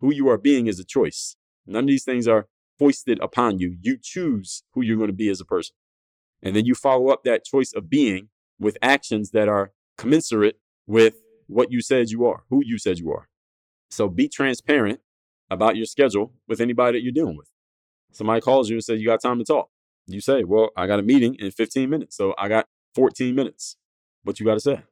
Who 0.00 0.12
you 0.12 0.28
are 0.28 0.38
being 0.38 0.68
is 0.68 0.78
a 0.78 0.84
choice. 0.84 1.36
None 1.66 1.84
of 1.84 1.88
these 1.88 2.04
things 2.04 2.28
are 2.28 2.46
foisted 2.78 3.18
upon 3.20 3.58
you. 3.58 3.76
You 3.80 3.98
choose 4.00 4.62
who 4.72 4.82
you're 4.82 4.96
going 4.96 5.08
to 5.08 5.12
be 5.12 5.28
as 5.28 5.40
a 5.40 5.44
person. 5.44 5.74
And 6.42 6.54
then 6.54 6.64
you 6.64 6.74
follow 6.74 7.08
up 7.08 7.24
that 7.24 7.44
choice 7.44 7.72
of 7.72 7.88
being 7.90 8.28
with 8.58 8.78
actions 8.82 9.30
that 9.30 9.48
are 9.48 9.72
commensurate 9.98 10.60
with 10.86 11.14
what 11.46 11.70
you 11.70 11.80
said 11.80 12.10
you 12.10 12.24
are, 12.26 12.44
who 12.50 12.62
you 12.64 12.78
said 12.78 12.98
you 12.98 13.12
are. 13.12 13.28
So 13.92 14.08
be 14.08 14.26
transparent 14.26 15.00
about 15.50 15.76
your 15.76 15.84
schedule 15.84 16.32
with 16.48 16.62
anybody 16.62 16.96
that 16.96 17.04
you're 17.04 17.12
dealing 17.12 17.36
with. 17.36 17.48
Somebody 18.10 18.40
calls 18.40 18.70
you 18.70 18.76
and 18.76 18.84
says, 18.84 19.00
You 19.00 19.06
got 19.06 19.20
time 19.20 19.38
to 19.38 19.44
talk. 19.44 19.68
You 20.06 20.22
say, 20.22 20.44
Well, 20.44 20.70
I 20.78 20.86
got 20.86 20.98
a 20.98 21.02
meeting 21.02 21.34
in 21.34 21.50
15 21.50 21.90
minutes. 21.90 22.16
So 22.16 22.34
I 22.38 22.48
got 22.48 22.68
14 22.94 23.34
minutes. 23.34 23.76
What 24.24 24.40
you 24.40 24.46
got 24.46 24.54
to 24.54 24.60
say? 24.60 24.82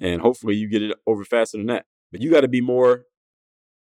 And 0.00 0.22
hopefully 0.22 0.54
you 0.54 0.68
get 0.68 0.80
it 0.80 0.96
over 1.06 1.22
faster 1.22 1.58
than 1.58 1.66
that. 1.66 1.84
But 2.10 2.22
you 2.22 2.30
got 2.30 2.40
to 2.40 2.48
be 2.48 2.62
more, 2.62 3.04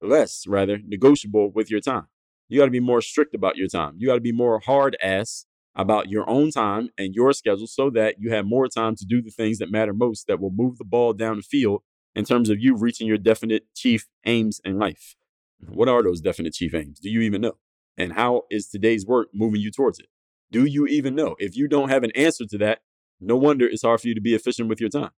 less 0.02 0.48
rather, 0.48 0.80
negotiable 0.84 1.52
with 1.52 1.69
your 1.69 1.80
time. 1.80 2.08
You 2.50 2.58
got 2.58 2.65
to 2.65 2.72
be 2.72 2.80
more 2.80 3.02
strict 3.02 3.36
about 3.36 3.56
your 3.56 3.67
time. 3.67 3.96
You 4.00 4.08
got 4.08 4.15
to 4.15 4.22
be 4.22 4.32
more 4.32 4.60
hard 4.60 4.98
ass 5.00 5.46
about 5.76 6.10
your 6.10 6.28
own 6.28 6.50
time 6.50 6.89
and 6.98 7.13
your 7.13 7.34
schedule 7.34 7.67
so 7.67 7.91
that 7.91 8.15
you 8.19 8.32
have 8.32 8.48
more 8.48 8.67
time 8.67 8.96
to 8.96 9.06
do 9.06 9.22
the 9.22 9.30
things 9.30 9.60
that 9.60 9.69
matter 9.69 9.93
most 9.93 10.26
that 10.26 10.39
will 10.39 10.52
move 10.52 10.80
the 10.80 10.86
ball 10.86 11.13
down 11.13 11.38
the 11.38 11.43
field 11.43 11.84
in 12.15 12.26
terms 12.26 12.49
of 12.49 12.60
you 12.60 12.76
reaching 12.76 13.08
your 13.08 13.17
definite 13.17 13.63
chief 13.76 14.08
aims 14.26 14.62
in 14.63 14.78
life. 14.78 15.15
What 15.60 15.89
are 15.89 16.04
those 16.04 16.21
definite 16.21 16.54
chief 16.54 16.73
aims? 16.73 16.99
Do 16.99 17.10
you 17.10 17.21
even 17.21 17.41
know? 17.41 17.58
And 17.97 18.13
how 18.13 18.43
is 18.49 18.67
today's 18.67 19.06
work 19.06 19.30
moving 19.34 19.62
you 19.62 19.71
towards 19.71 19.99
it? 19.99 20.08
Do 20.52 20.65
you 20.65 20.86
even 20.88 21.15
know? 21.15 21.36
If 21.39 21.56
you 21.56 21.67
don't 21.67 21.89
have 21.89 22.04
an 22.04 22.12
answer 22.15 22.45
to 22.45 22.58
that, 22.60 22.80
no 23.19 23.38
wonder 23.38 23.65
it's 23.65 23.84
hard 23.84 24.02
for 24.02 24.08
you 24.08 24.15
to 24.15 24.21
be 24.21 24.36
efficient 24.36 24.69
with 24.69 24.82
your 24.82 24.89
time. 24.89 25.12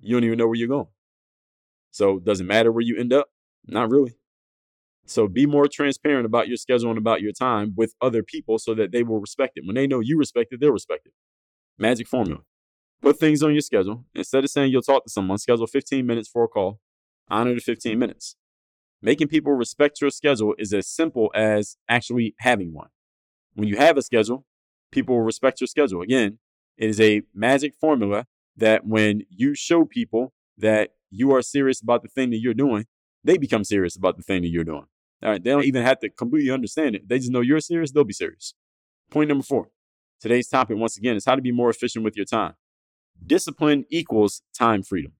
You 0.00 0.14
don't 0.14 0.24
even 0.24 0.38
know 0.38 0.46
where 0.46 0.56
you're 0.56 0.68
going. 0.68 0.88
So, 1.90 2.18
does 2.18 2.40
it 2.40 2.44
matter 2.44 2.70
where 2.70 2.82
you 2.82 2.98
end 2.98 3.12
up? 3.12 3.28
Not 3.66 3.90
really. 3.90 4.16
So 5.06 5.28
be 5.28 5.46
more 5.46 5.68
transparent 5.68 6.26
about 6.26 6.48
your 6.48 6.56
schedule 6.56 6.90
and 6.90 6.98
about 6.98 7.22
your 7.22 7.32
time 7.32 7.72
with 7.76 7.94
other 8.00 8.22
people 8.22 8.58
so 8.58 8.74
that 8.74 8.90
they 8.90 9.04
will 9.04 9.20
respect 9.20 9.52
it. 9.56 9.64
When 9.64 9.76
they 9.76 9.86
know 9.86 10.00
you 10.00 10.18
respect 10.18 10.52
it, 10.52 10.60
they'll 10.60 10.72
respect 10.72 11.06
it. 11.06 11.12
Magic 11.78 12.08
formula. 12.08 12.40
Put 13.02 13.18
things 13.18 13.42
on 13.42 13.52
your 13.52 13.60
schedule. 13.60 14.04
Instead 14.14 14.44
of 14.44 14.50
saying 14.50 14.72
you'll 14.72 14.82
talk 14.82 15.04
to 15.04 15.10
someone, 15.10 15.38
schedule 15.38 15.66
15 15.66 16.06
minutes 16.06 16.28
for 16.28 16.44
a 16.44 16.48
call. 16.48 16.80
Honor 17.28 17.54
the 17.54 17.60
15 17.60 17.98
minutes. 17.98 18.36
Making 19.02 19.28
people 19.28 19.52
respect 19.52 20.00
your 20.00 20.10
schedule 20.10 20.54
is 20.58 20.72
as 20.72 20.88
simple 20.88 21.30
as 21.34 21.76
actually 21.88 22.34
having 22.38 22.72
one. 22.72 22.88
When 23.54 23.68
you 23.68 23.76
have 23.76 23.96
a 23.96 24.02
schedule, 24.02 24.46
people 24.90 25.16
will 25.16 25.22
respect 25.22 25.60
your 25.60 25.68
schedule. 25.68 26.02
Again, 26.02 26.38
it 26.76 26.88
is 26.90 27.00
a 27.00 27.22
magic 27.34 27.74
formula 27.74 28.26
that 28.56 28.86
when 28.86 29.22
you 29.28 29.54
show 29.54 29.84
people 29.84 30.32
that 30.56 30.90
you 31.10 31.32
are 31.34 31.42
serious 31.42 31.80
about 31.80 32.02
the 32.02 32.08
thing 32.08 32.30
that 32.30 32.38
you're 32.40 32.54
doing, 32.54 32.86
they 33.22 33.36
become 33.36 33.64
serious 33.64 33.96
about 33.96 34.16
the 34.16 34.22
thing 34.22 34.42
that 34.42 34.48
you're 34.48 34.64
doing. 34.64 34.86
All 35.22 35.30
right, 35.30 35.42
they 35.42 35.50
don't 35.50 35.64
even 35.64 35.82
have 35.82 35.98
to 36.00 36.08
completely 36.10 36.50
understand 36.50 36.94
it. 36.94 37.08
They 37.08 37.18
just 37.18 37.30
know 37.30 37.40
you're 37.40 37.60
serious, 37.60 37.90
they'll 37.90 38.04
be 38.04 38.12
serious. 38.12 38.54
Point 39.10 39.28
number 39.28 39.44
four. 39.44 39.68
Today's 40.20 40.48
topic, 40.48 40.76
once 40.76 40.96
again, 40.96 41.16
is 41.16 41.24
how 41.24 41.34
to 41.34 41.42
be 41.42 41.52
more 41.52 41.70
efficient 41.70 42.04
with 42.04 42.16
your 42.16 42.26
time. 42.26 42.54
Discipline 43.24 43.84
equals 43.90 44.42
time 44.56 44.82
freedom. 44.82 45.12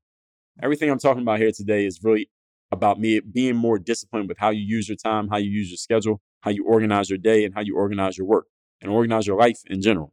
Everything 0.62 0.90
I'm 0.90 0.98
talking 0.98 1.22
about 1.22 1.38
here 1.38 1.52
today 1.52 1.86
is 1.86 2.02
really 2.02 2.30
about 2.72 2.98
me 2.98 3.20
being 3.20 3.56
more 3.56 3.78
disciplined 3.78 4.28
with 4.28 4.38
how 4.38 4.50
you 4.50 4.62
use 4.62 4.88
your 4.88 4.96
time, 4.96 5.28
how 5.28 5.36
you 5.36 5.50
use 5.50 5.70
your 5.70 5.76
schedule, 5.76 6.20
how 6.40 6.50
you 6.50 6.64
organize 6.64 7.10
your 7.10 7.18
day, 7.18 7.44
and 7.44 7.54
how 7.54 7.60
you 7.60 7.76
organize 7.76 8.16
your 8.16 8.26
work 8.26 8.46
and 8.80 8.90
organize 8.90 9.26
your 9.26 9.38
life 9.38 9.60
in 9.66 9.80
general. 9.80 10.12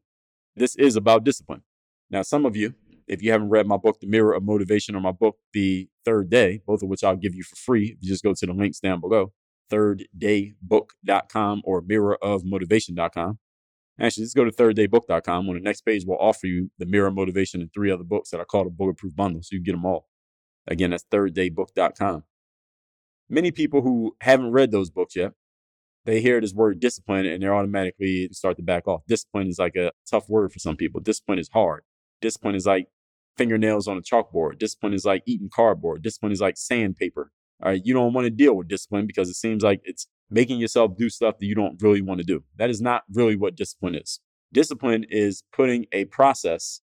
This 0.55 0.75
is 0.75 0.95
about 0.95 1.23
discipline. 1.23 1.63
Now, 2.09 2.21
some 2.21 2.45
of 2.45 2.55
you, 2.55 2.75
if 3.07 3.21
you 3.21 3.31
haven't 3.31 3.49
read 3.49 3.67
my 3.67 3.77
book, 3.77 3.99
The 3.99 4.07
Mirror 4.07 4.33
of 4.33 4.43
Motivation, 4.43 4.95
or 4.95 5.01
my 5.01 5.11
book, 5.11 5.37
The 5.53 5.89
Third 6.05 6.29
Day, 6.29 6.61
both 6.65 6.83
of 6.83 6.89
which 6.89 7.03
I'll 7.03 7.15
give 7.15 7.33
you 7.35 7.43
for 7.43 7.55
free 7.55 7.85
if 7.85 7.97
you 8.01 8.09
just 8.09 8.23
go 8.23 8.33
to 8.33 8.45
the 8.45 8.53
links 8.53 8.79
down 8.79 9.01
below, 9.01 9.33
thirddaybook.com 9.71 11.61
or 11.65 11.81
mirrorofmotivation.com. 11.81 13.39
Actually, 13.99 14.23
just 14.23 14.35
go 14.35 14.43
to 14.43 14.51
thirddaybook.com. 14.51 15.49
On 15.49 15.55
the 15.55 15.61
next 15.61 15.81
page, 15.81 16.03
we'll 16.05 16.17
offer 16.17 16.47
you 16.47 16.71
the 16.79 16.85
Mirror 16.85 17.11
Motivation 17.11 17.61
and 17.61 17.71
three 17.73 17.91
other 17.91 18.03
books 18.03 18.31
that 18.31 18.39
I 18.41 18.43
call 18.43 18.63
the 18.63 18.69
Bulletproof 18.71 19.15
Bundle, 19.15 19.41
so 19.43 19.49
you 19.55 19.61
get 19.61 19.73
them 19.73 19.85
all. 19.85 20.07
Again, 20.67 20.91
that's 20.91 21.05
thirddaybook.com. 21.11 22.23
Many 23.29 23.51
people 23.51 23.81
who 23.81 24.15
haven't 24.21 24.51
read 24.51 24.71
those 24.71 24.89
books 24.89 25.15
yet, 25.15 25.33
they 26.05 26.21
hear 26.21 26.41
this 26.41 26.53
word 26.53 26.79
discipline 26.79 27.25
and 27.25 27.41
they're 27.41 27.55
automatically 27.55 28.29
start 28.31 28.57
to 28.57 28.63
back 28.63 28.87
off. 28.87 29.01
Discipline 29.07 29.47
is 29.47 29.59
like 29.59 29.75
a 29.75 29.91
tough 30.09 30.27
word 30.27 30.51
for 30.51 30.59
some 30.59 30.75
people. 30.75 30.99
Discipline 30.99 31.39
is 31.39 31.49
hard. 31.53 31.83
Discipline 32.21 32.55
is 32.55 32.65
like 32.65 32.87
fingernails 33.37 33.87
on 33.87 33.97
a 33.97 34.01
chalkboard. 34.01 34.59
Discipline 34.59 34.93
is 34.93 35.05
like 35.05 35.23
eating 35.25 35.49
cardboard. 35.53 36.01
Discipline 36.01 36.31
is 36.31 36.41
like 36.41 36.57
sandpaper. 36.57 37.31
All 37.61 37.69
right, 37.69 37.81
you 37.83 37.93
don't 37.93 38.13
want 38.13 38.25
to 38.25 38.31
deal 38.31 38.55
with 38.55 38.67
discipline 38.67 39.07
because 39.07 39.29
it 39.29 39.35
seems 39.35 39.63
like 39.63 39.81
it's 39.83 40.07
making 40.33 40.59
yourself 40.59 40.97
do 40.97 41.09
stuff 41.09 41.37
that 41.37 41.45
you 41.45 41.53
don't 41.53 41.81
really 41.81 42.01
want 42.01 42.19
to 42.19 42.25
do. 42.25 42.43
That 42.57 42.71
is 42.71 42.81
not 42.81 43.03
really 43.13 43.35
what 43.35 43.55
discipline 43.55 43.95
is. 43.95 44.19
Discipline 44.51 45.05
is 45.09 45.43
putting 45.53 45.85
a 45.91 46.05
process 46.05 46.81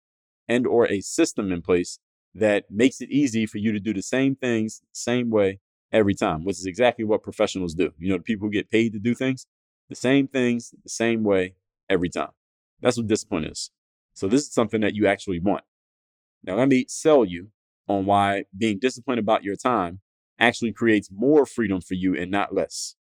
and 0.48 0.66
or 0.66 0.90
a 0.90 1.00
system 1.00 1.52
in 1.52 1.62
place 1.62 1.98
that 2.34 2.64
makes 2.70 3.00
it 3.00 3.10
easy 3.10 3.46
for 3.46 3.58
you 3.58 3.72
to 3.72 3.80
do 3.80 3.94
the 3.94 4.02
same 4.02 4.34
things 4.34 4.82
same 4.92 5.30
way 5.30 5.60
every 5.92 6.14
time, 6.14 6.44
which 6.44 6.58
is 6.58 6.66
exactly 6.66 7.04
what 7.04 7.22
professionals 7.22 7.74
do. 7.74 7.92
You 7.98 8.10
know, 8.10 8.16
the 8.16 8.22
people 8.24 8.48
who 8.48 8.52
get 8.52 8.70
paid 8.70 8.92
to 8.92 8.98
do 8.98 9.14
things, 9.14 9.46
the 9.88 9.94
same 9.94 10.26
things 10.26 10.74
the 10.82 10.90
same 10.90 11.22
way 11.22 11.54
every 11.88 12.08
time. 12.10 12.30
That's 12.80 12.96
what 12.96 13.06
discipline 13.06 13.44
is. 13.44 13.70
So 14.14 14.26
this 14.28 14.42
is 14.42 14.52
something 14.52 14.80
that 14.80 14.94
you 14.94 15.06
actually 15.06 15.38
want. 15.38 15.64
Now 16.42 16.56
let 16.56 16.68
me 16.68 16.86
sell 16.88 17.24
you 17.24 17.50
on 17.88 18.06
why 18.06 18.44
being 18.56 18.78
disciplined 18.80 19.20
about 19.20 19.44
your 19.44 19.56
time 19.56 20.00
actually 20.38 20.72
creates 20.72 21.10
more 21.10 21.46
freedom 21.46 21.80
for 21.80 21.94
you 21.94 22.16
and 22.16 22.30
not 22.30 22.54
less. 22.54 22.96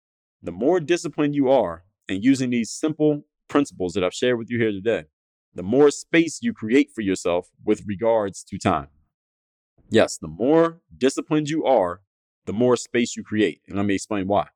The 0.43 0.51
more 0.51 0.81
disciplined 0.81 1.35
you 1.35 1.49
are 1.49 1.85
in 2.09 2.21
using 2.21 2.49
these 2.49 2.69
simple 2.69 3.23
principles 3.47 3.93
that 3.93 4.03
I've 4.03 4.13
shared 4.13 4.37
with 4.37 4.49
you 4.49 4.59
here 4.59 4.73
today, 4.73 5.05
the 5.55 5.63
more 5.63 5.89
space 5.89 6.39
you 6.41 6.51
create 6.51 6.89
for 6.93 6.99
yourself 6.99 7.47
with 7.63 7.83
regards 7.87 8.43
to 8.49 8.57
time. 8.57 8.89
Yes, 9.89 10.17
the 10.17 10.27
more 10.27 10.81
disciplined 10.97 11.47
you 11.49 11.63
are, 11.63 12.01
the 12.45 12.51
more 12.51 12.75
space 12.75 13.15
you 13.15 13.23
create. 13.23 13.61
And 13.69 13.77
let 13.77 13.85
me 13.85 13.95
explain 13.95 14.27
why. 14.27 14.47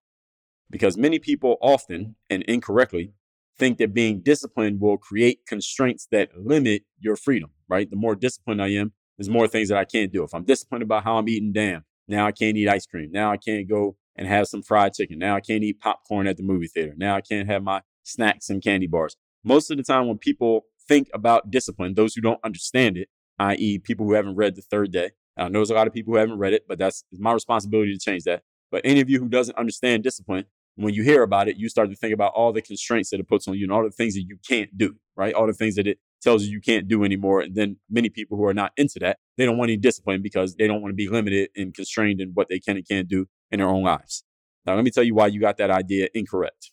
Because 0.69 0.97
many 0.97 1.19
people 1.19 1.56
often 1.62 2.15
and 2.30 2.43
incorrectly 2.43 3.13
think 3.58 3.78
that 3.78 3.93
being 3.93 4.19
disciplined 4.19 4.82
will 4.82 4.97
create 4.97 5.45
constraints 5.47 6.06
that 6.12 6.38
limit 6.38 6.84
your 7.00 7.15
freedom, 7.15 7.52
right? 7.69 7.89
The 7.89 7.95
more 7.95 8.15
disciplined 8.15 8.62
I 8.62 8.69
am, 8.69 8.91
there's 9.17 9.30
more 9.30 9.47
things 9.47 9.69
that 9.69 9.78
I 9.78 9.86
can't 9.86 10.12
do. 10.12 10.23
If 10.23 10.34
I'm 10.34 10.43
disciplined 10.43 10.84
about 10.84 11.06
how 11.06 11.17
I'm 11.17 11.30
eating, 11.30 11.54
damn, 11.54 11.86
now 12.10 12.28
I 12.28 12.34
can't 12.34 12.58
eat 12.58 12.67
ice 12.67 12.86
cream. 12.86 13.10
Now 13.12 13.32
I 13.32 13.38
can't 13.38 13.69
go 13.69 13.95
and 14.17 14.27
have 14.27 14.47
some 14.47 14.62
fried 14.62 14.93
chicken. 14.93 15.19
Now 15.19 15.36
I 15.36 15.41
can't 15.41 15.63
eat 15.63 15.80
popcorn 15.80 16.27
at 16.27 16.38
the 16.38 16.43
movie 16.43 16.67
theater. 16.67 16.93
Now 16.97 17.15
I 17.15 17.21
can't 17.21 17.47
have 17.47 17.63
my 17.63 17.82
snacks 18.03 18.49
and 18.49 18.63
candy 18.63 18.88
bars. 18.88 19.15
Most 19.43 19.69
of 19.69 19.77
the 19.77 19.84
time, 19.84 20.08
when 20.08 20.17
people 20.17 20.65
think 20.88 21.10
about 21.13 21.51
discipline, 21.51 21.93
those 21.93 22.15
who 22.15 22.21
don't 22.21 22.39
understand 22.43 22.97
it, 22.97 23.10
i.e., 23.39 23.80
people 23.80 24.06
who 24.06 24.13
haven't 24.13 24.36
read 24.36 24.56
the 24.56 24.62
third 24.62 24.91
day, 24.91 25.12
I 25.38 25.49
know 25.49 25.60
there's 25.60 25.69
a 25.69 25.75
lot 25.75 25.88
of 25.88 25.93
people 25.93 26.13
who 26.13 26.19
haven't 26.19 26.39
read 26.39 26.53
it, 26.53 26.65
but 26.67 26.80
that's 26.80 27.03
my 27.13 27.32
responsibility 27.32 27.93
to 27.93 27.99
change 27.99 28.23
that. 28.23 28.41
But 28.71 28.82
any 28.84 29.01
of 29.01 29.10
you 29.10 29.19
who 29.19 29.30
doesn't 29.30 29.58
understand 29.58 30.03
discipline, 30.03 30.45
when 30.75 30.93
you 30.93 31.03
hear 31.03 31.23
about 31.23 31.47
it, 31.47 31.58
you 31.58 31.69
start 31.69 31.89
to 31.89 31.95
think 31.95 32.13
about 32.13 32.34
all 32.36 32.51
the 32.51 32.62
constraints 32.62 33.10
that 33.12 33.19
it 33.19 33.27
puts 33.27 33.47
on 33.47 33.56
you 33.56 33.65
and 33.65 33.71
all 33.71 33.84
the 33.84 33.91
things 33.91 34.13
that 34.15 34.23
you 34.23 34.38
can't 34.47 34.75
do, 34.77 34.95
right? 35.15 35.34
All 35.34 35.47
the 35.47 35.53
things 35.53 35.75
that 35.75 35.88
it 35.88 35.99
tells 36.21 36.43
you 36.43 36.51
you 36.51 36.62
can't 36.62 36.88
do 36.88 37.03
anymore. 37.03 37.41
And 37.41 37.56
then 37.56 37.77
many 37.89 38.10
people 38.10 38.38
who 38.38 38.45
are 38.45 38.53
not 38.53 38.73
into 38.77 38.99
that, 38.99 39.17
they 39.38 39.45
don't 39.45 39.58
want 39.58 39.69
any 39.69 39.77
discipline 39.77 40.21
because 40.21 40.56
they 40.56 40.67
don't 40.67 40.82
want 40.82 40.91
to 40.91 40.95
be 40.95 41.08
limited 41.08 41.49
and 41.56 41.73
constrained 41.73 42.21
in 42.21 42.32
what 42.34 42.49
they 42.49 42.60
can 42.60 42.77
and 42.77 42.88
can't 42.88 43.08
do 43.08 43.27
in 43.51 43.60
their 43.60 43.69
own 43.69 43.83
lives. 43.83 44.23
Now, 44.65 44.75
let 44.75 44.83
me 44.83 44.91
tell 44.91 45.03
you 45.03 45.15
why 45.15 45.27
you 45.27 45.39
got 45.39 45.57
that 45.57 45.71
idea 45.71 46.10
incorrect. 46.13 46.71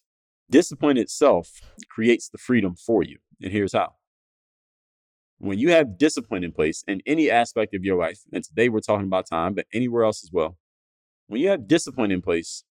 Discipline 0.50 0.96
itself 0.98 1.50
creates 1.88 2.28
the 2.28 2.38
freedom 2.38 2.74
for 2.74 3.02
you. 3.02 3.18
And 3.40 3.52
here's 3.52 3.72
how. 3.72 3.94
When 5.38 5.58
you 5.58 5.70
have 5.70 5.98
discipline 5.98 6.44
in 6.44 6.52
place 6.52 6.84
in 6.87 7.02
any 7.06 7.30
aspect 7.30 7.74
of 7.74 7.84
your 7.84 7.98
life, 7.98 8.20
and 8.32 8.42
today 8.42 8.68
we're 8.68 8.80
talking 8.80 9.06
about 9.06 9.26
time, 9.28 9.54
but 9.54 9.66
anywhere 9.72 10.04
else 10.04 10.22
as 10.24 10.30
well, 10.32 10.56
when 11.26 11.40
you 11.40 11.48
have 11.48 11.68
discipline 11.68 12.10
in 12.10 12.22
place, 12.22 12.64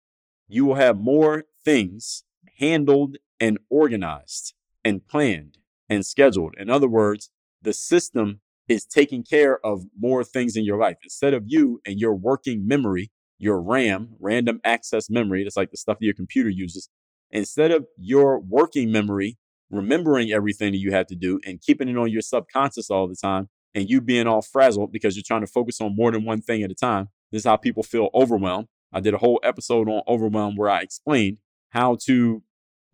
you 0.48 0.64
will 0.64 0.74
have 0.74 0.98
more 0.98 1.44
things 1.64 2.24
handled 2.58 3.16
and 3.40 3.58
organized 3.70 4.54
and 4.84 5.06
planned 5.06 5.58
and 5.88 6.04
scheduled. 6.04 6.54
In 6.58 6.70
other 6.70 6.88
words, 6.88 7.30
the 7.60 7.72
system 7.72 8.40
is 8.68 8.84
taking 8.84 9.22
care 9.22 9.64
of 9.64 9.84
more 9.98 10.24
things 10.24 10.56
in 10.56 10.64
your 10.64 10.78
life. 10.78 10.96
Instead 11.02 11.34
of 11.34 11.44
you 11.46 11.80
and 11.86 11.98
your 11.98 12.14
working 12.14 12.66
memory, 12.66 13.10
your 13.42 13.60
RAM, 13.60 14.10
random 14.20 14.60
access 14.64 15.10
memory, 15.10 15.42
that's 15.42 15.56
like 15.56 15.70
the 15.70 15.76
stuff 15.76 15.98
that 15.98 16.04
your 16.04 16.14
computer 16.14 16.48
uses, 16.48 16.88
instead 17.30 17.72
of 17.72 17.86
your 17.96 18.38
working 18.38 18.92
memory 18.92 19.36
remembering 19.70 20.30
everything 20.30 20.72
that 20.72 20.78
you 20.78 20.92
have 20.92 21.06
to 21.06 21.16
do 21.16 21.40
and 21.44 21.60
keeping 21.60 21.88
it 21.88 21.96
on 21.96 22.10
your 22.10 22.20
subconscious 22.20 22.90
all 22.90 23.08
the 23.08 23.16
time 23.16 23.48
and 23.74 23.88
you 23.88 24.00
being 24.00 24.26
all 24.26 24.42
frazzled 24.42 24.92
because 24.92 25.16
you're 25.16 25.24
trying 25.26 25.40
to 25.40 25.46
focus 25.46 25.80
on 25.80 25.96
more 25.96 26.12
than 26.12 26.24
one 26.24 26.42
thing 26.42 26.62
at 26.62 26.70
a 26.70 26.74
time. 26.74 27.08
This 27.32 27.40
is 27.40 27.46
how 27.46 27.56
people 27.56 27.82
feel 27.82 28.10
overwhelmed. 28.14 28.68
I 28.92 29.00
did 29.00 29.14
a 29.14 29.18
whole 29.18 29.40
episode 29.42 29.88
on 29.88 30.02
overwhelm 30.06 30.56
where 30.56 30.68
I 30.68 30.82
explained 30.82 31.38
how 31.70 31.96
to 32.04 32.42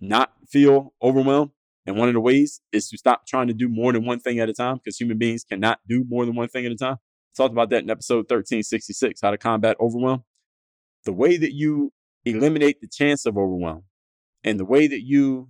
not 0.01 0.33
feel 0.49 0.95
overwhelmed. 1.03 1.51
And 1.85 1.97
one 1.97 2.09
of 2.09 2.15
the 2.15 2.21
ways 2.21 2.61
is 2.71 2.89
to 2.91 2.99
stop 2.99 3.27
trying 3.27 3.49
to 3.49 3.55
do 3.55 3.69
more 3.69 3.93
than 3.93 4.07
one 4.07 4.21
thing 4.21 4.39
at 4.39 4.49
a 4.49 4.53
time 4.53 4.77
because 4.77 4.97
human 4.97 5.19
beings 5.19 5.43
cannot 5.43 5.81
do 5.89 6.05
more 6.09 6.25
than 6.25 6.37
one 6.37 6.49
thing 6.49 6.65
at 6.65 6.71
a 6.71 6.77
time. 6.77 6.95
I 6.97 7.37
talked 7.37 7.53
about 7.53 7.71
that 7.71 7.83
in 7.83 7.91
episode 7.91 8.31
1366, 8.31 9.21
how 9.21 9.33
to 9.33 9.39
combat 9.39 9.77
overwhelm. 9.81 10.23
The 11.05 11.13
way 11.13 11.37
that 11.37 11.53
you 11.53 11.93
eliminate 12.25 12.81
the 12.81 12.89
chance 12.89 13.25
of 13.27 13.37
overwhelm 13.37 13.85
and 14.45 14.59
the 14.59 14.65
way 14.65 14.87
that 14.87 15.03
you 15.03 15.49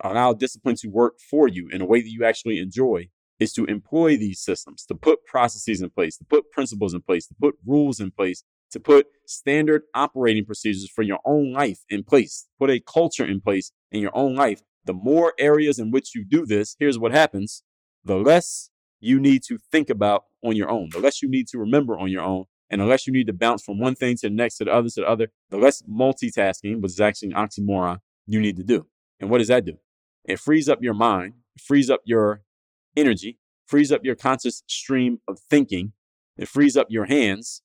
allow 0.00 0.32
discipline 0.32 0.76
to 0.76 0.88
work 0.88 1.14
for 1.30 1.48
you 1.48 1.68
in 1.70 1.80
a 1.80 1.86
way 1.86 2.00
that 2.00 2.10
you 2.10 2.24
actually 2.24 2.58
enjoy 2.58 3.08
is 3.40 3.52
to 3.52 3.64
employ 3.64 4.16
these 4.16 4.40
systems, 4.40 4.84
to 4.86 4.94
put 4.94 5.24
processes 5.26 5.82
in 5.82 5.90
place, 5.90 6.16
to 6.16 6.24
put 6.24 6.50
principles 6.52 6.94
in 6.94 7.02
place, 7.02 7.26
to 7.26 7.34
put 7.34 7.56
rules 7.66 8.00
in 8.00 8.10
place, 8.10 8.44
to 8.70 8.80
put 8.80 9.06
standard 9.26 9.82
operating 9.94 10.44
procedures 10.44 10.90
for 10.90 11.02
your 11.02 11.18
own 11.24 11.52
life 11.52 11.80
in 11.88 12.02
place, 12.02 12.48
put 12.58 12.70
a 12.70 12.80
culture 12.80 13.24
in 13.24 13.40
place 13.40 13.72
in 13.90 14.00
your 14.00 14.16
own 14.16 14.34
life. 14.34 14.62
The 14.84 14.92
more 14.92 15.32
areas 15.38 15.78
in 15.78 15.90
which 15.90 16.14
you 16.14 16.24
do 16.24 16.46
this, 16.46 16.76
here's 16.78 16.98
what 16.98 17.12
happens 17.12 17.62
the 18.04 18.16
less 18.16 18.70
you 19.00 19.18
need 19.18 19.42
to 19.42 19.58
think 19.72 19.88
about 19.88 20.24
on 20.44 20.56
your 20.56 20.70
own, 20.70 20.90
the 20.90 20.98
less 21.00 21.22
you 21.22 21.28
need 21.28 21.48
to 21.48 21.58
remember 21.58 21.98
on 21.98 22.08
your 22.08 22.22
own, 22.22 22.44
and 22.74 22.82
the 22.82 22.86
less 22.86 23.06
you 23.06 23.12
need 23.12 23.28
to 23.28 23.32
bounce 23.32 23.62
from 23.62 23.78
one 23.78 23.94
thing 23.94 24.16
to 24.16 24.28
the 24.28 24.34
next, 24.34 24.56
to 24.56 24.64
the 24.64 24.72
other, 24.72 24.88
to 24.88 25.00
the 25.02 25.08
other, 25.08 25.28
the 25.48 25.56
less 25.56 25.80
multitasking, 25.82 26.80
which 26.80 26.90
is 26.90 27.00
actually 27.00 27.30
an 27.30 27.36
oxymoron, 27.36 27.98
you 28.26 28.40
need 28.40 28.56
to 28.56 28.64
do. 28.64 28.88
And 29.20 29.30
what 29.30 29.38
does 29.38 29.46
that 29.46 29.64
do? 29.64 29.74
It 30.24 30.40
frees 30.40 30.68
up 30.68 30.82
your 30.82 30.92
mind, 30.92 31.34
frees 31.56 31.88
up 31.88 32.00
your 32.04 32.42
energy, 32.96 33.38
frees 33.64 33.92
up 33.92 34.00
your 34.04 34.16
conscious 34.16 34.64
stream 34.66 35.20
of 35.28 35.38
thinking. 35.38 35.92
It 36.36 36.48
frees 36.48 36.76
up 36.76 36.88
your 36.90 37.04
hands 37.04 37.62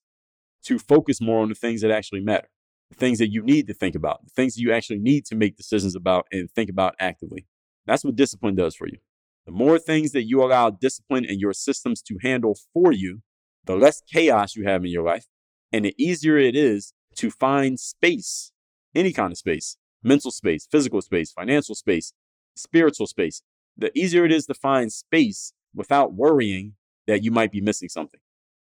to 0.66 0.78
focus 0.78 1.20
more 1.20 1.42
on 1.42 1.48
the 1.48 1.56
things 1.56 1.80
that 1.80 1.90
actually 1.90 2.20
matter, 2.20 2.48
the 2.90 2.96
things 2.96 3.18
that 3.18 3.32
you 3.32 3.42
need 3.42 3.66
to 3.66 3.74
think 3.74 3.96
about, 3.96 4.22
the 4.22 4.30
things 4.30 4.54
that 4.54 4.60
you 4.60 4.72
actually 4.72 5.00
need 5.00 5.26
to 5.26 5.34
make 5.34 5.56
decisions 5.56 5.96
about 5.96 6.28
and 6.30 6.48
think 6.52 6.70
about 6.70 6.94
actively. 7.00 7.48
That's 7.84 8.04
what 8.04 8.14
discipline 8.14 8.54
does 8.54 8.76
for 8.76 8.86
you. 8.86 8.98
The 9.44 9.50
more 9.50 9.80
things 9.80 10.12
that 10.12 10.28
you 10.28 10.40
allow 10.40 10.70
discipline 10.70 11.24
and 11.24 11.40
your 11.40 11.52
systems 11.52 12.00
to 12.02 12.18
handle 12.22 12.56
for 12.72 12.92
you, 12.92 13.22
the 13.64 13.76
less 13.76 14.02
chaos 14.12 14.56
you 14.56 14.64
have 14.64 14.84
in 14.84 14.90
your 14.90 15.04
life, 15.04 15.26
and 15.72 15.84
the 15.84 15.94
easier 15.98 16.38
it 16.38 16.56
is 16.56 16.92
to 17.16 17.30
find 17.30 17.78
space, 17.78 18.52
any 18.94 19.12
kind 19.12 19.32
of 19.32 19.38
space, 19.38 19.76
mental 20.02 20.30
space, 20.30 20.66
physical 20.70 21.00
space, 21.02 21.32
financial 21.32 21.74
space, 21.74 22.12
spiritual 22.54 23.06
space, 23.06 23.42
the 23.76 23.96
easier 23.98 24.24
it 24.24 24.32
is 24.32 24.46
to 24.46 24.54
find 24.54 24.92
space 24.92 25.52
without 25.74 26.12
worrying 26.12 26.74
that 27.06 27.22
you 27.22 27.30
might 27.30 27.52
be 27.52 27.60
missing 27.60 27.88
something, 27.88 28.20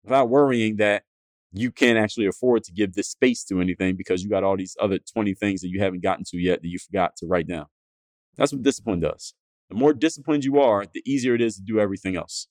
without 0.03 0.29
worrying 0.29 0.77
that 0.77 1.03
you 1.53 1.71
can't 1.71 1.97
actually 1.97 2.25
afford 2.25 2.63
to 2.63 2.71
give 2.71 2.93
this 2.93 3.09
space 3.09 3.43
to 3.43 3.59
anything 3.59 3.95
because 3.95 4.23
you 4.23 4.29
got 4.29 4.43
all 4.43 4.55
these 4.55 4.77
other 4.79 4.99
20 4.99 5.33
things 5.33 5.61
that 5.61 5.69
you 5.69 5.81
haven't 5.81 6.03
gotten 6.03 6.23
to 6.25 6.37
yet 6.37 6.61
that 6.61 6.67
you 6.67 6.79
forgot 6.79 7.15
to 7.17 7.27
write 7.27 7.47
down. 7.47 7.65
That's 8.37 8.53
what 8.53 8.63
discipline 8.63 9.01
does. 9.01 9.33
The 9.69 9.75
more 9.75 9.93
disciplined 9.93 10.45
you 10.45 10.59
are, 10.59 10.85
the 10.85 11.01
easier 11.05 11.35
it 11.35 11.41
is 11.41 11.55
to 11.55 11.61
do 11.61 11.79
everything 11.79 12.15
else. 12.15 12.47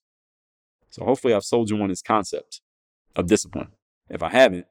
So 0.90 1.04
hopefully 1.04 1.32
I've 1.32 1.44
sold 1.44 1.70
you 1.70 1.80
on 1.80 1.88
this 1.88 2.02
concept 2.02 2.60
of 3.16 3.26
discipline. 3.26 3.68
If 4.08 4.22
I 4.22 4.28
haven't, 4.28 4.66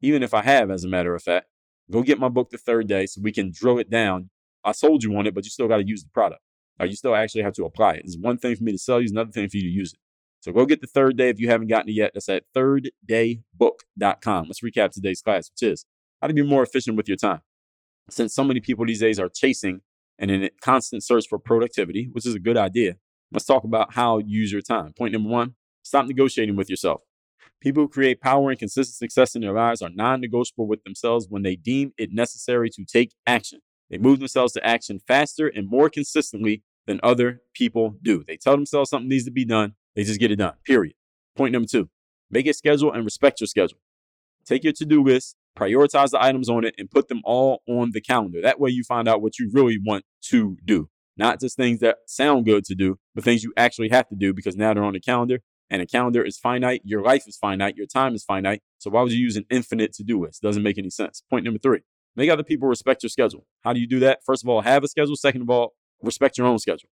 even 0.00 0.22
if 0.22 0.34
I 0.34 0.42
have, 0.42 0.70
as 0.70 0.84
a 0.84 0.88
matter 0.88 1.14
of 1.14 1.22
fact, 1.22 1.46
go 1.90 2.02
get 2.02 2.18
my 2.18 2.28
book 2.28 2.50
the 2.50 2.58
third 2.58 2.88
day 2.88 3.06
so 3.06 3.20
we 3.22 3.32
can 3.32 3.52
drill 3.52 3.78
it 3.78 3.90
down 3.90 4.30
I 4.64 4.72
sold 4.72 5.02
you 5.02 5.16
on 5.16 5.26
it, 5.26 5.34
but 5.34 5.44
you 5.44 5.50
still 5.50 5.68
got 5.68 5.78
to 5.78 5.86
use 5.86 6.02
the 6.02 6.10
product. 6.10 6.40
Or 6.78 6.86
you 6.86 6.96
still 6.96 7.14
actually 7.14 7.42
have 7.42 7.52
to 7.54 7.64
apply 7.64 7.94
it. 7.94 8.02
It's 8.04 8.16
one 8.16 8.38
thing 8.38 8.56
for 8.56 8.64
me 8.64 8.72
to 8.72 8.78
sell 8.78 8.98
you, 9.00 9.04
it's 9.04 9.12
another 9.12 9.30
thing 9.30 9.48
for 9.48 9.56
you 9.56 9.62
to 9.64 9.68
use 9.68 9.92
it. 9.92 9.98
So 10.40 10.52
go 10.52 10.66
get 10.66 10.80
the 10.80 10.86
third 10.86 11.16
day 11.16 11.28
if 11.28 11.38
you 11.38 11.48
haven't 11.48 11.68
gotten 11.68 11.88
it 11.88 11.92
yet. 11.92 12.12
That's 12.14 12.28
at 12.28 12.44
thirddaybook.com. 12.56 14.46
Let's 14.46 14.60
recap 14.60 14.90
today's 14.90 15.22
class, 15.22 15.50
which 15.50 15.62
is 15.70 15.86
how 16.20 16.26
to 16.28 16.34
be 16.34 16.42
more 16.42 16.62
efficient 16.62 16.96
with 16.96 17.06
your 17.06 17.16
time. 17.16 17.42
Since 18.10 18.34
so 18.34 18.42
many 18.42 18.58
people 18.60 18.84
these 18.84 18.98
days 19.00 19.20
are 19.20 19.28
chasing 19.28 19.82
and 20.18 20.30
in 20.30 20.44
a 20.44 20.50
constant 20.60 21.04
search 21.04 21.28
for 21.28 21.38
productivity, 21.38 22.08
which 22.10 22.26
is 22.26 22.34
a 22.34 22.40
good 22.40 22.56
idea, 22.56 22.96
let's 23.32 23.46
talk 23.46 23.64
about 23.64 23.94
how 23.94 24.18
you 24.18 24.40
use 24.40 24.52
your 24.52 24.62
time. 24.62 24.92
Point 24.92 25.12
number 25.12 25.28
one 25.28 25.54
stop 25.82 26.06
negotiating 26.06 26.56
with 26.56 26.70
yourself. 26.70 27.02
People 27.60 27.84
who 27.84 27.88
create 27.88 28.20
power 28.20 28.50
and 28.50 28.58
consistent 28.58 28.96
success 28.96 29.34
in 29.34 29.42
their 29.42 29.52
lives 29.52 29.82
are 29.82 29.90
non 29.90 30.20
negotiable 30.20 30.66
with 30.66 30.82
themselves 30.84 31.26
when 31.28 31.42
they 31.42 31.56
deem 31.56 31.92
it 31.96 32.12
necessary 32.12 32.70
to 32.70 32.84
take 32.84 33.14
action. 33.26 33.60
They 33.90 33.98
move 33.98 34.20
themselves 34.20 34.52
to 34.54 34.66
action 34.66 35.00
faster 35.06 35.48
and 35.48 35.68
more 35.68 35.90
consistently 35.90 36.62
than 36.86 36.98
other 37.02 37.42
people 37.54 37.96
do. 38.02 38.24
They 38.26 38.36
tell 38.36 38.56
themselves 38.56 38.90
something 38.90 39.08
needs 39.08 39.24
to 39.24 39.30
be 39.30 39.44
done, 39.44 39.74
they 39.94 40.04
just 40.04 40.20
get 40.20 40.30
it 40.30 40.36
done, 40.36 40.54
period. 40.64 40.94
Point 41.36 41.52
number 41.52 41.68
two 41.68 41.88
make 42.30 42.46
a 42.46 42.52
schedule 42.52 42.92
and 42.92 43.04
respect 43.04 43.40
your 43.40 43.46
schedule. 43.46 43.78
Take 44.44 44.64
your 44.64 44.72
to 44.72 44.84
do 44.84 45.04
list, 45.04 45.36
prioritize 45.56 46.10
the 46.10 46.22
items 46.22 46.48
on 46.48 46.64
it, 46.64 46.74
and 46.78 46.90
put 46.90 47.08
them 47.08 47.20
all 47.24 47.62
on 47.68 47.92
the 47.92 48.00
calendar. 48.00 48.40
That 48.40 48.58
way, 48.58 48.70
you 48.70 48.82
find 48.82 49.06
out 49.06 49.22
what 49.22 49.38
you 49.38 49.50
really 49.52 49.78
want 49.84 50.04
to 50.30 50.56
do. 50.64 50.88
Not 51.16 51.40
just 51.40 51.56
things 51.56 51.80
that 51.80 51.98
sound 52.06 52.46
good 52.46 52.64
to 52.64 52.74
do, 52.74 52.98
but 53.14 53.24
things 53.24 53.44
you 53.44 53.52
actually 53.56 53.90
have 53.90 54.08
to 54.08 54.14
do 54.14 54.32
because 54.32 54.56
now 54.56 54.72
they're 54.72 54.84
on 54.84 54.94
the 54.94 55.00
calendar 55.00 55.40
and 55.68 55.80
a 55.80 55.86
calendar 55.86 56.22
is 56.22 56.38
finite. 56.38 56.82
Your 56.84 57.02
life 57.02 57.24
is 57.26 57.36
finite. 57.36 57.76
Your 57.76 57.86
time 57.86 58.14
is 58.14 58.24
finite. 58.24 58.62
So 58.78 58.90
why 58.90 59.02
would 59.02 59.12
you 59.12 59.18
use 59.18 59.36
an 59.36 59.46
infinite 59.50 59.92
to 59.94 60.04
do 60.04 60.22
list? 60.22 60.42
Doesn't 60.42 60.62
make 60.62 60.78
any 60.78 60.90
sense. 60.90 61.22
Point 61.30 61.44
number 61.44 61.58
three 61.58 61.80
Make 62.14 62.28
other 62.28 62.42
people 62.42 62.68
respect 62.68 63.02
your 63.02 63.10
schedule. 63.10 63.46
How 63.62 63.72
do 63.72 63.80
you 63.80 63.86
do 63.86 63.98
that? 64.00 64.20
First 64.24 64.44
of 64.44 64.48
all, 64.48 64.60
have 64.60 64.84
a 64.84 64.88
schedule. 64.88 65.16
Second 65.16 65.42
of 65.42 65.50
all, 65.50 65.74
respect 66.02 66.36
your 66.36 66.46
own 66.46 66.58
schedule. 66.58 66.90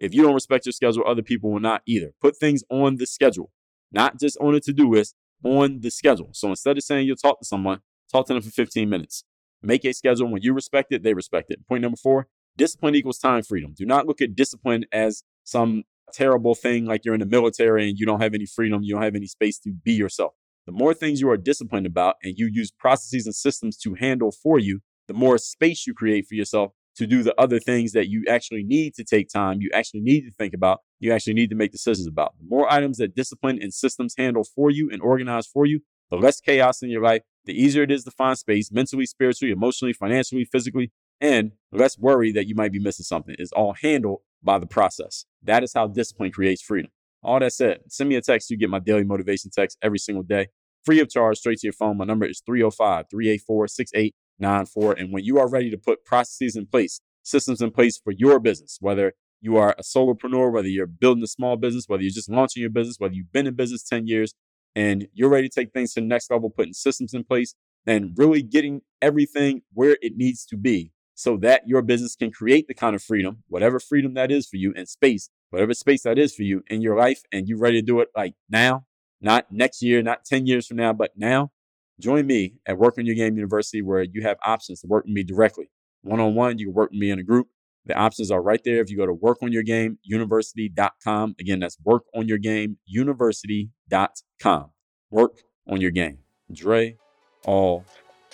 If 0.00 0.14
you 0.14 0.22
don't 0.22 0.34
respect 0.34 0.64
your 0.64 0.72
schedule, 0.72 1.04
other 1.06 1.22
people 1.22 1.50
will 1.52 1.60
not 1.60 1.82
either. 1.86 2.12
Put 2.20 2.36
things 2.36 2.64
on 2.70 2.96
the 2.96 3.06
schedule, 3.06 3.52
not 3.92 4.18
just 4.18 4.38
on 4.40 4.54
a 4.54 4.60
to 4.60 4.72
do 4.72 4.90
list, 4.90 5.14
on 5.44 5.80
the 5.80 5.90
schedule. 5.90 6.30
So 6.32 6.48
instead 6.48 6.78
of 6.78 6.84
saying 6.84 7.06
you'll 7.06 7.16
talk 7.16 7.38
to 7.40 7.44
someone, 7.44 7.80
talk 8.10 8.26
to 8.28 8.32
them 8.32 8.42
for 8.42 8.50
15 8.50 8.88
minutes. 8.88 9.24
Make 9.62 9.84
a 9.84 9.92
schedule. 9.92 10.28
When 10.28 10.42
you 10.42 10.54
respect 10.54 10.90
it, 10.92 11.02
they 11.02 11.14
respect 11.14 11.50
it. 11.50 11.66
Point 11.68 11.82
number 11.82 11.96
four 11.96 12.28
discipline 12.56 12.94
equals 12.94 13.18
time 13.18 13.42
freedom. 13.42 13.74
Do 13.76 13.86
not 13.86 14.06
look 14.06 14.20
at 14.20 14.34
discipline 14.34 14.84
as 14.92 15.22
some 15.44 15.84
terrible 16.12 16.54
thing 16.54 16.84
like 16.84 17.04
you're 17.04 17.14
in 17.14 17.20
the 17.20 17.26
military 17.26 17.88
and 17.88 17.98
you 17.98 18.06
don't 18.06 18.20
have 18.20 18.34
any 18.34 18.46
freedom, 18.46 18.82
you 18.82 18.94
don't 18.94 19.02
have 19.02 19.14
any 19.14 19.26
space 19.26 19.58
to 19.60 19.72
be 19.72 19.92
yourself. 19.92 20.32
The 20.66 20.72
more 20.72 20.94
things 20.94 21.20
you 21.20 21.28
are 21.30 21.36
disciplined 21.36 21.86
about 21.86 22.16
and 22.22 22.34
you 22.36 22.46
use 22.46 22.70
processes 22.70 23.26
and 23.26 23.34
systems 23.34 23.76
to 23.78 23.94
handle 23.94 24.30
for 24.30 24.58
you, 24.58 24.80
the 25.08 25.14
more 25.14 25.38
space 25.38 25.86
you 25.86 25.94
create 25.94 26.26
for 26.28 26.34
yourself 26.34 26.72
to 26.96 27.06
do 27.06 27.22
the 27.22 27.34
other 27.40 27.58
things 27.58 27.92
that 27.92 28.08
you 28.08 28.22
actually 28.28 28.62
need 28.62 28.94
to 28.94 29.02
take 29.02 29.28
time, 29.28 29.60
you 29.60 29.70
actually 29.72 30.00
need 30.00 30.22
to 30.22 30.30
think 30.30 30.54
about, 30.54 30.80
you 31.00 31.12
actually 31.12 31.34
need 31.34 31.50
to 31.50 31.56
make 31.56 31.72
decisions 31.72 32.06
about. 32.06 32.34
The 32.38 32.46
more 32.48 32.70
items 32.70 32.98
that 32.98 33.16
discipline 33.16 33.58
and 33.60 33.72
systems 33.72 34.14
handle 34.16 34.44
for 34.44 34.70
you 34.70 34.90
and 34.92 35.00
organize 35.00 35.46
for 35.46 35.64
you, 35.66 35.80
the 36.10 36.16
less 36.16 36.40
chaos 36.40 36.82
in 36.82 36.90
your 36.90 37.02
life, 37.02 37.22
the 37.46 37.54
easier 37.54 37.82
it 37.82 37.90
is 37.90 38.04
to 38.04 38.10
find 38.10 38.38
space 38.38 38.70
mentally, 38.70 39.06
spiritually, 39.06 39.50
emotionally, 39.50 39.94
financially, 39.94 40.44
physically, 40.44 40.92
and 41.22 41.52
less 41.70 41.96
worry 41.96 42.32
that 42.32 42.48
you 42.48 42.54
might 42.54 42.72
be 42.72 42.80
missing 42.80 43.04
something. 43.04 43.36
It's 43.38 43.52
all 43.52 43.74
handled 43.80 44.20
by 44.42 44.58
the 44.58 44.66
process. 44.66 45.24
That 45.42 45.62
is 45.62 45.72
how 45.72 45.86
discipline 45.86 46.32
creates 46.32 46.60
freedom. 46.60 46.90
All 47.22 47.38
that 47.38 47.52
said, 47.52 47.78
send 47.88 48.10
me 48.10 48.16
a 48.16 48.20
text. 48.20 48.50
You 48.50 48.58
get 48.58 48.68
my 48.68 48.80
daily 48.80 49.04
motivation 49.04 49.50
text 49.50 49.78
every 49.80 50.00
single 50.00 50.24
day, 50.24 50.48
free 50.84 51.00
of 51.00 51.08
charge, 51.08 51.38
straight 51.38 51.58
to 51.58 51.66
your 51.68 51.72
phone. 51.72 51.96
My 51.96 52.04
number 52.04 52.26
is 52.26 52.42
305 52.44 53.06
384 53.08 53.68
6894. 53.68 54.92
And 54.94 55.12
when 55.12 55.24
you 55.24 55.38
are 55.38 55.48
ready 55.48 55.70
to 55.70 55.78
put 55.78 56.04
processes 56.04 56.56
in 56.56 56.66
place, 56.66 57.00
systems 57.22 57.62
in 57.62 57.70
place 57.70 57.96
for 58.02 58.12
your 58.12 58.40
business, 58.40 58.78
whether 58.80 59.12
you 59.40 59.56
are 59.56 59.76
a 59.78 59.82
solopreneur, 59.82 60.52
whether 60.52 60.68
you're 60.68 60.88
building 60.88 61.22
a 61.22 61.28
small 61.28 61.56
business, 61.56 61.84
whether 61.86 62.02
you're 62.02 62.10
just 62.10 62.30
launching 62.30 62.60
your 62.60 62.70
business, 62.70 62.96
whether 62.98 63.14
you've 63.14 63.32
been 63.32 63.46
in 63.46 63.54
business 63.54 63.84
10 63.84 64.08
years, 64.08 64.34
and 64.74 65.06
you're 65.14 65.28
ready 65.28 65.48
to 65.48 65.54
take 65.54 65.72
things 65.72 65.94
to 65.94 66.00
the 66.00 66.06
next 66.06 66.30
level, 66.30 66.50
putting 66.50 66.72
systems 66.72 67.14
in 67.14 67.22
place 67.22 67.54
and 67.86 68.12
really 68.16 68.42
getting 68.42 68.80
everything 69.00 69.62
where 69.72 69.96
it 70.00 70.16
needs 70.16 70.44
to 70.46 70.56
be 70.56 70.90
so 71.22 71.36
that 71.36 71.68
your 71.68 71.82
business 71.82 72.16
can 72.16 72.32
create 72.32 72.66
the 72.66 72.74
kind 72.74 72.96
of 72.96 73.02
freedom, 73.02 73.44
whatever 73.46 73.78
freedom 73.78 74.14
that 74.14 74.32
is 74.32 74.48
for 74.48 74.56
you 74.56 74.74
and 74.76 74.88
space, 74.88 75.30
whatever 75.50 75.72
space 75.72 76.02
that 76.02 76.18
is 76.18 76.34
for 76.34 76.42
you 76.42 76.64
in 76.66 76.82
your 76.82 76.96
life, 76.96 77.22
and 77.30 77.46
you're 77.46 77.60
ready 77.60 77.80
to 77.80 77.86
do 77.86 78.00
it 78.00 78.08
like 78.16 78.34
now, 78.50 78.84
not 79.20 79.46
next 79.52 79.82
year, 79.82 80.02
not 80.02 80.24
10 80.24 80.46
years 80.46 80.66
from 80.66 80.78
now, 80.78 80.92
but 80.92 81.12
now. 81.16 81.52
Join 82.00 82.26
me 82.26 82.54
at 82.66 82.76
Work 82.76 82.98
on 82.98 83.06
Your 83.06 83.14
Game 83.14 83.36
University 83.36 83.82
where 83.82 84.02
you 84.02 84.22
have 84.22 84.36
options 84.44 84.80
to 84.80 84.88
work 84.88 85.04
with 85.04 85.12
me 85.12 85.22
directly. 85.22 85.70
One 86.02 86.18
on 86.18 86.34
one, 86.34 86.58
you 86.58 86.66
can 86.66 86.74
work 86.74 86.90
with 86.90 86.98
me 86.98 87.12
in 87.12 87.20
a 87.20 87.22
group. 87.22 87.46
The 87.86 87.94
options 87.94 88.32
are 88.32 88.42
right 88.42 88.60
there 88.64 88.80
if 88.80 88.90
you 88.90 88.96
go 88.96 89.06
to 89.06 89.14
workonyourgameuniversity.com. 89.14 91.36
Again, 91.38 91.60
that's 91.60 91.76
workonyourgameuniversity.com. 91.86 94.70
Work 95.10 95.38
on 95.68 95.80
your 95.80 95.92
game. 95.92 96.18
Dre 96.52 96.96
all 97.44 97.84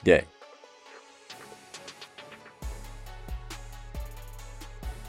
day. 0.05 0.25